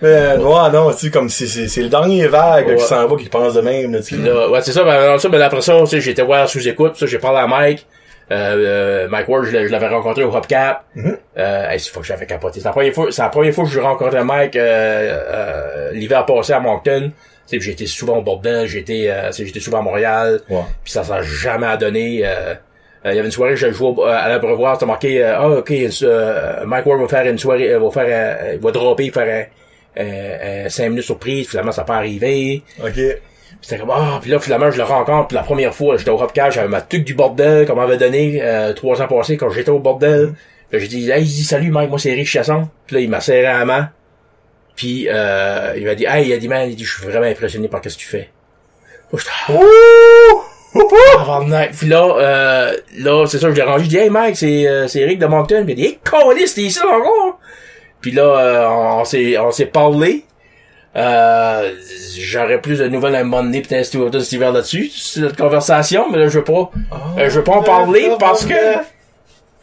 [0.03, 3.17] Mais, ouais, non, tu sais, comme, c'est, c'est, c'est le dernier vague, qui s'en va,
[3.17, 6.01] qui pense de même, Là, ouais, c'est ça, ben, ça, ben, après ça, tu sais,
[6.01, 7.87] j'étais voir sous écoute, ça, j'ai parlé à Mike,
[8.31, 8.35] euh,
[9.05, 12.61] euh, Mike Ward, je l'avais rencontré au Hopcap, euh, hey, faut que j'avais capoté.
[12.61, 16.25] C'est la première fois, c'est la première fois que je rencontrais Mike, euh, euh, l'hiver
[16.27, 17.11] passé à Moncton.
[17.47, 20.61] Sais, j'étais souvent au bordel, j'étais, euh, j'étais souvent à Montréal, Ouais.
[20.85, 22.25] puis ça s'est jamais donné,
[23.05, 25.71] il y avait une soirée, je jouais à l'abreuvoir, c'était marqué, euh, ah, ok,
[26.67, 30.69] Mike Ward va faire une soirée, va faire, il va dropper, faire un, euh, euh,
[30.69, 32.63] cinq minutes surprise, finalement, ça arrivé.
[32.81, 33.01] Ok.
[33.61, 36.11] Puis C'était comme, ah, puis là, finalement, je le rencontre, puis la première fois, j'étais
[36.11, 39.51] au Hopcage, j'avais ma tuque du bordel, qu'on m'avait donné, euh, trois ans passés, quand
[39.51, 40.33] j'étais au bordel.
[40.69, 42.69] Puis là, j'ai dit, hey, dit, salut, Mike, moi, c'est Eric Chasson.
[42.87, 43.91] Puis là, il m'a serré à la main.
[44.77, 47.27] Puis, euh, il m'a dit, hey, il a dit, man, il dit, je suis vraiment
[47.27, 48.31] impressionné par ce que tu fais.
[49.13, 51.73] Moi, j'étais, ah, tabarnak.
[51.73, 54.89] Puis là, euh, là, c'est ça, je l'ai rangé, je dis, hey, Mike, c'est, euh,
[54.89, 55.65] c'est Eric de Moncton.
[55.65, 55.99] Puis il a dit,
[56.41, 57.39] hey, t'es ici encore?
[58.01, 60.25] Puis là, euh, on, on s'est, on s'est parlé.
[60.97, 61.71] Euh,
[62.19, 65.37] j'aurais plus de nouvelles à un moment donné, peut-être cet cet hiver là-dessus, sur cette
[65.39, 66.71] conversation, mais là, je veux pas,
[67.19, 68.55] euh, je veux pas en parler parce que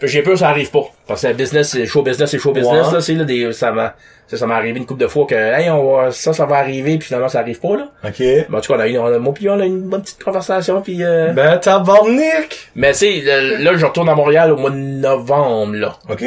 [0.03, 0.86] j'ai peur que ça arrive pas.
[1.07, 2.93] Parce que le business, c'est show business, c'est show business, Ouais.
[2.93, 3.95] là, c'est là, des, ça m'a,
[4.28, 6.57] ça, ça m'est arrivé une couple de fois que, hey, on va, ça, ça va
[6.57, 7.88] arriver, puis finalement, ça arrive pas, là.
[8.05, 8.19] Ok.
[8.19, 9.89] Mais en tout cas, on a eu, on a, moi puis on a eu une
[9.89, 12.69] bonne petite conversation, puis euh, Ben, tabarnak!
[12.75, 15.95] mais tu sais, là, là, je retourne à Montréal au mois de novembre, là.
[16.09, 16.23] Ok.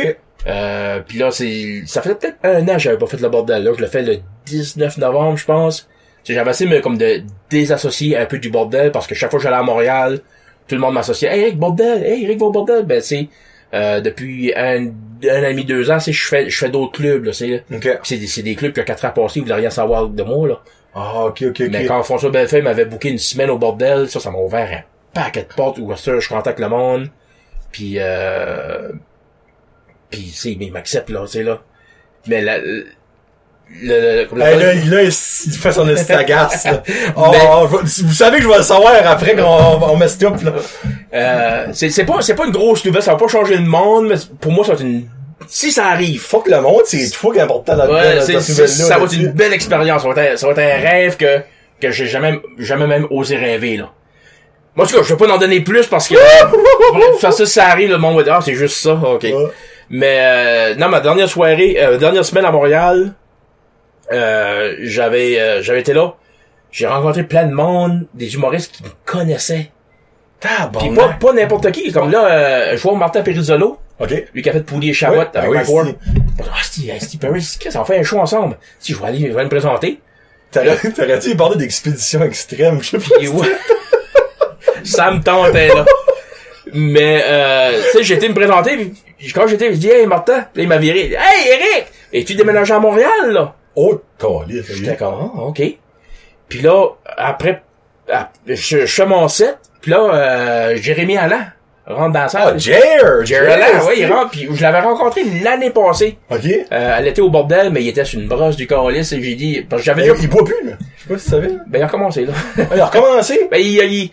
[0.47, 3.63] Euh, puis là, c'est, ça fait peut-être un an que j'avais pas fait le bordel.
[3.63, 5.89] Là, je le fais le 19 novembre, je pense.
[6.25, 9.45] J'avais essayé de, comme de désassocier un peu du bordel parce que chaque fois que
[9.45, 10.21] j'allais à Montréal,
[10.69, 11.29] tout le monde m'associait.
[11.35, 12.85] Hey Eric bordel, hey Eric va au bordel.
[12.85, 13.29] Ben c'est
[13.73, 16.93] euh, depuis un, un an et demi, deux ans, c'est je fais je fais d'autres
[16.93, 17.25] clubs.
[17.25, 17.99] Là, c'est Ok.
[18.03, 20.23] c'est des, c'est des clubs qui a quatre ans passés, ils voulaient rien savoir de
[20.23, 20.61] moi là.
[20.95, 21.69] Ah, ok, ok, ok.
[21.71, 24.83] Mais quand François Bellefeuille m'avait booké une semaine au bordel, ça, ça m'a ouvert un
[25.15, 27.09] paquet de portes où ça, je contacte le monde.
[27.73, 28.91] Puis, euh,
[30.11, 31.61] puis, c'est, mais il m'accepte, là, tu sais, là.
[32.27, 32.87] Mais la, le,
[33.83, 36.83] le- le- Hey, là, il, là, il fait son estagasse, là.
[37.17, 40.53] Oh, Mais- vous savez que je vais le savoir après qu'on on met stop, là.
[41.15, 44.09] euh, c'est c'est pas c'est pas une grosse nouvelle, ça va pas changer le monde,
[44.09, 45.09] mais pour moi ça va être une
[45.49, 46.21] si ça arrive.
[46.21, 49.05] Fuck le monde, c'est fuck important là-dedans, Ouais, dans c'est- cette c'est- nouvelle-là, ça va
[49.05, 50.03] être une belle expérience.
[50.03, 51.39] Ça va être, un- ça va être un rêve que,
[51.81, 53.91] que j'ai jamais, jamais même osé rêver, là.
[54.77, 56.15] Moi, en tout cas, je vais pas en donner plus parce que,
[57.21, 59.23] ça, ça, ça arrive, le monde va dire, ah, c'est juste ça, ok.
[59.23, 59.35] Ouais.
[59.91, 63.13] Mais, euh, non, ma dernière soirée, euh, dernière semaine à Montréal,
[64.13, 66.15] euh, j'avais, euh, j'avais été là.
[66.71, 69.71] J'ai rencontré plein de monde, des humoristes qui me connaissaient.
[70.41, 71.93] Pis pas, pas n'importe qui.
[71.93, 74.25] Comme là, euh, je vois Martin Perizzolo, Ok.
[74.33, 75.95] lui qui a fait Poulier et Chabot Ouais, avec ah oui.
[76.41, 78.57] Ah, Steve, Steve Perry, Chris, on fait un show ensemble.
[78.79, 80.01] Si, je vais aller, je vais me présenter.
[80.51, 83.19] T'aurais t'aurais dû parler d'expédition extrême, je sais pas.
[83.19, 83.49] Ouais.
[84.85, 85.85] ça me tentait, là.
[86.73, 88.93] Mais, euh, tu sais, j'ai été me présenter,
[89.35, 90.47] quand j'étais, je dis, hey, Martin.
[90.53, 91.13] Puis là, il m'a viré.
[91.19, 91.87] Hey, Eric!
[92.13, 93.55] Es-tu déménagé à Montréal, là?
[93.77, 94.01] Oh,
[94.49, 95.63] y J'étais comme, ah, ok.
[96.49, 97.63] Puis là, après,
[98.11, 101.41] ap- je, je fais mon set, puis là, euh, Jérémy Allan
[101.87, 102.59] rentre dans la Ah, salle.
[102.61, 103.25] Jer!
[103.25, 106.19] Jerry Allan, ouais, il rentre, puis je l'avais rencontré l'année passée.
[106.31, 106.41] Ok.
[106.47, 109.35] Euh, elle était au bordel, mais il était sur une brosse du calice, et j'ai
[109.37, 110.73] dit, parce que j'avais déjà, il boit plus, là.
[110.97, 111.49] Je sais pas si tu savais.
[111.69, 112.33] ben, il a recommencé, là.
[112.59, 113.49] Ah, il a recommencé?
[113.51, 114.11] ben, il, il,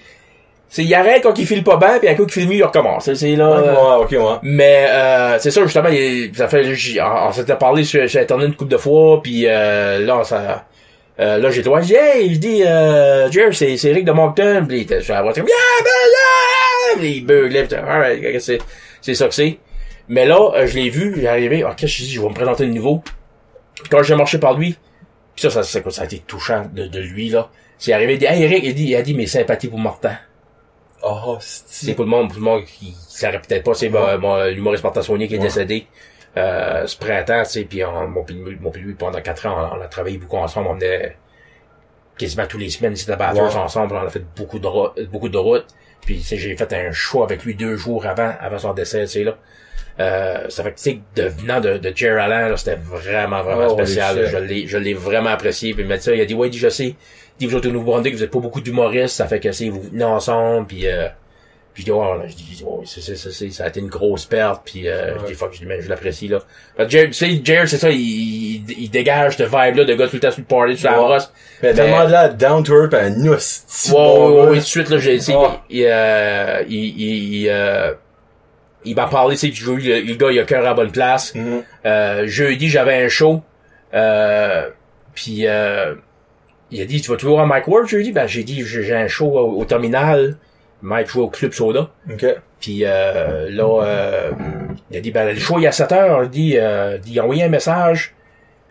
[0.69, 2.63] c'est, il arrête quand il file pas bien, puis un coup qu'il file mieux, il
[2.63, 3.11] recommence.
[3.13, 4.37] C'est, là, euh, Ouais, ok, ouais.
[4.43, 8.19] Mais euh, c'est ça justement, il- ça fait j'ai- on, on s'était parlé sur, sur
[8.21, 10.65] internet une couple de fois, puis euh, là ça
[11.19, 14.65] euh, là j'ai droit, dis hey, je dis euh, Jer, c'est c'est Eric de Moncton,
[14.67, 15.83] puis il était sur la voiture, yeah,
[16.97, 18.59] ben yeah, il beuglait, puis alright, que c'est
[19.01, 19.57] c'est ça que c'est.
[20.09, 22.11] Mais là, je l'ai vu, j'ai arrivé, ok, je dis?
[22.13, 23.03] Je vais me présenter de nouveau.
[23.91, 24.77] Quand j'ai marché par lui,
[25.35, 27.49] puis ça, ça, ça, ça a été touchant de, de lui là.
[27.77, 30.13] C'est arrivé, il dit hey Eric, il dit, il a dit mes sympathies pour Martin.
[31.09, 34.45] Oh, C'est pour le monde, pour le monde qui, savait peut-être pas, c'est mon- mon-
[34.45, 35.43] l'humoriste Martin Saunier qui est Ouais.
[35.43, 35.87] décédé
[36.37, 38.25] euh, ce printemps, tu sais, puis on, mon,
[38.61, 41.17] mon pendant quatre ans, on, on a travaillé beaucoup ensemble, on venait
[42.17, 43.39] quasiment tous les semaines ici à Ouais.
[43.41, 45.67] ensemble, on a fait beaucoup de beaucoup de routes,
[46.01, 49.01] puis tu sais, j'ai fait un show avec lui deux jours avant, avant son décès,
[49.05, 49.37] tu sais, là.
[49.99, 53.65] Euh, ça fait que, tu sais, de, venant de, de Jerry Allen, c'était vraiment, vraiment
[53.67, 54.27] Oh, spécial.
[54.27, 55.73] Je l'ai, je l'ai vraiment apprécié.
[55.73, 56.95] Puis il m'a dit ça, il a dit, ouais, il dit, je sais.
[57.39, 59.69] Il dit, vous autres au Nouveau-Brunswick, vous êtes pas beaucoup d'humoristes, ça fait que, c'est,
[59.69, 61.07] vous venez ensemble, puis euh,
[61.73, 63.79] puis je dis, oh, là, je dis, oh, c'est, c'est, c'est, c'est- ça a été
[63.79, 66.39] une grosse perte, puis euh, je dis, fuck, je dis, mais je l'apprécie, là.
[66.75, 70.07] Que Jared, tu sais, Jared, c'est ça, il, il, il dégage ce vibe-là de gars
[70.07, 71.05] tout le temps sur le party, sur la Ouais.
[71.05, 71.31] brosse.
[71.61, 73.91] Mais tellement de là, down to earth, un hostie.
[73.91, 75.37] Ouais, ouais, ouais, tout de suite, là, j'ai essayé,
[75.69, 77.93] il, euh, il, il, il, euh,
[78.83, 81.35] il m'a parlé, tu sais, le, le gars, il a cœur à la bonne place.
[81.35, 81.61] Mhm.
[81.85, 83.43] Euh, jeudi, j'avais un show,
[83.93, 84.67] euh,
[85.13, 85.93] puis euh,
[86.71, 88.11] il a dit, tu vas toujours à Mike Ward jeudi?
[88.11, 90.37] Ben, j'ai dit, j'ai j'ai un show au, au terminal.
[90.81, 91.89] Mike joue au Club Soda.
[92.11, 92.25] Ok.
[92.59, 94.31] Puis euh, là, euh,
[94.91, 96.23] il a dit, ben, le show, il est à 7 heures.
[96.25, 98.13] Il dit, euh, il a envoyé un message.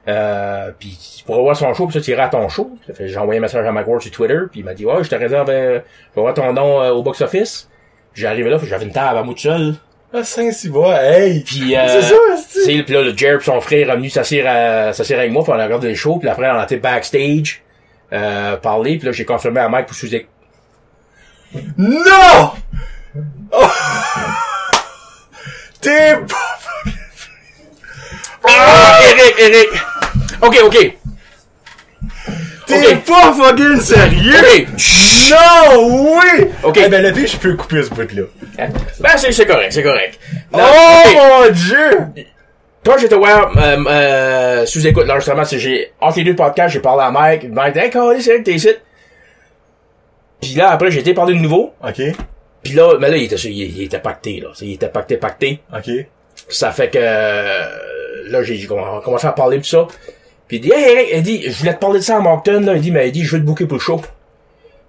[0.08, 2.70] Euh, puis pour voir son show, puis ça, tu iras à ton show.
[2.86, 4.86] Ça fait, j'ai envoyé un message à Mike Ward sur Twitter, puis il m'a dit,
[4.86, 5.80] ouais, je te réserve, euh,
[6.10, 7.68] je vais voir ton nom euh, au box-office.
[8.14, 9.74] J'arrive là, j'avais une table à moi tout seul.
[10.14, 11.40] Ah, Saint-Cyboire, hey!
[11.40, 12.14] Puis, euh, C'est ça,
[12.52, 15.32] tu sais, puis là, le Jerry pis son frère est venu s'asseoir à- s'asseoir avec
[15.32, 17.62] moi, puis on a regardé le show, puis après, on a été backstage,
[18.12, 20.08] euh, parler, puis là, j'ai confirmé à Mike pour sous
[21.76, 22.52] Non!
[23.52, 23.66] Oh!
[25.80, 26.92] T'es pas...
[28.48, 29.68] Ah, Eric, Eric!
[30.42, 30.96] Ok, ok.
[32.66, 34.34] T'es pas fucking sérieux?
[34.38, 34.66] Ok.
[35.30, 36.50] Non, oui!
[36.62, 36.78] Ok.
[36.84, 38.22] Eh ben, le pire, je peux couper ce bout-là.
[39.00, 40.18] Ben, c'est, correct, c'est correct.
[40.52, 42.26] Non, oh mon dieu!
[42.86, 46.80] Quand j'étais voir, euh, euh, sous écoute, l'enregistrement, c'est j'ai, entre les deux podcasts, j'ai
[46.80, 48.70] parlé à Mike, Mike dit, hey, Carly, c'est vrai que t'es ici.
[50.40, 52.00] Puis là, après, j'ai été parler de nouveau, Ok,
[52.62, 54.48] puis là, mais là, il était, il, il était pacté, là.
[54.60, 55.60] Il était pacté, pacté.
[55.76, 55.90] ok.
[56.48, 57.66] Ça fait que euh,
[58.28, 59.86] là j'ai j'ai comm- commencé à parler de ça.
[60.46, 62.60] Puis il dit Hey Eric, il dit, je voulais te parler de ça à Moncton,
[62.60, 62.74] là.
[62.74, 64.00] Il dit, mais il dit, je veux te booker pour le show.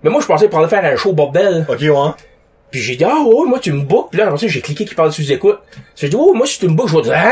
[0.03, 1.65] Mais moi je pensais parler faire un show bordel.
[1.69, 2.11] Ok, ouais.
[2.69, 4.09] Puis j'ai dit Ah ouais, moi tu me bookes.
[4.11, 5.59] Puis là, j'ai cliqué qui parle sous écoute.
[5.95, 7.31] J'ai dit Oh, moi si tu me bookes, je vais dire Hein?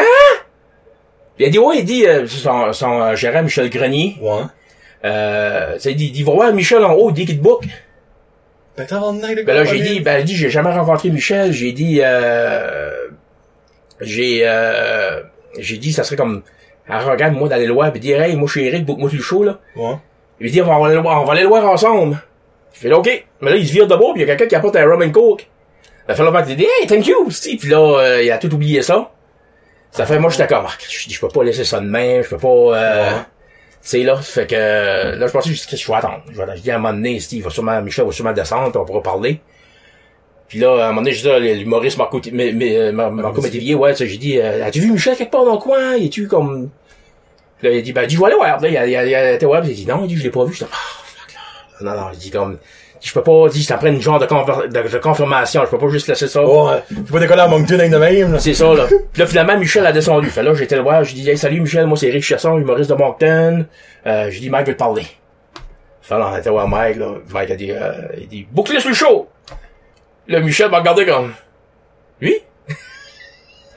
[1.35, 4.17] Puis il a dit Ouais, il dit euh, son, son euh, gérant Michel Grenier.
[4.21, 4.43] Ouais.
[5.05, 7.63] Euh, il dit, il va voir Michel en haut, il dit qu'il te book.
[8.77, 11.51] Ben, t'as de Ben là, j'ai dit, ben, il dit, j'ai jamais rencontré Michel.
[11.53, 13.07] J'ai dit, euh,
[14.01, 15.21] j'ai, euh,
[15.59, 16.41] j'ai dit, ça serait comme
[16.89, 19.23] arrogant moi d'aller le voir pis dire, hey, moi, je suis Eric, book-moi sur le
[19.23, 19.59] show, là.
[19.75, 19.95] Ouais.
[20.41, 22.17] Il dit, on va aller le voir, on va aller le voir ensemble.
[22.73, 23.25] Je fais là, ok.
[23.41, 24.85] Mais là, il se vire de bord pis il y a quelqu'un qui apporte un
[24.85, 25.47] rum and coke.
[26.07, 27.57] La felle qui dit, hey, thank you, c'ti.
[27.57, 29.11] Pis là, euh, il a tout oublié ça.
[29.95, 32.29] Ça fait, moi, j'étais comme, je dis, je peux pas laisser ça de même, je
[32.29, 33.17] peux pas, euh, Ouais.
[33.81, 34.55] tu sais, là, fait que,
[35.17, 36.21] là, je pensais juste que je vais attendre.
[36.31, 38.71] Je vais, je dis à un moment donné, Steve, va sûrement, Michel va sûrement descendre,
[38.71, 39.39] puis on pourra parler.
[40.49, 43.41] Puis là, à un moment donné, je dis, là, l'humoriste Marco, mais, mais, Mar- Marco
[43.41, 45.93] Métivier, ouais, tu sais, j'ai dit, euh, as-tu vu Michel quelque part dans le coin?
[45.93, 46.69] Es-tu comme...
[47.59, 48.59] Puis là, il dit, ben, dis, aller voir.
[48.59, 50.29] Là, il a, il a, il a il a dit, non, il dit, je l'ai
[50.29, 50.53] pas vu.
[50.53, 50.75] Je dis, ah,
[51.05, 51.95] fuck, là.
[51.95, 52.57] Non, non, il dit comme,
[53.05, 55.61] je peux pas, dit, ça prend une genre de, de, de confirmation.
[55.63, 56.43] Je peux pas juste laisser ça.
[56.43, 56.81] Ouais.
[56.87, 58.39] Tu peux décoller à Moncton avec de même, là.
[58.39, 58.87] C'est ça, là.
[58.87, 60.27] Puis là, finalement, Michel a descendu.
[60.31, 62.89] Fait là, j'étais le voir, je dis, hey, salut Michel, moi c'est Eric Chasson, humoriste
[62.89, 63.67] de Moncton.
[64.07, 65.05] Euh, j'ai dit, Mike veut te parler.
[66.01, 67.09] Fait là, on était voir Mike, là.
[67.31, 69.29] Mike a dit, euh, il dit, bouclez sur le show.
[70.27, 71.31] Là, Michel m'a regardé comme,
[72.23, 72.39] oui?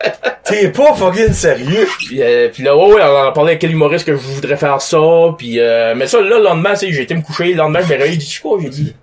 [0.45, 1.87] T'es pas fucking sérieux.
[1.99, 4.57] Puis, euh, puis là, ouais, ouais, on a parlé avec quel humoriste que je voudrais
[4.57, 5.35] faire ça.
[5.37, 7.51] Puis, euh, mais ça, là, le lendemain, j'ai été me coucher.
[7.51, 8.97] Le lendemain, je m'ai réveillé, j'ai dit, je pas, j'ai dit,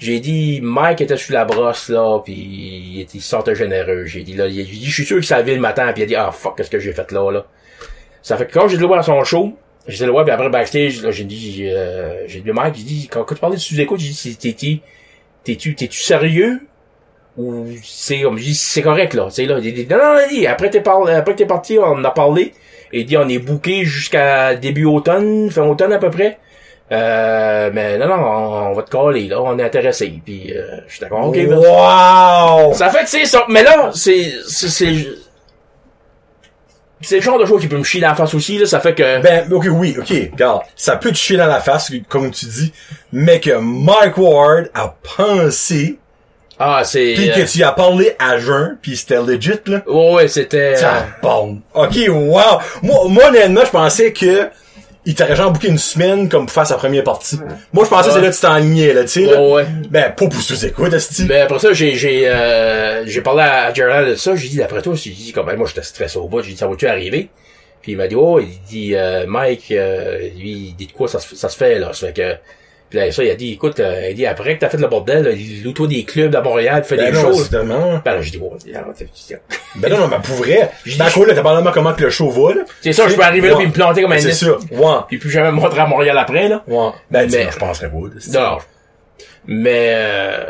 [0.00, 4.06] j'ai dit, Mike était sur la brosse, là, puis il, il sortait généreux.
[4.06, 6.04] J'ai dit, là, a dit, je suis sûr que ça avait le matin, puis il
[6.04, 7.46] a dit, ah, fuck, qu'est-ce que j'ai fait là, là.
[8.22, 9.54] Ça fait que quand j'ai le voir à son show,
[9.86, 13.08] j'étais le voir, puis après, backstage, là, j'ai dit, euh, j'ai dit, Mike, j'ai dit,
[13.10, 14.80] quand, quand tu parlais de sous-écoute, j'ai dit, t'es-tu,
[15.44, 16.60] t'es-tu, t'es-tu sérieux?
[17.36, 19.26] Ou c'est comme, j'ai dit, c'est correct, là.
[19.26, 21.84] Tu sais, là, il dit, non, non, dit, après t'es parlé, après t'es parti, on
[21.84, 22.54] en a parlé.
[22.92, 26.38] Et dit, on est booké jusqu'à début automne, fin automne à peu près.
[26.92, 30.12] Euh, mais non, non, on, on va te coller, là, on est intéressé.
[30.24, 31.54] Puis, euh, je suis d'accord, ok, merci.
[31.54, 32.74] wow!
[32.74, 33.44] Ça fait que c'est ça.
[33.48, 35.06] Mais là, c'est, c'est, c'est,
[37.00, 38.66] c'est le genre de choses qui peut me chier dans la face aussi, là.
[38.66, 41.92] Ça fait que, Ben, ok, oui, ok, regarde, ça peut te chier dans la face,
[42.08, 42.72] comme tu dis,
[43.12, 45.96] mais que Mike Ward a pensé,
[46.58, 49.82] ah, c'est, pis euh, que tu y as parlé à jeun, pis c'était legit, là.
[49.86, 51.60] ouais, ouais, c'était, euh, Ça bon.
[51.72, 52.58] Ok, wow!
[52.82, 54.50] Moi, moi, honnêtement, je pensais que
[55.10, 57.36] il t'aurait genre booké une semaine comme pour faire sa première partie.
[57.72, 59.42] Moi, je pensais que c'est là que tu t'enlignais, là, tu sais, là.
[59.42, 59.66] ouais, ouais.
[59.90, 61.26] Ben, pas pour sous écoute, esti.
[61.28, 64.36] Mais après ça, j'ai j'ai euh, j'ai parlé à Gerald de ça.
[64.36, 66.42] J'ai dit d'après toi, j'ai dit comme ben, moi j'étais stressé au bout.
[66.42, 67.28] J'ai dit ça va-tu arriver?
[67.82, 71.08] Puis il m'a dit oh, il dit euh, Mike, euh, lui il dit de quoi
[71.08, 71.92] ça se ça se fait là?
[71.92, 72.36] Ça fait que
[72.90, 74.88] puis là, ça il a dit écoute, euh, il dit après que t'as fait le
[74.88, 77.40] bordel, là, il loue toi des clubs à Montréal, fais Ben des non, choses.
[77.42, 78.02] évidemment.
[78.04, 78.40] Ben là, j'ai dit
[79.14, 79.40] c'est-
[79.76, 80.70] Ben non, non, mais pour vrai.
[80.84, 82.62] J'ai Ben, dit- quoi, là, t'as parlé de comment que le show va, là.
[82.82, 84.50] c'est ça, je peux arriver là puis me planter comme un C'est ça.
[84.72, 84.96] Ouais.
[85.08, 86.62] Puis plus jamais me rentrer à Montréal après là.
[86.66, 86.90] Ouais.
[87.10, 87.96] Ben, Mais- je penserais pas.
[87.96, 88.58] Non, non.
[89.46, 90.44] Mais euh,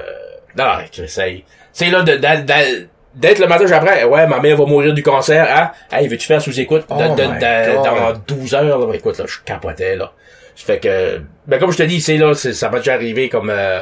[0.56, 0.64] non,
[1.06, 2.16] c'est c'est là de- de-
[2.46, 5.70] de- d'être le matin après, ouais, ma mère va mourir du cancer, hein?
[5.92, 6.86] Hey, veux-tu faire sous-écoute?
[6.88, 7.38] De- Oh God.
[7.40, 8.86] dans 12 heures, là?
[8.86, 10.12] Ben, écoute, là, je capotais, là.
[10.56, 13.28] Ça fait que, ben, comme je te dis, c'est là, c'est- ça m'a déjà arrivé
[13.28, 13.80] comme, euh,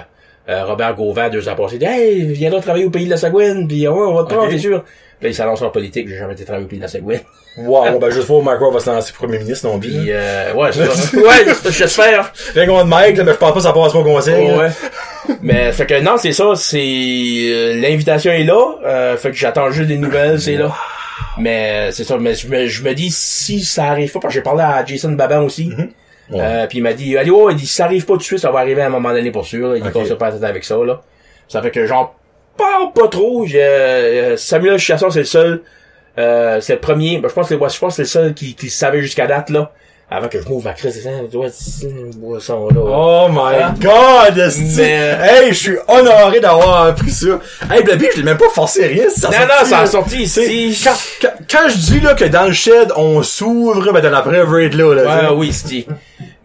[0.49, 3.17] euh, Robert Gauvin, deux ans passés, il dit, hey, viens-là travailler au pays de la
[3.17, 4.85] Sagouine, pis ouais, on va te prendre, t'es sûr?
[5.21, 7.21] Là, il s'annonce en politique, j'ai jamais été travailler au pays de la Sagouine.
[7.57, 9.91] Wow, ben, juste Mike Ward va se lancer premier ministre non plus.
[9.91, 11.17] Pis, euh, ouais, c'est ça.
[11.19, 12.33] ouais, j'espère.
[12.55, 14.47] Rien Mike, là, mais je pense pas que ça passe mon conseil.
[14.47, 14.57] là.
[14.59, 14.69] Ouais.
[15.43, 19.71] Mais fait que non, c'est ça, c'est euh, l'invitation est là, euh, fait que j'attends
[19.73, 20.73] juste des nouvelles, c'est là.
[21.37, 24.39] Mais c'est ça, mais je me, je me dis si ça arrive pas, parce que
[24.41, 25.71] j'ai parlé à Jason Baban aussi.
[26.31, 26.41] Ouais.
[26.43, 28.23] Euh, puis il m'a dit allez oh, il dit si ça arrive pas tout de
[28.25, 29.77] suite, ça va arriver à un moment donné pour sûr.
[29.77, 31.01] Il dit qu'on se pas tête avec ça là.
[31.49, 32.13] Ça fait que j'en
[32.57, 33.47] parle pas trop.
[33.47, 35.63] J'ai, euh, Samuel Chasson, c'est le seul.
[36.19, 37.19] Euh, c'est le premier.
[37.19, 39.27] Ben, je pense que ouais, je pense que c'est le seul qui, qui savait jusqu'à
[39.27, 39.73] date là.
[40.11, 41.07] Avant que je m'ouvre ma crise,
[42.17, 42.81] boisson là.
[42.83, 43.75] Oh my Hein?
[43.79, 44.43] god.
[44.77, 47.39] Mais- Hey, je suis honoré d'avoir appris ça.
[47.71, 49.05] Hey, Blabby, je l'ai même pas forcé rien.
[49.15, 50.81] Ça non, sorti, non, ça a sorti ici.
[50.83, 54.23] Quand, quand, quand je dis là que dans le shed on s'ouvre, ben t'as la
[54.23, 54.95] right là.
[54.95, 55.85] là Ouais, oui, c'est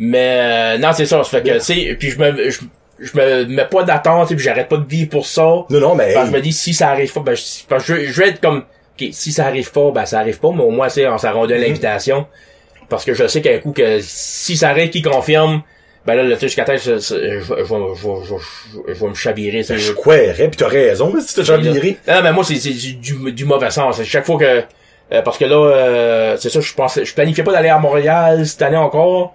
[0.05, 2.59] Mais euh, non, c'est ça, ça fait que tu sais, puis je me je,
[2.99, 5.41] je me mets pas d'attente, et puis j'arrête pas de vivre pour ça.
[5.41, 6.13] Non, non, mais.
[6.13, 8.57] Je me dis si ça arrive pas, ben je, je, je vais être comme
[8.99, 11.47] OK, si ça arrive pas, ben ça arrive pas, mais au moins c'est on s'en
[11.47, 12.27] donne l'invitation
[12.89, 15.63] parce que je sais qu'un coup que si ça arrive qui confirme
[16.05, 19.63] ben là, le truc jusqu'à tête, je, je, vais me chavirer.
[19.63, 19.77] sais.
[19.77, 21.97] je croirais, pis t'as raison, si t'as déjà viré.
[22.05, 23.95] Non, mais moi, c'est du, du, du mauvais sens.
[23.95, 24.63] C'est Chaque fois que...
[25.13, 28.45] euh, parce que là, euh, c'est ça, je pensais, je planifiais pas d'aller à Montréal
[28.45, 29.33] cette année encore.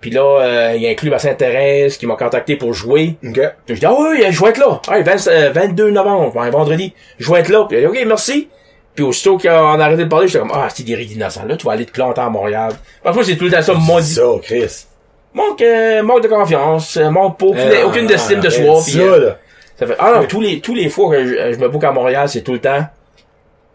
[0.00, 3.16] Puis là, euh, il y a un club à Sainte-Thérèse qui m'a contacté pour jouer.
[3.24, 3.38] Ok.
[3.66, 4.80] Puis je dis, ah oui, je vais être là.
[4.88, 6.94] Ah, 20, euh, 22 novembre, un vendredi.
[7.18, 7.66] Je vais être là.
[7.68, 8.48] Puis il a dit, ok, merci.
[8.94, 11.44] Puis aussitôt qu'on a arrêté de parler, j'étais comme, ah, c'est des rides innocents.
[11.46, 12.72] Là, tu vas aller te planter à Montréal.
[13.02, 14.86] Parfois, c'est tout le temps ça, mon C'est ça, Chris.
[15.34, 18.80] manque, euh, manque de confiance, euh, manque pas, aucune, Eh, aucune non, estime de soi.
[18.82, 19.38] Puis, Ça, euh, là.
[19.78, 21.92] ça fait, ah non, tous les, tous les fois que je, je me boucle à
[21.92, 22.84] Montréal, c'est tout le temps.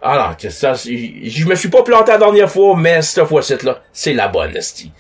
[0.02, 3.56] Ah non, que ça, je me suis pas planté la dernière fois, mais cette fois-ci,
[3.64, 4.92] là, c'est la bonne, esti.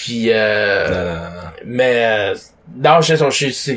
[0.00, 1.50] Puis, euh, Non, non, non, non.
[1.66, 2.34] mais, euh,
[2.82, 3.76] non, je sais, je c'est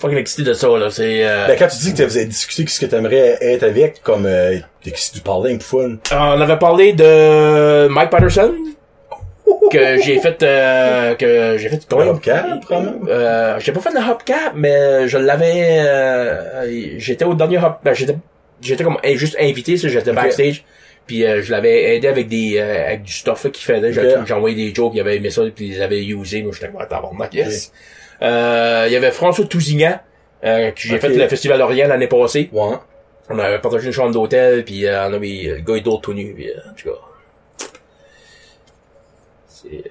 [0.00, 2.64] fucking excité de ça, là, c'est, euh, Ben, quand tu dis que vous avez discuté
[2.64, 5.98] qu'est-ce que t'aimerais être avec, comme, euh, t'es qui du parler, un fun.
[6.10, 8.54] on avait parlé de Mike Patterson,
[9.70, 13.06] que j'ai fait, euh, que j'ai fait, Hopcap, probablement.
[13.10, 17.92] Euh, j'ai pas fait de hopcap, mais je l'avais, euh, j'étais au dernier hop, ben,
[17.92, 18.16] j'étais,
[18.62, 20.64] j'étais comme juste invité, j'étais backstage,
[21.06, 24.74] puis euh, je l'avais aidé avec des, euh, avec du stuff qu'il faisait, envoyé des
[24.74, 27.72] jokes, il avait aimé ça, puis ils les avaient usés, moi j'étais comme, tabarnak, yes.
[28.22, 29.98] Euh, il y avait François Tousignan,
[30.44, 32.76] euh, que j'ai fait le Festival Orient l'année passée, Ouais.
[33.28, 36.02] on avait partagé une chambre d'hôtel, puis euh, on a mis, le gars est d'autres
[36.02, 36.96] tout nu, puis euh, en tout cas.
[39.48, 39.82] C'est,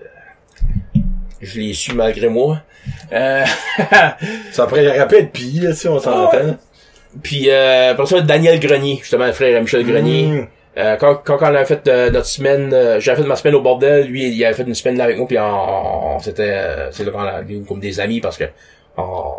[1.41, 2.61] je l'ai su malgré moi.
[3.11, 3.43] Euh,
[4.51, 6.57] Ça pourrait rapide, puis là, tu sais, on s'entend.
[7.23, 10.25] puis euh, ça, Daniel Grenier, justement, le frère à Michel Grenier.
[10.27, 10.47] Mm.
[10.77, 13.61] Euh, quand, quand on a fait euh, notre semaine, euh, j'avais fait ma semaine au
[13.61, 16.91] bordel, lui il avait fait une semaine là avec nous, puis on, on- c'était, euh,
[16.91, 18.45] c'est là qu'on a comme des amis parce que
[18.97, 19.33] on,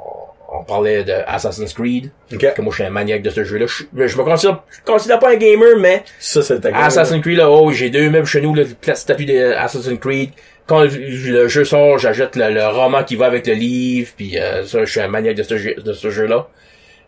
[0.52, 2.52] on parlait de Assassin's Creed, Ok.
[2.54, 3.66] que moi je suis un maniaque de ce jeu-là.
[3.66, 7.48] Je, je me considère, je considère pas un gamer, mais Ça, c'est Assassin's Creed là,
[7.48, 10.30] oh j'ai deux meubles chez nous, là, la statue de Assassin's Creed.
[10.66, 14.38] Quand le, le jeu sort, j'achète le, le roman qui va avec le livre, puis
[14.38, 16.48] euh, ça, je suis un maniaque de ce jeu, de ce jeu-là.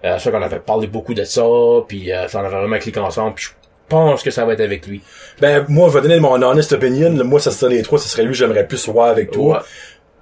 [0.04, 1.42] Euh, ça qu'on avait parlé beaucoup de ça,
[1.86, 3.46] puis euh, ça on avait vraiment cliqué ensemble, puis
[3.88, 5.00] pense que ça va être avec lui.
[5.40, 7.10] Ben, moi, je vais donner mon honest opinion.
[7.24, 9.58] Moi, ça serait les trois, ça serait lui, j'aimerais plus voir avec toi.
[9.58, 9.64] Ouais.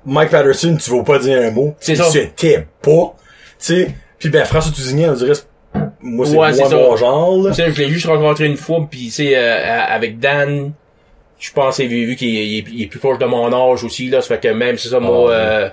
[0.06, 1.74] Mike Patterson, tu vas pas dire un mot.
[1.80, 2.04] C'est ça.
[2.04, 3.14] C'était pas.
[3.58, 3.94] Tu sais.
[4.18, 5.32] Puis ben, François Tousignan, on dirait,
[6.00, 6.76] moi, c'est Ouais, moi ça.
[6.76, 7.52] mon genre, là.
[7.52, 10.72] Je l'ai juste rencontré une fois, puis tu sais, euh, avec Dan,
[11.38, 14.40] je pense, vu, vu qu'il est, plus proche de mon âge aussi, là, ça fait
[14.40, 15.34] que même, c'est ça, moi, Ah, ouais.
[15.34, 15.68] euh,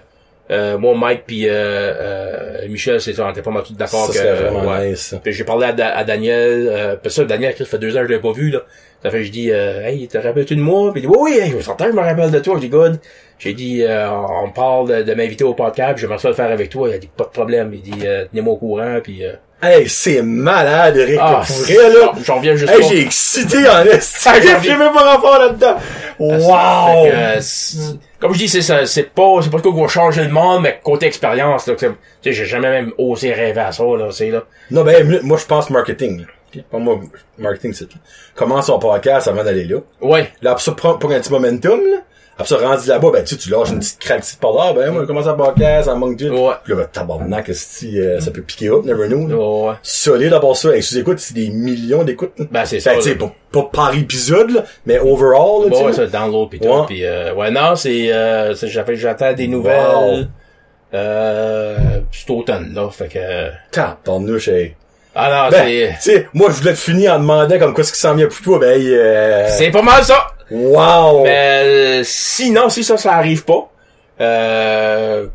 [0.49, 4.11] euh, moi, Mike puis euh, euh, Michel, c'est ça, on était pas mal tous d'accord
[4.11, 4.67] que...
[4.67, 4.89] ouais.
[4.91, 5.15] nice.
[5.25, 8.07] j'ai parlé à, Da- à Daniel, euh, puis ça, Daniel, ça fait deux ans que
[8.07, 8.61] je l'ai pas vu, là.
[9.03, 10.91] Ça fait que je dis, euh, hey, te rappelles-tu de moi?
[10.91, 12.55] Puis il dit, oui, oui, hey, je je me rappelle de toi.
[12.55, 12.99] Je dis, good.
[13.37, 16.69] J'ai dit, euh, on parle de, de m'inviter au podcast, j'aimerais ça le faire avec
[16.69, 16.89] toi.
[16.89, 17.71] Il a dit, pas de problème.
[17.73, 19.23] Il dit, euh, tenez-moi au courant, puis...
[19.61, 21.17] Hey, c'est malade, Eric.
[21.19, 22.11] ah, pour vrai, là.
[22.23, 24.27] j'en- reviens juste Hey, j'ai excité en esti.
[24.29, 25.75] Ah, j'ai même pas rapport là-dedans.
[26.19, 27.05] Wow.
[27.05, 29.87] Que, euh, c'est- comme je dis, c'est ça, c'est pas, c'est pas quoi qu'on va
[29.87, 31.93] changer le monde, mais côté expérience, là, tu sais,
[32.33, 34.43] j'ai jamais même osé rêver à ça, là, c'est là.
[34.71, 36.25] Non, ben, moi, je pense marketing.
[36.71, 36.99] Pas moi,
[37.37, 37.99] marketing, c'est là.
[38.35, 39.77] Commence son podcast avant d'aller là.
[40.01, 40.31] Ouais.
[40.41, 41.97] Là, prends pour un petit momentum, là.
[42.39, 44.71] Après ça, rendu là-bas, ben, tu sais, tu lâches une petite craque par là.
[44.73, 46.33] Ben, moi, je commence un podcast, en manque d'une.
[46.33, 46.53] Ouais.
[46.63, 49.27] Puis là, ben, tabarnak, si, euh, ça peut piquer up, never know.
[49.27, 49.35] là.
[49.71, 49.75] Ouais.
[49.81, 50.75] Solide à part ça.
[50.77, 52.33] Et si écoutes, c'est des millions d'écoutes.
[52.37, 52.45] là.
[52.51, 52.91] Ben, c'est ça.
[52.93, 53.25] Ben, tu sais, là.
[53.51, 56.07] pas, pas par épisode, là, mais overall, là, Bon, ouais, tu sais.
[56.07, 56.85] ça, download pis tout, Ouais.
[56.87, 60.27] pis euh, ouais, non, c'est, euh, c'est- j'avais- j'attends des nouvelles,
[60.93, 61.77] euh,
[62.11, 63.19] cet automne, là, fait que,
[63.71, 64.75] Tabarnouche, hey.
[65.15, 65.65] ah non, Ben,
[65.99, 68.13] c'est, tu sais, moi, je voulais te finir en demandant comme quoi ce qui s'en
[68.15, 69.47] vient pour toi, ben, euh...
[69.49, 70.27] c'est pas mal ça!
[70.51, 71.23] Wow!
[71.23, 73.69] Mais sinon, si ça, ça arrive pas,
[74.21, 75.27] euh,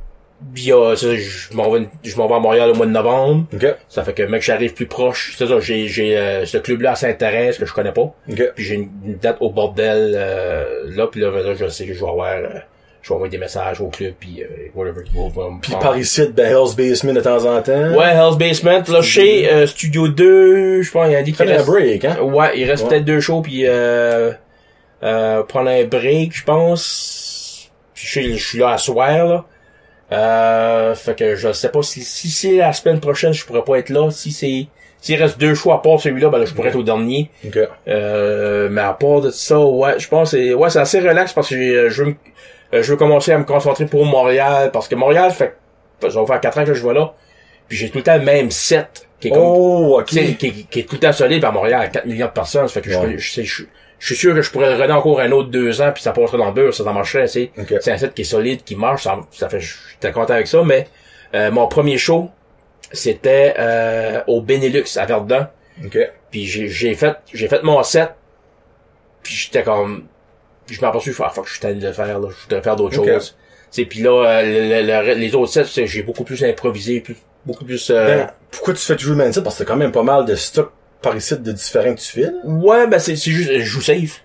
[0.56, 2.90] il y a, ça, je m'en vais, je m'en vais à Montréal au mois de
[2.90, 3.44] novembre.
[3.54, 5.34] Ok, Ça fait que mec, j'arrive plus proche.
[5.38, 8.02] C'est ça, j'ai j'ai euh, ce club-là à Saint-Thérèse que je connais pas.
[8.02, 8.52] ok.
[8.56, 11.94] Puis j'ai une, une date au bordel euh, là, puis là, là, je sais que
[11.94, 12.48] je vais avoir euh,
[13.02, 15.02] je vais envoyer des messages au club puis euh, whatever.
[15.62, 17.94] Puis par ici, ben, Hell's Basement de temps en temps.
[17.96, 18.82] Ouais, Hell's Basement.
[18.88, 21.66] Là, chez euh, Studio 2, je pense, il a dit qu'il Fait un reste...
[21.66, 22.16] break, hein?
[22.20, 22.88] Ouais, il reste Ouais.
[22.90, 24.32] peut-être deux shows puis euh,
[25.02, 27.70] euh, prendre un break, je pense.
[27.94, 29.44] Puis je, je suis là à soir, là.
[30.12, 33.78] Euh, fait que je sais pas si, si c'est la semaine prochaine, je pourrais pas
[33.78, 34.10] être là.
[34.10, 34.66] Si c'est,
[35.00, 37.30] s'il reste deux choix à part celui-là, ben là, je pourrais être au dernier.
[37.46, 37.58] Ok.
[37.88, 41.32] Euh, mais à part de ça, ouais, je pense que c'est, ouais, c'est assez relax
[41.32, 42.16] parce que j'ai- je veux, me-
[42.74, 45.56] euh, je veux commencer à me concentrer pour Montréal parce que Montréal fait,
[46.02, 47.14] ça va faire quatre ans que je vais là.
[47.68, 50.06] Puis j'ai tout le temps le même set qui est comme, Oh, ok.
[50.06, 52.32] tu sais, qui, qui est tout le temps solide, puis à Montréal, 4 millions de
[52.32, 53.14] personnes, ça fait que je- Ouais.
[53.16, 53.62] je, sais, je,
[54.04, 56.10] je suis sûr que je pourrais le redonner encore un autre deux ans, puis ça
[56.10, 57.50] passerait dans le beurre, ça, ça marcherait, tu sais.
[57.56, 57.74] Ok.
[57.80, 60.62] C'est un set qui est solide, qui marche, ça, ça fait, j'étais content avec ça,
[60.64, 60.88] mais
[61.34, 62.28] euh, mon premier show,
[62.90, 65.48] c'était euh, au Benelux, à Verdun,
[65.84, 65.98] Ok.
[66.32, 68.10] puis j'ai j'ai fait, j'ai fait mon set,
[69.22, 70.06] puis j'étais comme,
[70.68, 72.76] je m'en aperçu, ah, fuck, je suis tanné de le faire, là, je voudrais faire
[72.76, 73.36] d'autres choses.
[73.70, 77.00] C'est puis là, euh, le- le- le- les autres sets, c'est- j'ai beaucoup plus improvisé,
[77.00, 77.16] plus,
[77.46, 77.88] beaucoup plus...
[77.90, 79.42] euh, Ben, pourquoi tu fais toujours le même site?
[79.44, 80.72] Parce que t'as quand même pas mal de stock
[81.02, 82.28] par ici de différents que tu là?
[82.44, 84.22] Ouais, ben c'est c'est juste, je joue safe.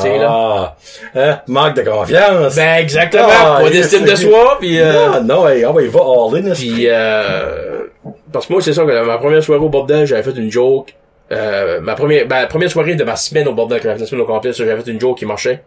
[0.00, 0.28] C'est là.
[0.28, 0.76] Ah.
[1.14, 1.40] Hein?
[1.46, 2.56] Manque de confiance.
[2.56, 5.90] Ben exactement, Ah, pas d'estime de soi, puis euh, Non, non, hey, ah, ouais, il
[5.90, 7.84] va all in, puis euh,
[8.32, 10.94] parce que moi c'est ça que ma première soirée au bordel, j'avais fait une joke.
[11.30, 14.00] Euh, ma première, ben, la première soirée de ma semaine au bordel, que j'avais fait
[14.02, 15.62] la semaine au complet, j'avais fait une joke qui marchait.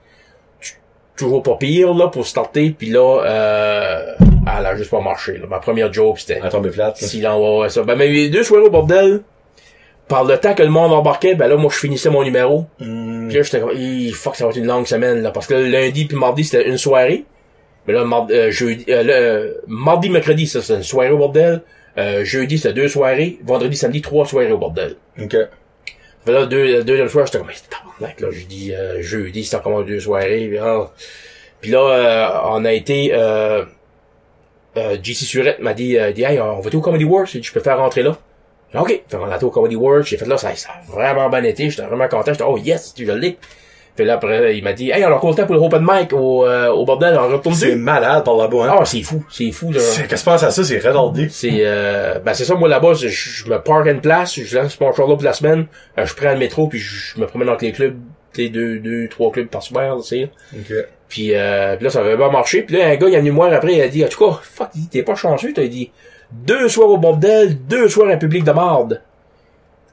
[1.15, 4.13] Toujours pas pire là pour starter, puis là, euh,
[4.57, 5.37] elle a juste pas marché.
[5.37, 5.47] Là.
[5.49, 7.01] Ma première joke c'était À tomber plate.
[7.01, 7.07] là.
[7.07, 7.83] Si l'on va ouais, ça.
[7.83, 9.21] Ben, mes deux soirées au bordel,
[10.09, 12.65] par le temps que le monde embarquait, ben là, moi, je finissais mon numéro.
[12.79, 13.27] Hmm.
[13.27, 13.71] Puis là, j'étais comme,
[14.13, 15.31] fuck, ça va être une longue semaine, là.
[15.31, 17.23] Parce que lundi puis mardi, c'était une soirée.
[17.87, 21.17] Mais là, mardi, euh, jeudi, euh, le, euh, mardi, mercredi, ça, c'était une soirée au
[21.17, 21.61] bordel.
[21.97, 23.39] Euh, jeudi, c'était deux soirées.
[23.43, 24.95] Vendredi, samedi, trois soirées au bordel.
[25.21, 25.35] Ok.
[26.25, 27.47] Fait là, deux, deuxième soir, j'étais comme,
[28.01, 30.47] mais là, je dis, euh, jeudi, c'était encore deux soirées.
[30.49, 30.91] Puis, ah.
[31.61, 33.65] Puis là, euh, on a été, euh,
[34.77, 37.51] euh, JC Surette m'a dit, euh, dit, hey, on va tout au Comedy Works, je
[37.51, 38.17] peux faire rentrer là.
[38.75, 39.01] OK.
[39.07, 41.69] Fait qu'on a au Comedy Works, j'ai fait là, ça, ça a vraiment bien été,
[41.69, 43.37] j'étais vraiment content, j'étais, oh yes, je l'ai.
[43.95, 45.85] Puis là, après, il m'a dit, hey, on a encore le temps pour le open
[45.85, 48.75] mic au, euh, au bordel, on retourne C'est malade par là-bas, hein.
[48.79, 49.79] Ah, c'est fou, c'est fou, là.
[49.79, 50.63] Qu'est-ce que tu penses à ça?
[50.63, 51.27] C'est retardé.
[51.29, 54.93] C'est euh, ben c'est ça moi là-bas, je, me park une place, je laisse mon
[54.93, 55.65] char là pour la semaine,
[55.97, 57.97] euh, je prends le métro puis je, me promène entre les clubs
[58.33, 60.29] sais, deux, deux, trois clubs par soir, tu sais.
[60.53, 60.73] Ok.
[61.07, 62.61] Puis, euh, puis là, ça avait pas marché.
[62.61, 64.25] Puis là, un gars, il est venu me voir après, il a dit, en tout
[64.25, 65.91] cas, fuck, t'es pas chanceux, t'as dit,
[66.31, 69.01] deux soirs au bordel, deux soirs à public de marde.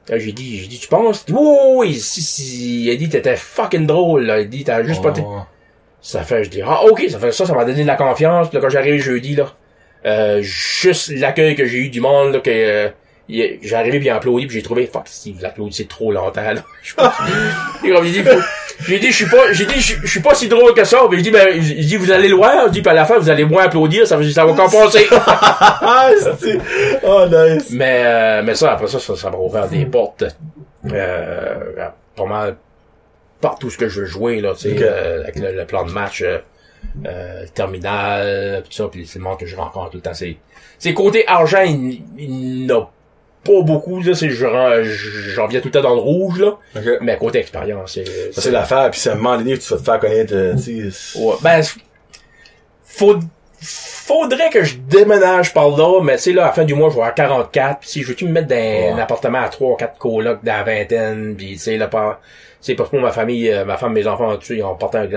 [0.09, 1.25] Là, j'ai dit, j'ai dit, tu penses?
[1.27, 1.39] Il dit,
[1.75, 2.85] oui, si, si.
[2.85, 4.39] Il a dit, t'étais fucking drôle, là.
[4.39, 5.09] Il dit, t'as juste pas...
[5.09, 5.39] été- Oh.
[5.99, 8.47] Ça fait, je dis, ah, ok, ça fait ça, ça m'a donné de la confiance.
[8.47, 9.51] Puis là, quand j'arrive jeudi, là,
[10.05, 12.89] euh, juste l'accueil que j'ai eu du monde, là, que, euh,
[13.29, 16.53] j'ai arrivé puis il a applaudi puis j'ai trouvé, fuck, si vous applaudissez trop longtemps,
[16.53, 16.61] là.
[17.83, 18.23] Dit,
[18.87, 20.99] j'ai dit, je suis pas, j'ai dit, je suis pas si drôle que ça.
[21.09, 22.67] Mais je dis, ben, dis, vous allez le voir.
[22.67, 25.07] Je dis, puis à la fin, vous allez moins applaudir, ça, ça va compenser.
[27.03, 27.69] Oh, nice.
[27.71, 30.25] mais, euh, mais ça, après ça, ça, ça m'a ouvert des portes,
[30.91, 32.57] euh, pas mal
[33.41, 35.91] partout ce que je veux jouer, là, tu sais, euh, avec le, le plan de
[35.91, 36.39] match, euh,
[37.05, 40.13] euh, terminal, tout ça, puis c'est le monde que je rencontre tout le temps.
[40.13, 40.37] C'est,
[40.79, 42.87] c'est côté argent, il, il n'a
[43.47, 46.57] pas beaucoup, là, c'est, j'en viens tout le temps dans le rouge, là,
[47.01, 49.79] mais côté expérience, c'est, Ça, c'est l'affaire, puis c'est un moment donné que tu vas
[49.79, 51.19] te faire connaître, euh, tu sais.
[51.19, 51.61] Ouais, ben,
[52.83, 53.15] faut,
[53.61, 56.89] faudrait que je déménage par là, mais tu sais, là, à la fin du mois,
[56.89, 58.89] je vais avoir 44, pis si je veux-tu me mettre dans Ouais.
[58.91, 62.19] un appartement à 3 ou 4 colocs dans la vingtaine, pis tu sais, là, pas,
[62.61, 65.09] c'est parce que ma famille, euh, ma femme, mes enfants, tu sais, ont porté un,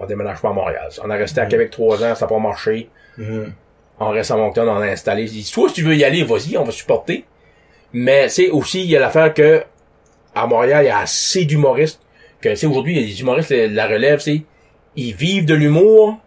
[0.00, 0.88] on déménage pas à Montréal.
[1.04, 2.88] On a resté à Québec 3 ans, ça n'a pas marché.
[3.18, 3.52] Mhm.
[3.98, 5.26] On reste à Moncton, on a installé.
[5.26, 7.24] Je dis, soit si tu veux y aller, vas-y, on va supporter.
[7.92, 9.62] Mais c'est aussi, il y a l'affaire que
[10.34, 12.00] à Montréal, il y a assez d'humoristes
[12.40, 14.42] que, sais, aujourd'hui, il y a des humoristes, la relève, c'est,
[14.96, 16.18] ils vivent de l'humour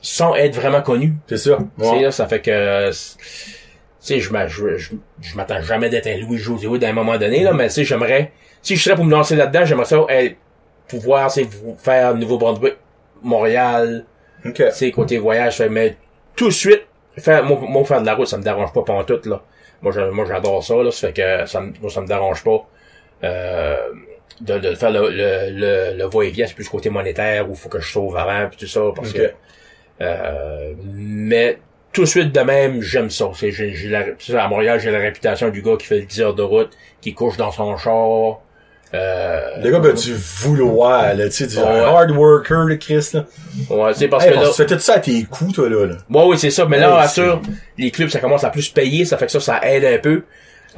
[0.00, 1.14] sans être vraiment connus.
[1.28, 1.58] C'est ça.
[1.78, 2.02] Ouais.
[2.02, 3.24] là, ça fait que, c'est- tu
[4.00, 6.92] sais, je m'a- je, je, je m'attends jamais d'être un Louis José Wood à un
[6.92, 8.32] moment donné, là, mais tu sais, j'aimerais,
[8.62, 10.36] si je serais pour me lancer là-dedans, j'aimerais ça être,
[10.88, 12.74] pouvoir, vous- faire Nouveau-Brunswick,
[13.22, 14.04] Montréal,
[14.44, 14.54] Ok.
[14.54, 15.96] tu sais, côté voyage, mais
[16.36, 16.82] tout de suite,
[17.18, 19.42] faire, moi, moi, faire de la route, ça me dérange pas pendant tout, là.
[19.82, 22.44] Moi, je- moi, j'adore ça, là, ça fait que ça me, moi, ça me dérange
[22.44, 22.66] pas,
[23.24, 23.76] euh,
[24.40, 27.80] de, de faire le, le, le, le va-et-vient, c'est plus côté monétaire, où faut que
[27.80, 29.32] je sauve avant, puis tout ça, parce que,
[30.00, 31.58] euh, mais,
[31.92, 33.30] tout de suite de même, j'aime ça.
[33.34, 33.94] C'est, j'ai,
[34.36, 37.14] à Montréal, j'ai la réputation du gars qui fait le 10 heures de route, qui
[37.14, 38.40] couche dans son char,
[38.94, 41.64] euh, Le gars, ben, du vouloir, là, tu sais, du Ouais.
[41.80, 43.24] hard worker, le Chris, là?
[43.70, 45.86] ouais, c'est parce Hey, que là, tu fais tout ça à tes coups, toi, là,
[45.86, 45.94] là.
[46.10, 46.66] Ouais, oui, c'est ça.
[46.66, 47.40] Mais là, Ouais, rassure,
[47.78, 50.22] les clubs, ça commence à plus payer, ça fait que ça, ça aide un peu.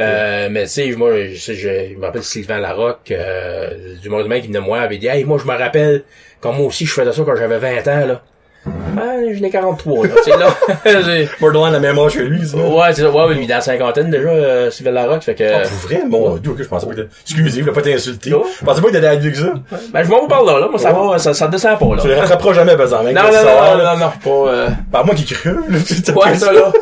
[0.00, 4.22] Euh, mais tu sais, moi, je, je, je me rappelle Sylvain Larocque, euh, du monde
[4.24, 6.02] qui venait de moi, avait dit, hey, moi, je me rappelle,
[6.40, 8.22] quand moi aussi, je faisais ça quand j'avais 20 ans, là.
[8.66, 10.54] Ah, je n'ai 43, là, sais, là.
[11.02, 12.56] J'ai- Borderline la même âge que lui, ça.
[12.56, 15.34] ouais, c'est ça, ouais, mais il est dans la cinquantaine, déjà, euh, Sylvain Larocque, fait
[15.34, 16.02] que, Oh, pour vrai?
[16.08, 18.32] Mon dieu, ok, je pensais pas que Excusez, je voulais pas t'insulter.
[18.32, 18.42] Ouais.
[18.60, 19.52] Je pensais pas que t'étais avec que ça.
[19.92, 22.02] ben, je m'en vais par là, là, moi, ça va, ça, ça descend pas, là.
[22.02, 23.04] Tu le rattraperas jamais, par exemple.
[23.12, 25.78] Non, non, non, non, non, non, pas, euh, Par moi qui creux, là,
[26.16, 26.72] Ouais, ça là.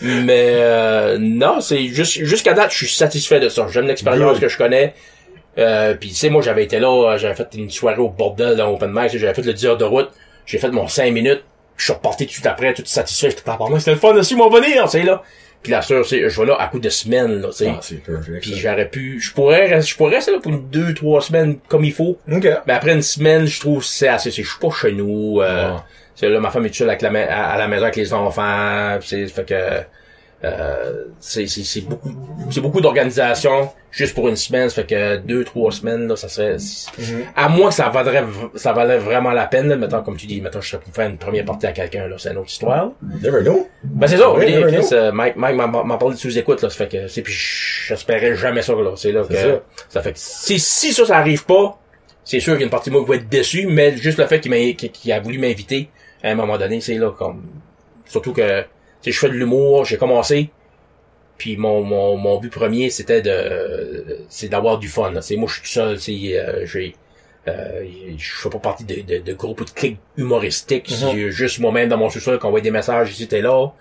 [0.00, 3.66] Mais euh, non, c'est juste jusqu'à date, je suis satisfait de ça.
[3.70, 4.94] J'aime l'expérience que je connais.
[5.58, 8.72] Euh, puis tu sais, moi j'avais été là, j'avais fait une soirée au bordel dans
[8.72, 10.08] Open Mic, j'avais fait le 10 heures de route,
[10.46, 11.42] j'ai fait mon 5 minutes,
[11.76, 14.14] je suis reparti tout de suite après, tout satisfait, j'étais pas moi, c'était le fun
[14.14, 15.22] aussi, mon venir, tu sais là.
[15.62, 17.68] Puis la sœur, c'est je vais là à coup de semaines, là, tu sais.
[17.72, 18.40] Ah, c'est perfect.
[18.40, 21.58] Puis j'aurais pu, je pourrais, rester- je pourrais rester là pour une deux, trois semaines
[21.68, 22.18] comme il faut.
[22.30, 22.48] Ok.
[22.66, 24.32] Mais après une semaine, je trouve que c'est assez.
[24.32, 25.40] c'est- Je suis pas chez nous.
[25.40, 25.78] Euh, Ouais.
[26.16, 28.98] c'est là, ma femme est seule avec la, à, à la maison avec les enfants.
[29.02, 29.82] C'est fait que
[30.44, 31.46] euh, c'est
[31.88, 32.10] beaucoup
[32.50, 34.68] c'est beaucoup d'organisation juste pour une semaine.
[34.68, 36.56] Ça fait que deux trois semaines là, ça serait
[36.98, 37.24] Mhm.
[37.36, 38.24] à moins que ça vaudrait
[38.56, 39.68] ça valait vraiment la peine.
[39.68, 42.08] Là, mettons comme tu dis, mettons je serais pour faire une première partie à quelqu'un
[42.08, 42.90] là, c'est une autre histoire.
[43.22, 43.68] Never know.
[43.84, 44.32] Ben c'est ça.
[44.32, 47.32] Oui, Chris, euh, Mike Mike m'a parlé de sous-écoute là, ça fait que c'est puis
[47.32, 48.94] j'espérais jamais ça là.
[48.96, 49.60] C'est là que ça.
[49.88, 50.02] ça.
[50.02, 51.78] fait que si si ça ça arrive pas,
[52.24, 54.18] c'est sûr qu'il y a une partie de moi qui va être déçue, mais juste
[54.18, 55.88] le fait qu'il m'a qu'il a voulu m'inviter
[56.24, 57.42] à un moment donné, c'est là comme
[58.06, 58.64] surtout que
[59.10, 60.50] je fais de l'humour, j'ai commencé
[61.38, 65.12] puis mon, mon, mon but premier c'était de c'est d'avoir du fun.
[65.22, 66.94] C'est moi je suis tout seul, c'est euh, j'ai
[67.48, 67.84] euh,
[68.16, 70.88] je fais pas partie de, de, de groupes ou de clics humoristiques.
[70.90, 70.96] Mhm.
[70.96, 73.72] C'est juste moi-même dans mon sous-sol qu'on envoie des messages ici et là.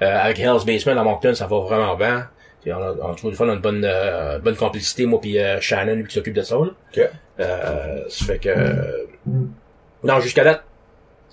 [0.00, 2.28] Euh, avec Hell's Basement à Moncton, ça va vraiment bien.
[2.66, 5.38] On, a, on trouve des fois on a une bonne euh, bonne complicité, moi puis
[5.40, 6.54] euh, Shannon lui, qui s'occupe de ça.
[6.54, 6.70] Là.
[6.96, 7.10] Ok.
[7.40, 9.06] Euh, ça fait que
[10.04, 10.62] non jusqu'à date,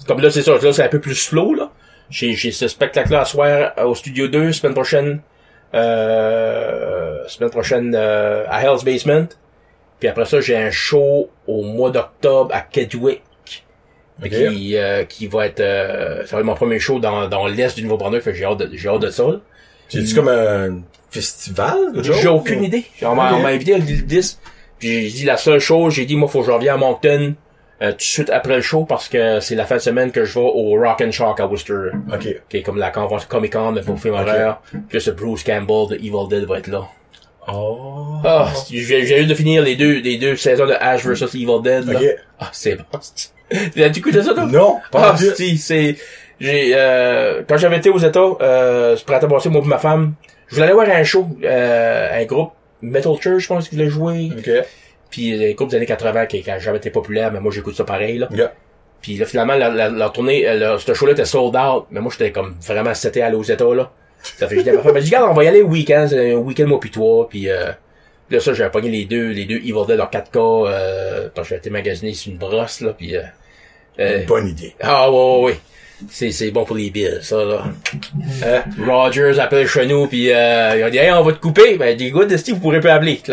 [0.08, 1.72] comme là c'est ça, là c'est un peu plus slow là.
[2.10, 5.22] J'ai j'ai ce spectacle-là à soir au studio 2, semaine prochaine.
[5.74, 9.28] Euh, semaine prochaine euh, à Hell's Basement.
[10.00, 13.22] Puis après ça, j'ai un show au mois d'octobre à Kedwick.
[14.24, 14.30] Ok.
[14.30, 17.76] Qui, euh, qui va être euh, ça va être mon premier show dans, dans l'est
[17.76, 19.24] du Nouveau-Brunswick, j'ai hâte de, j'ai hâte de ça.
[19.24, 19.40] là.
[19.90, 21.78] C'est-tu comme un festival?
[22.02, 22.86] J'ai aucune idée.
[23.02, 23.38] On m'a Ok.
[23.40, 24.40] on m'a invité à le 10.
[24.80, 27.36] Puis j'ai dit la seule chose, j'ai dit moi faut que je revienne à Moncton
[27.82, 30.24] euh, tout de suite après le show parce que c'est la fin de semaine que
[30.26, 31.92] je vais au Rock and Shark à Worcester.
[32.14, 32.42] Ok.
[32.50, 34.62] Qui est comme la convention Comic Con de pour film là,
[34.98, 36.88] ce Bruce Campbell de Evil Dead va être là.
[37.48, 38.16] Oh.
[38.24, 41.62] Ah, j'ai j'ai eu de finir les deux, les deux saisons de Ash vs Evil
[41.64, 42.00] Dead, là.
[42.00, 42.06] Ok.
[42.40, 42.84] Ah, c'est bon.
[43.52, 44.46] As-tu écouté ça, toi?
[44.46, 45.96] Non, pas Ah, si, c'est,
[46.40, 50.14] j'ai, euh, quand j'avais été aux États, euh, prêtais passer, moi et ma femme,
[50.48, 53.90] je voulais aller voir un show, euh, un groupe, Metal Church, je pense, qui voulait
[53.90, 54.32] jouer.
[54.36, 54.50] Ok.
[55.10, 57.76] Puis, un groupe des années 80 qui, qui a jamais été populaire, mais moi, j'écoute
[57.76, 58.28] ça pareil, là.
[59.02, 62.00] Puis là, finalement, la, la, la tournée, euh, le- ce show-là était sold out, mais
[62.02, 63.92] moi, j'étais comme vraiment seté à États, là.
[64.24, 66.32] Ça fait que j'ai ma femme, ben, regarde, on va y aller le week-end, c'est
[66.34, 67.68] un week-end, moi puis toi, puis euh,
[68.32, 71.54] là, ça, j'avais pogné les deux, les deux Evil Dead en 4K, euh, parce que
[71.54, 73.22] j'ai été magasiné sur une brosse, là, puis euh,
[74.00, 74.74] euh, Bonne idée.
[74.82, 75.60] ah, ouais, ouais, ouais.
[76.10, 77.64] C'est, c'est bon pour les billes, ça, là.
[78.44, 81.78] Euh, Rogers appelle chez nous, puis euh, il a dit, hey, on va te couper.
[81.78, 83.22] Ben, des gars de Steve, vous pourrez pas appeler.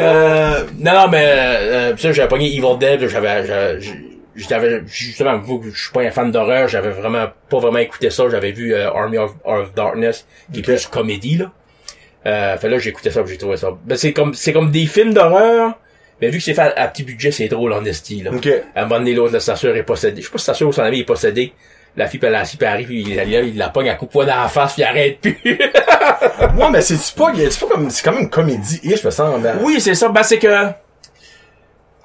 [0.00, 3.80] Euh, non, non, mais euh, ça, j'avais pogné Evil Dead, j'avais,
[4.36, 8.10] j'avais, justement, vu que je suis pas un fan d'horreur, j'avais vraiment pas vraiment écouté
[8.10, 8.28] ça.
[8.30, 11.50] J'avais vu euh, Army of, of Darkness, qui est plus comédie, là.
[12.26, 13.70] Euh, fait là, j'ai écouté ça, j'ai trouvé ça.
[13.84, 15.74] Ben, c'est comme, c'est comme des films d'horreur,
[16.20, 18.30] mais vu que c'est fait à, à petit budget, c'est drôle en esti, là.
[18.32, 18.48] Ok.
[18.74, 20.20] À un moment donné, l'autre, sa sœur est possédée.
[20.22, 21.52] Je sais pas si sa sœur ou son ami est possédé.
[21.96, 23.96] La fille, elle a assis, puis elle arrive, puis il, il, il la pogne, elle
[23.96, 25.38] coupe poing dans la face, puis il arrête plus.
[26.56, 29.40] Ouais, mais c'est pas, c'est pas comme, c'est quand même une comédie, je me sens,
[29.40, 29.58] ben.
[29.62, 30.08] oui, c'est ça.
[30.08, 30.48] Ben, c'est que,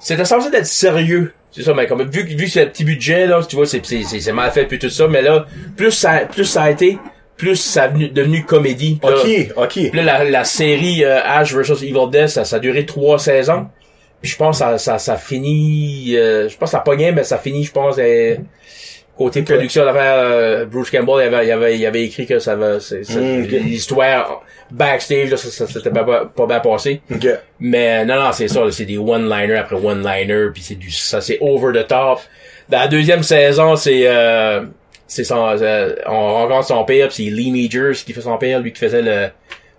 [0.00, 1.32] c'était censé être sérieux.
[1.50, 3.66] C'est ça, mais comme, vu, que- vu que c'est un petit budget, là, tu vois,
[3.66, 5.46] c'est, c'est, c'est mal fait, puis tout ça, mais là,
[5.76, 6.98] plus ça, plus ça a été,
[7.36, 8.98] plus ça a venu- devenu comédie.
[9.02, 9.72] Là- Ok, ok.
[9.72, 13.18] Puis là, la, la série euh, Ash vs Evil Dead, ça, ça a duré trois
[13.20, 13.68] saisons.
[14.24, 16.16] Puis je pense que ça, ça, ça finit...
[16.16, 18.36] euh, je pense que ça pognait, mais ça finit, je pense, euh,
[19.18, 19.48] côté Ok.
[19.48, 22.76] production d'affaires, euh, Bruce Campbell, il avait, il avait, il avait écrit que ça va...
[22.78, 23.42] Mm.
[23.42, 27.02] L'histoire backstage, là, ça, ça, s'était pas, pas, bien passé.
[27.12, 27.28] Ok.
[27.60, 30.90] Mais non, non, c'est ça, c'est des one-liners après one-liner, puis c'est du...
[30.90, 32.20] ça, c'est over the top.
[32.70, 34.04] Dans la deuxième saison, c'est...
[34.06, 34.62] Euh,
[35.06, 35.54] c'est son...
[35.60, 39.02] euh, on rencontre son père, c'est Lee Majors qui fait son père, lui qui faisait
[39.02, 39.28] le...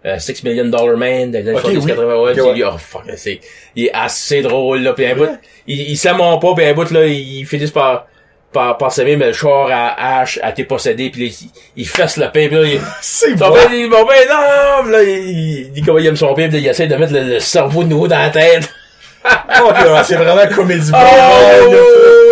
[0.05, 1.91] euh, Six Million Dollar Man dans les années Ok, 70, oui.
[1.91, 2.69] 80, ouais, Ok, puis ouais.
[2.73, 3.39] oh fuck, c'est,
[3.75, 5.29] il est assez drôle, là, puis un bout,
[5.67, 8.05] il, il s'aimant pas, puis un bout, là, il finit par,
[8.53, 11.33] par, par s'aimer, mais le char à H a été possédé, puis là,
[11.75, 13.51] il, il fesse le pain, puis là, il, C'est bon.
[13.51, 16.57] père, il bon ben non, là, il, il dit comment il aime son père, puis
[16.57, 18.69] là, il essaie de mettre le, le cerveau de nouveau dans la tête.
[19.25, 20.91] Ouais, c'est vraiment comédie.
[20.93, 21.81] Oh, bonne, là.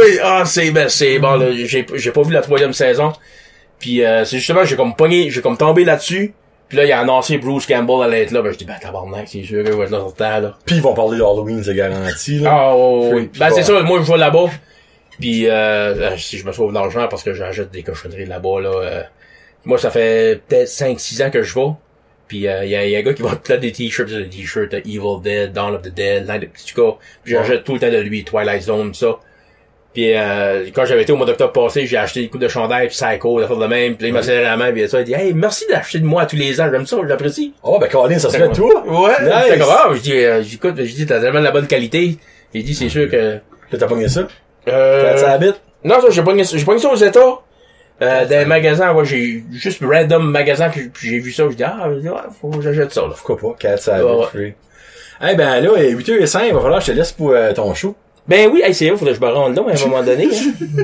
[0.05, 3.13] oui, ah, c'est, ben, c'est bon, là, j'ai, j'ai pas vu la troisième saison.
[3.79, 6.35] Puis, euh, c'est justement, j'ai comme pogné, j'ai comme tombé là-dessus.
[6.73, 8.41] Puis là, il a annoncé Bruce Campbell allait être là.
[8.41, 10.57] Ben, je dis, ben, tabarnak, c'est sûr qu'il va être là sur le temps, là.
[10.65, 12.49] Puis ils vont parler d'Halloween, c'est garanti, là.
[12.51, 13.27] Ah, oui, oui.
[13.27, 14.45] Puis Ben, c'est ça, moi, je vais là-bas.
[15.19, 18.59] Puis, euh, euh, si je me sauve de l'argent parce que j'achète des cochonneries là-bas,
[18.59, 19.03] là, euh,
[19.65, 21.69] moi, ça fait peut-être 5-6 ans que je vais.
[22.27, 24.27] Puis, euh, il y, a, y a un gars qui va te des t-shirts, des
[24.29, 27.79] t-shirts euh, Evil Dead, Dawn of the Dead, Night of the Puis j'achète tout le
[27.81, 29.19] temps de lui, Twilight Zone, ça.
[29.93, 32.87] Puis euh, quand j'avais été au mois d'octobre passé, j'ai acheté des coups de chandail,
[32.87, 33.95] puis Psycho, la de même.
[33.95, 36.05] Puis là, il m'a serré la main, puis ça, il dit «Hey, merci d'acheter de
[36.05, 37.53] moi tous les ans, j'aime ça, j'apprécie.
[37.61, 38.83] Oh, ben, Colin, ça se fait toi.
[38.87, 39.63] Ouais, Nice.
[39.69, 42.17] Ah, je dis, euh, je dis, écoute, je dis, t'as tellement de la bonne qualité.
[42.53, 43.39] J'ai dit, c'est sûr que...
[43.71, 44.27] Là, t'as pogné ça?
[44.67, 45.61] Euh, ça habite?
[45.83, 47.39] non, ça, j'ai pogné ça, j'ai pogné ça aux États.
[48.01, 51.55] Euh, dans les magasins, ouais, j'ai juste random magasin, que puis j'ai vu ça, je
[51.55, 52.09] dis, ah, ouais,
[52.41, 53.13] faut que j'achète ça, là.
[53.15, 53.55] Pourquoi pas?
[53.59, 53.99] Cats ça.
[55.25, 57.95] Eh ben, là, 8h05, il va falloir que je te laisse pour euh, ton show.
[58.27, 60.25] Ben oui, hey, c'est vrai, faudrait que je me rende là, à un moment donné.
[60.25, 60.83] hein.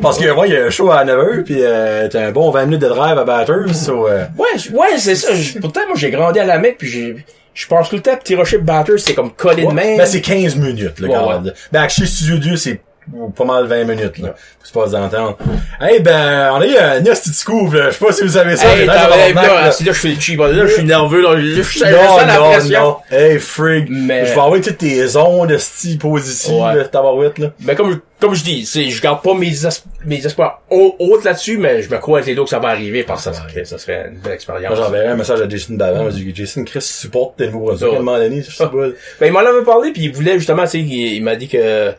[0.00, 2.50] Parce que moi, il y a un show à 9h, puis euh, t'as un bon
[2.50, 5.28] 20 minutes de drive à Batters, so, euh, Ouais, ouais, c'est ça.
[5.60, 7.16] Pourtant, moi, j'ai grandi à la Mecque, puis j'ai,
[7.54, 9.96] je pense tout le temps, petit rocher Batters, c'est comme collé de main.
[9.96, 11.54] Ben, c'est 15 minutes, le Ouais, garde.
[11.72, 12.80] Ben, chez Studio 2, c'est
[13.36, 14.34] pas mal 20 minutes, là.
[14.62, 15.36] C'est pas d'entendre.
[15.90, 17.90] Eh ben, on a eu un nasty scoop, là.
[17.90, 18.68] Je sais pas si vous savez ça.
[18.72, 21.38] Hey, mais t'as- là, hey, là, je fais le cheap, là, je suis nerveux, là,
[21.40, 21.62] je, Non,
[22.08, 22.80] sens la non, pression.
[22.82, 22.96] non.
[23.10, 23.86] Hey, frig.
[23.90, 26.76] Mais- Je vais envoyer toutes tes ondes de style positif, Ouais.
[26.76, 27.48] là, tabarouette, là.
[27.60, 31.24] Ben, comme, comme je dis, c'est, je garde pas mes, es- mes espoirs hau- hautes
[31.24, 33.64] là-dessus, mais je me crois les dos que ça va arriver, parce que ça, serait-
[33.64, 34.76] ça serait une belle expérience.
[34.76, 36.04] J'enverrai un message à Jason d'avant.
[36.10, 37.76] Je dis, Jason, Chris, supporte tes nouveaux.
[37.76, 37.86] Ça.
[37.86, 38.70] À un moment donné, je sais pas.
[39.20, 41.48] Ben, il m'en avait parlé, puis il voulait justement, tu sais, il, il m'a dit
[41.48, 41.92] que,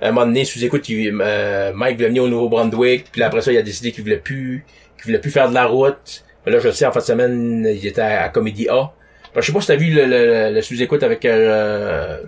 [0.00, 3.50] un moment donné, sous écoute, il, euh, Mike voulait venir au Nouveau-Brunswick, puis après ça,
[3.52, 4.64] il a décidé qu'il voulait plus,
[4.96, 6.24] qu'il voulait plus faire de la route.
[6.46, 8.92] Mais là, je le sais, en fin de semaine, il était à, à Comédie A.
[9.36, 12.18] Je sais pas si t'as vu le, le, le sous-écoute avec, euh,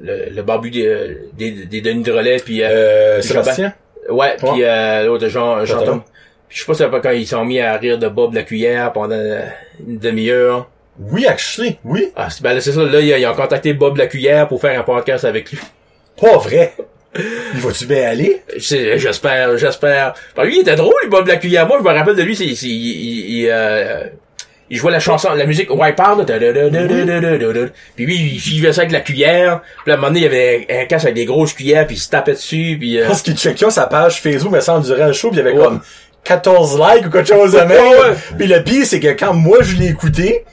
[0.00, 3.20] le, le barbu des, des, des Denis de relais, puis, euh, Euh.
[3.22, 3.72] Sébastien?
[4.08, 6.02] ouais, puis, euh, l'autre, Jean, Jean
[6.50, 9.20] je sais pas si quand ils sont mis à rire de Bob la cuillère pendant
[9.86, 10.70] une demi-heure.
[10.98, 12.10] Oui, actually, oui.
[12.16, 14.58] Ah, c'est- ben là, c'est ça, là, ils ils ont contacté Bob la cuillère pour
[14.60, 15.58] faire un podcast avec lui.
[16.20, 16.72] Pas vrai.
[17.54, 18.42] Il va-tu bien aller?
[18.56, 20.14] J'espère, j'espère.
[20.36, 21.66] Ben, lui, il était drôle, Bob la cuillère.
[21.66, 24.04] Moi, je me rappelle de lui, c'est, il, il, il, euh,
[24.70, 26.38] il jouait la chanson, la musique Wipeout, là.
[27.96, 29.62] Puis lui, il suivait ça avec la cuillère.
[29.84, 31.96] Puis à un moment donné, il y avait un casque avec des grosses cuillères, puis
[31.96, 35.06] il se tapait dessus, puis euh, Parce qu'il checkait sa page Facebook, mais sans durant
[35.06, 35.64] le show, pis il y avait Ouais.
[35.64, 35.80] comme
[36.24, 38.16] 14 likes ou quelque chose de même.
[38.36, 40.44] Puis le pire, c'est que quand moi je l'ai écouté,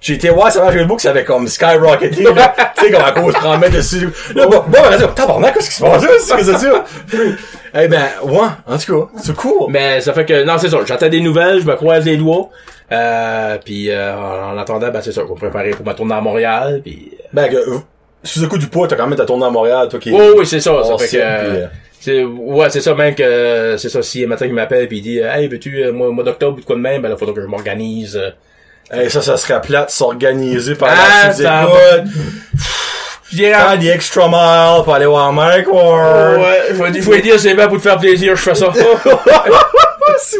[0.00, 2.54] J'ai été voir sur Facebook, ça avait comme skyrocketé, là.
[2.76, 4.08] tu sais, comme à cause de prendre dessus.
[4.34, 6.08] Là, bon, bon, ben, tabarnak, qu'est-ce qui se passe là?
[6.18, 6.84] C'est que c'est ça?
[7.72, 9.70] Eh ben, ouais, en tout cas, c'est cool.
[9.70, 12.48] Mais ça fait que, non, c'est ça, j'attends des nouvelles, je me croise les doigts.
[12.90, 16.14] Euh, puis euh, en attendant, ben c'est ça, je vais me préparer pour ma tournée
[16.14, 17.12] à Montréal, puis...
[17.12, 17.78] euh, Ben, que, euh,
[18.24, 20.10] sous le coup du poids, t'as quand même ta tournée à Montréal, toi qui...
[20.10, 21.22] Oui, oui, c'est ça, ça fait que...
[21.22, 24.88] Euh, puis, c'est, ouais, c'est ça, même que, c'est ça, si un matin il m'appelle
[24.88, 27.08] pis il dit, hey, veux-tu, euh, mois, mois d'octobre ou de quoi de même, ben
[27.08, 28.20] là, faudra que je m'organise.
[28.92, 31.46] Hey, ça, ça serait plate, s'organiser par Ah, la suite.
[33.32, 36.38] Je faire des extra miles pour aller voir Mike Ward.
[36.40, 38.72] ouais, je dire, faut lui dire, c'est bien pour te faire plaisir, je fais ça.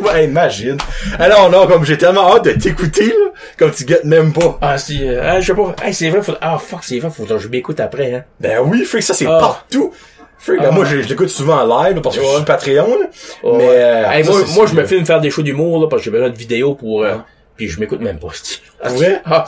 [0.02, 0.76] Ouais, imagine.
[1.18, 4.58] Alors non, comme j'ai tellement hâte de t'écouter, là, comme tu guettes même pas.
[4.60, 7.08] ah, si, euh, ah, je sais pas, hey, c'est vrai, faut, ah, fuck, c'est vrai,
[7.10, 8.24] faut que je m'écoute après, hein.
[8.40, 9.38] Ben oui, que ça c'est Ah.
[9.40, 9.92] partout.
[10.44, 10.70] Que, ben, Ah.
[10.72, 12.34] moi je, je l'écoute souvent en live là, parce que je Ouais.
[12.36, 12.88] suis Patreon.
[12.88, 13.06] là.
[13.50, 13.58] Ouais.
[13.58, 16.04] Mais euh, Hey, ça, moi, je me filme faire des shows d'humour, là, parce que
[16.06, 17.14] j'ai besoin de vidéos pour, euh.
[17.60, 18.28] Puis je m'écoute même pas.
[18.82, 19.20] Ah, vrai?
[19.26, 19.44] ah.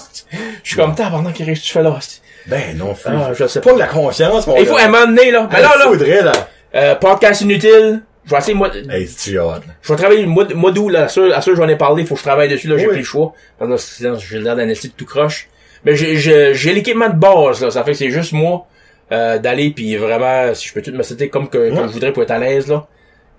[0.63, 1.99] Je suis comme, tabarnak, qu'est-ce que tu fais là?
[2.47, 4.89] Ben non, faut, Ah, je sais pas de la confiance, mon Il faut, à un
[4.89, 6.33] moment donné, là, ben là, là, faudrait, là.
[6.75, 9.67] euh, podcast inutile, je vais essayer, moi, Hey, tu hâte.
[9.67, 9.73] là?
[9.81, 12.05] Je vais travailler le mois, d- mois d'août, là, à ça, à j'en ai parlé,
[12.05, 13.33] faut que je travaille dessus, là, j'ai plus le choix.
[13.59, 15.49] Parce que j'ai l'air d'un esti de tout croche.
[15.87, 18.67] Mais j'ai, l'équipement de base, là, ça fait que c'est juste moi,
[19.13, 22.13] euh, d'aller puis vraiment, si je peux tout me setter comme que, comme je voudrais
[22.13, 22.87] pour être à l'aise, là.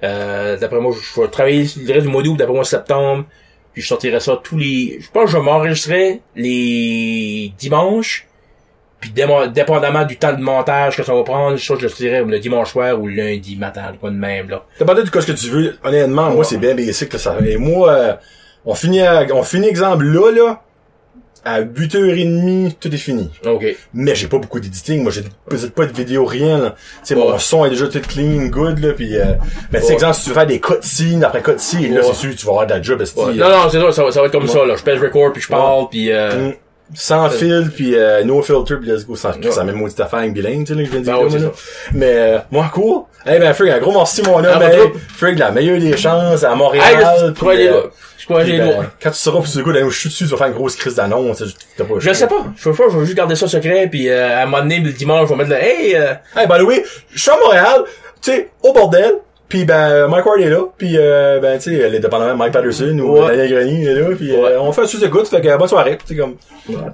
[0.03, 3.25] Euh, d'après moi, je vais travailler le reste du mois d'août, d'après moi, septembre.
[3.73, 8.27] Puis je sortirai ça tous les, je pense que je m'enregistrerai les dimanches.
[8.99, 12.39] Puis dépendamment du temps de montage que ça va prendre, ça, je le dirais le
[12.39, 14.63] dimanche soir ou le lundi matin, quoi de même, là.
[14.79, 15.77] Pas de quoi ce que tu veux.
[15.83, 17.37] Honnêtement, moi, c'est bien basic, là, ça.
[17.45, 18.13] Et moi, euh,
[18.63, 19.01] on finit
[19.33, 20.61] on finit exemple là, là.
[21.45, 23.30] À 8h30, tout est fini.
[23.45, 23.65] Ok.
[23.94, 25.03] Mais j'ai pas beaucoup d'editing.
[25.03, 25.24] Moi, j'ai
[25.70, 26.76] pas de vidéo, rien, là.
[27.02, 29.34] Tu sais, mon son est déjà tout clean, good, là, pis euh,
[29.72, 29.94] mais tu sais, Ouais.
[29.95, 32.07] exemple, si tu faire des cutscenes après cutscenes, là, Ouais.
[32.07, 33.24] c'est sûr, tu vas avoir de la job, Ouais.
[33.24, 34.76] euh, Non, non, c'est ça, ça, va- ça va être comme ça, là.
[34.78, 36.52] Je pèse record, puis je parle, puis euh...
[36.94, 39.15] Sans fil, puis euh, no filter, puis let's go.
[39.15, 39.64] Sans, Ouais.
[39.65, 41.52] Même maudite affaire bilingue, tu sais, là, que je viens de Ben dire, ouais, là.
[41.94, 43.03] Mais, euh, moi, cool.
[43.26, 44.45] Eh ben, Frig, un gros merci, mon homme.
[44.49, 44.99] Ah, pas Ben, trop.
[45.15, 46.86] Frig, la meilleure des chances à Montréal.
[46.86, 47.91] Hey, je euh, doigts.
[48.18, 48.90] Je crois les ben.
[49.02, 50.76] Quand tu seras pour ce coup, d'aller au chute dessus, tu vas faire une grosse
[50.78, 51.44] crise d'annonce.
[51.78, 52.45] pas Je sais pas.
[52.56, 54.80] Je veux pas, je veux juste garder ça secret, puis euh, à un moment donné,
[54.80, 56.84] le dimanche, je vais mettre le, hey, euh, Hey, by the way,
[57.14, 57.84] je suis à Montréal,
[58.22, 59.15] tu sais, au bordel,
[59.53, 63.19] pis ben, Mike Ward est là, pis euh, ben, tu sais, indépendamment Mike Patterson ou
[63.19, 63.27] Ouais.
[63.38, 64.38] Daniel Grenier est là, pis Ouais.
[64.53, 66.35] euh, on fait un de goutte, fait que bonne soirée, tu sais, comme...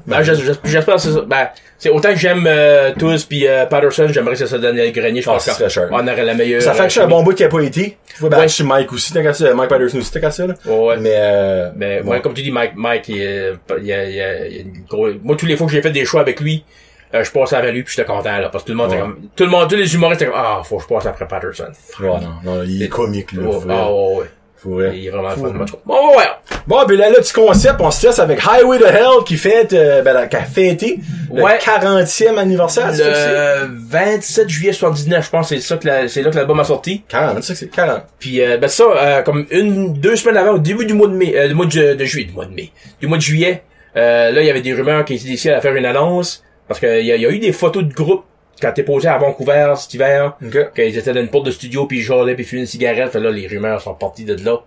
[0.05, 1.21] ben, j'es- j'es- j'espère que c'est ça.
[1.25, 4.91] Ben, c'est autant que j'aime euh, tous, puis euh, Patterson, j'aimerais que ça soit Daniel
[4.91, 5.87] Grenier, je Ah, pense serait cher.
[5.87, 6.61] qu'on aurait la meilleure.
[6.61, 7.95] Ça fait que je suis un bon bout qui a pas été.
[8.13, 8.47] Tu vois, ben, Ouais.
[8.49, 10.55] je suis Mike aussi, t'as ça, Mike Patterson aussi, t'as qu'à ça, là.
[10.65, 10.97] Ouais.
[10.99, 14.11] Mais, euh, Mais ouais, comme tu dis, Mike, Mike, il, euh, il y a, il
[14.11, 14.21] il y
[14.59, 15.13] a une grosse...
[15.23, 16.65] Moi, tous les fois que j'ai fait des choix avec lui,
[17.13, 19.01] euh, je passais avec lui, puis j'étais content, là, parce que tout le monde était
[19.01, 19.07] Ouais.
[19.07, 19.29] comme...
[19.35, 21.65] Tout le monde, tous les humoristes étaient comme, ah, faut que je passe après Patterson.
[21.99, 23.75] Ouais, non, non, il est comique, là, vrai.
[23.77, 24.25] ah, ouais, ouais.
[24.61, 24.91] Faut vrai.
[24.93, 25.35] Il est vraiment je
[25.67, 25.79] trouve.
[25.85, 26.25] Bon, ouais.
[26.67, 29.71] Bon, ben là, là, petit concept, on se laisse avec Highway to Hell qui fête,
[29.71, 30.99] euh, ben, qui a fêté
[31.33, 31.57] le Ouais.
[31.57, 32.91] 40e anniversaire?
[32.91, 36.65] Le 27 juillet 79, je pense, c'est ça que la- c'est là que l'album a
[36.65, 37.03] sorti.
[37.07, 38.03] 40, c'est ça que c'est 40.
[38.19, 41.13] Puis euh, ben ça, euh, comme une, deux semaines avant, au début du mois de
[41.13, 43.63] mai, euh, du mois de, de juillet, du mois de mai, du mois de juillet,
[43.95, 46.79] euh, là il y avait des rumeurs qui étaient décidées à faire une annonce parce
[46.79, 48.23] qu'il y, a- y a eu des photos de groupe
[48.61, 50.73] quand t'es posé à Vancouver cet hiver, Ok.
[50.73, 53.11] qu'ils étaient dans une porte de studio puis ils jolaient puis ils fumaient une cigarette.
[53.11, 54.59] Fait là les rumeurs sont parties de là.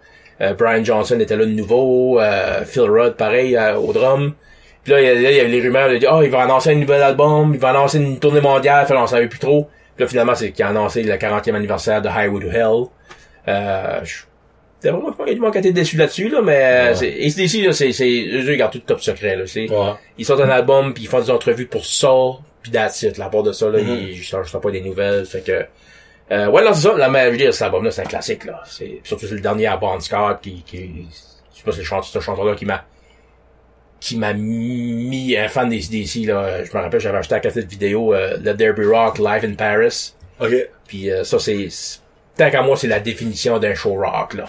[0.43, 4.35] Euh, Brian Johnson était là de nouveau, euh, Phil Rudd pareil euh, au drum.
[4.85, 7.03] Puis là, il y avait les rumeurs de dire, oh, il va annoncer un nouvel
[7.03, 9.69] album, il va annoncer une tournée mondiale, fait là, on savait plus trop.
[9.95, 12.87] Puis là, finalement, c'est qu'il a annoncé le 40e anniversaire de Highway to Hell.
[13.49, 14.23] Euh, je-
[14.83, 16.61] c'est vraiment pas qu'il y a du monde qui a été déçu là-dessus, là, mais,
[16.63, 16.95] euh, Ouais.
[17.31, 19.93] c'est, ici, là, c'est, c'est, eux, ils gardent tout top secret, là, c'est, Ouais.
[20.19, 22.11] ils sortent un album, puis ils font des entrevues pour ça,
[22.63, 23.17] puis that's it.
[23.19, 23.89] La part de ça, là, Mhm.
[23.89, 25.65] ils, je je pas des nouvelles, fait que,
[26.35, 28.45] euh, ouais, non, c'est ça, la, mais, je veux dire, cet album-là, c'est un classique,
[28.45, 28.61] là.
[28.67, 31.07] C'est, surtout c'est le dernier à Bon Scott, qui, qui,
[31.53, 32.85] je sais pas, c'est le chanteur, ce chanteur-là qui m'a,
[34.01, 36.65] qui m'a mis un fan des DC, là.
[36.65, 40.13] Je me rappelle, j'avais acheté la cassette vidéo, euh, le Derby Rock Live in Paris.
[40.41, 40.51] Ok.
[40.89, 41.69] Puis euh, ça, c'est...
[41.71, 42.01] c'est-
[42.35, 44.47] Tant qu'à moi, c'est la définition d'un show rock, là.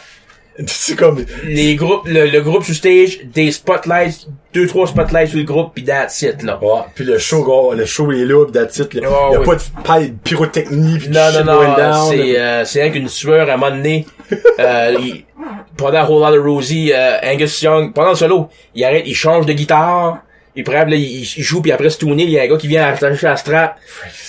[0.67, 5.39] C'est comme, Les groupes, le, le groupe sur stage, des spotlights, deux, trois spotlights sur
[5.39, 6.59] le groupe, puis that's it, là.
[6.61, 6.81] ouais.
[6.93, 9.01] Puis le show, gars, le show est là, pis that's it, là.
[9.01, 9.45] Y a oui.
[9.45, 13.49] pas de paille de pyrotechnie pis Non, non, non, c'est, euh, c'est rien qu'une sueur
[13.49, 14.05] à un moment donné.
[14.59, 15.25] euh, il-
[15.75, 19.53] pendant Whole Lotta Rosie, euh, Angus Young, pendant le solo, il arrête, il change de
[19.53, 20.19] guitare,
[20.55, 22.57] il prend, là, il, il joue, puis après se tourner, il y a un gars
[22.57, 23.77] qui vient attacher la strap.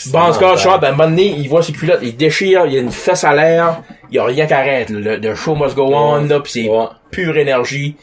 [0.06, 2.76] Bon Scott Sharp, à un moment donné, il voit ses culottes, il déchire, il y
[2.76, 4.98] a une fesse à l'air, il y a rien qui arrête, là.
[5.00, 6.86] le, le show must go on, là, pis c'est Ouais.
[7.10, 7.96] pure énergie.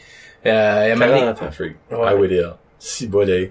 [0.46, 1.76] Euh, à un moment donné- 40 ans, freak.
[1.90, 2.10] Ouais.
[2.10, 2.52] To Hell.
[2.78, 3.46] Si bon, là.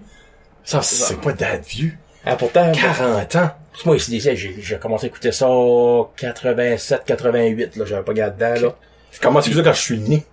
[0.63, 1.93] Ça, c'est pas date vieux.
[2.25, 3.49] ah, pourtant, 40 ans.
[3.85, 5.47] moi, ici, j'ai, j'ai commencé à écouter ça
[6.17, 8.75] 87, 88, là, j'avais pas gardé dedans, là.
[9.21, 10.23] Comment tu fais ça quand je suis né?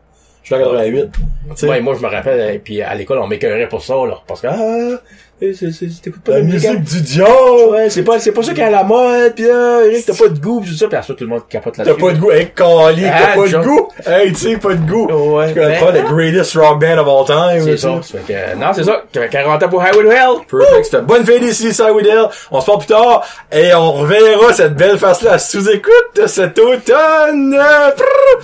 [0.48, 1.10] Je suis en 88.
[1.12, 1.20] Tu
[1.56, 4.22] sais, Ouais, moi, je me rappelle, et puis à l'école, on m'écœurait pour ça, là.
[4.26, 5.00] Parce que, ah,
[5.40, 6.70] eh, c'est, c'est, t'écoutes pas la musique.
[6.70, 7.31] musique du diable!
[7.70, 10.15] Ouais, c'est pas, c'est pas ça qui est à la mode, pis là, Eric, t'as
[10.15, 12.01] pas de goût, pis tout ça, pis ça, tout le monde capote T'as là-dessus.
[12.05, 13.89] pas de goût, hey, Cali, Ah, t'as pas de goût!
[14.06, 15.06] Hey, tu sais, pas de goût!
[15.36, 18.01] Ouais, Je connais ben, pas le greatest rock band of all time, C'est tu ça.
[18.02, 19.02] Ça fait que, non, c'est ça.
[19.31, 20.36] 40 ans pour Highway to Hell.
[20.51, 20.97] Perfect.
[21.06, 22.28] Bonne fête ici, Sidewell.
[22.51, 23.27] On se parle plus tard.
[23.52, 27.59] Et on reverra cette belle face-là sous-écoute cet automne.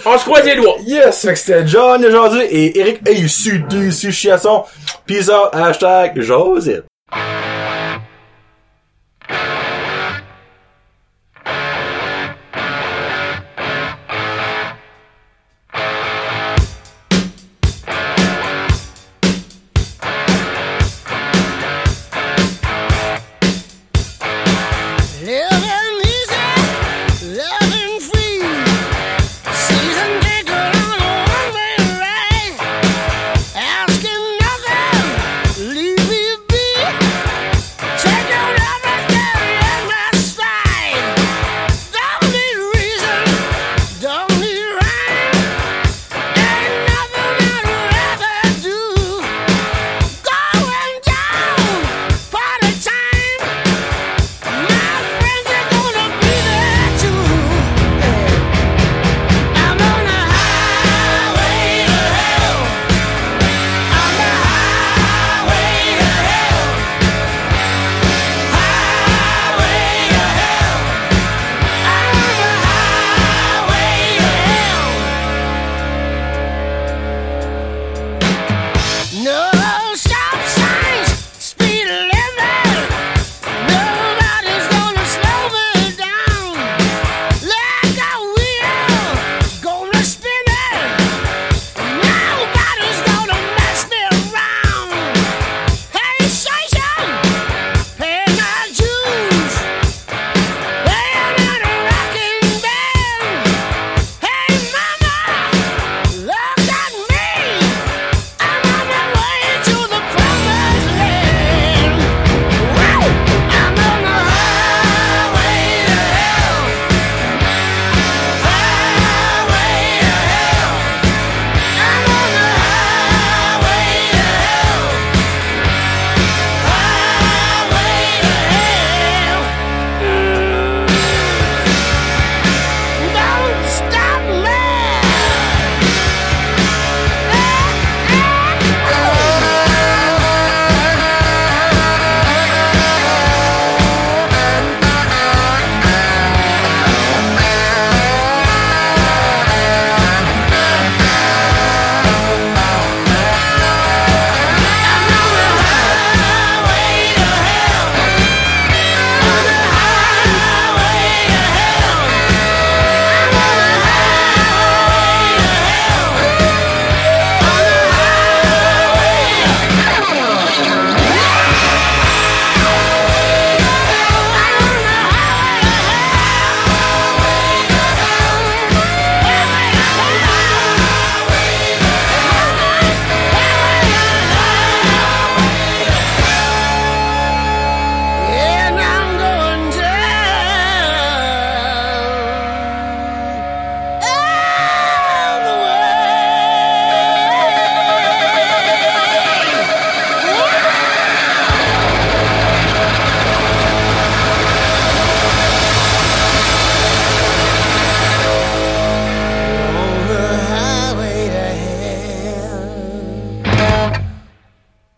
[0.06, 0.76] On se croise les doigts.
[0.86, 1.22] Yes!
[1.22, 4.64] Fait que c'était John aujourd'hui et Eric Hey, ici, ici, Chiasson.
[5.06, 5.50] Peace out.
[5.52, 6.83] Hashtag Josette.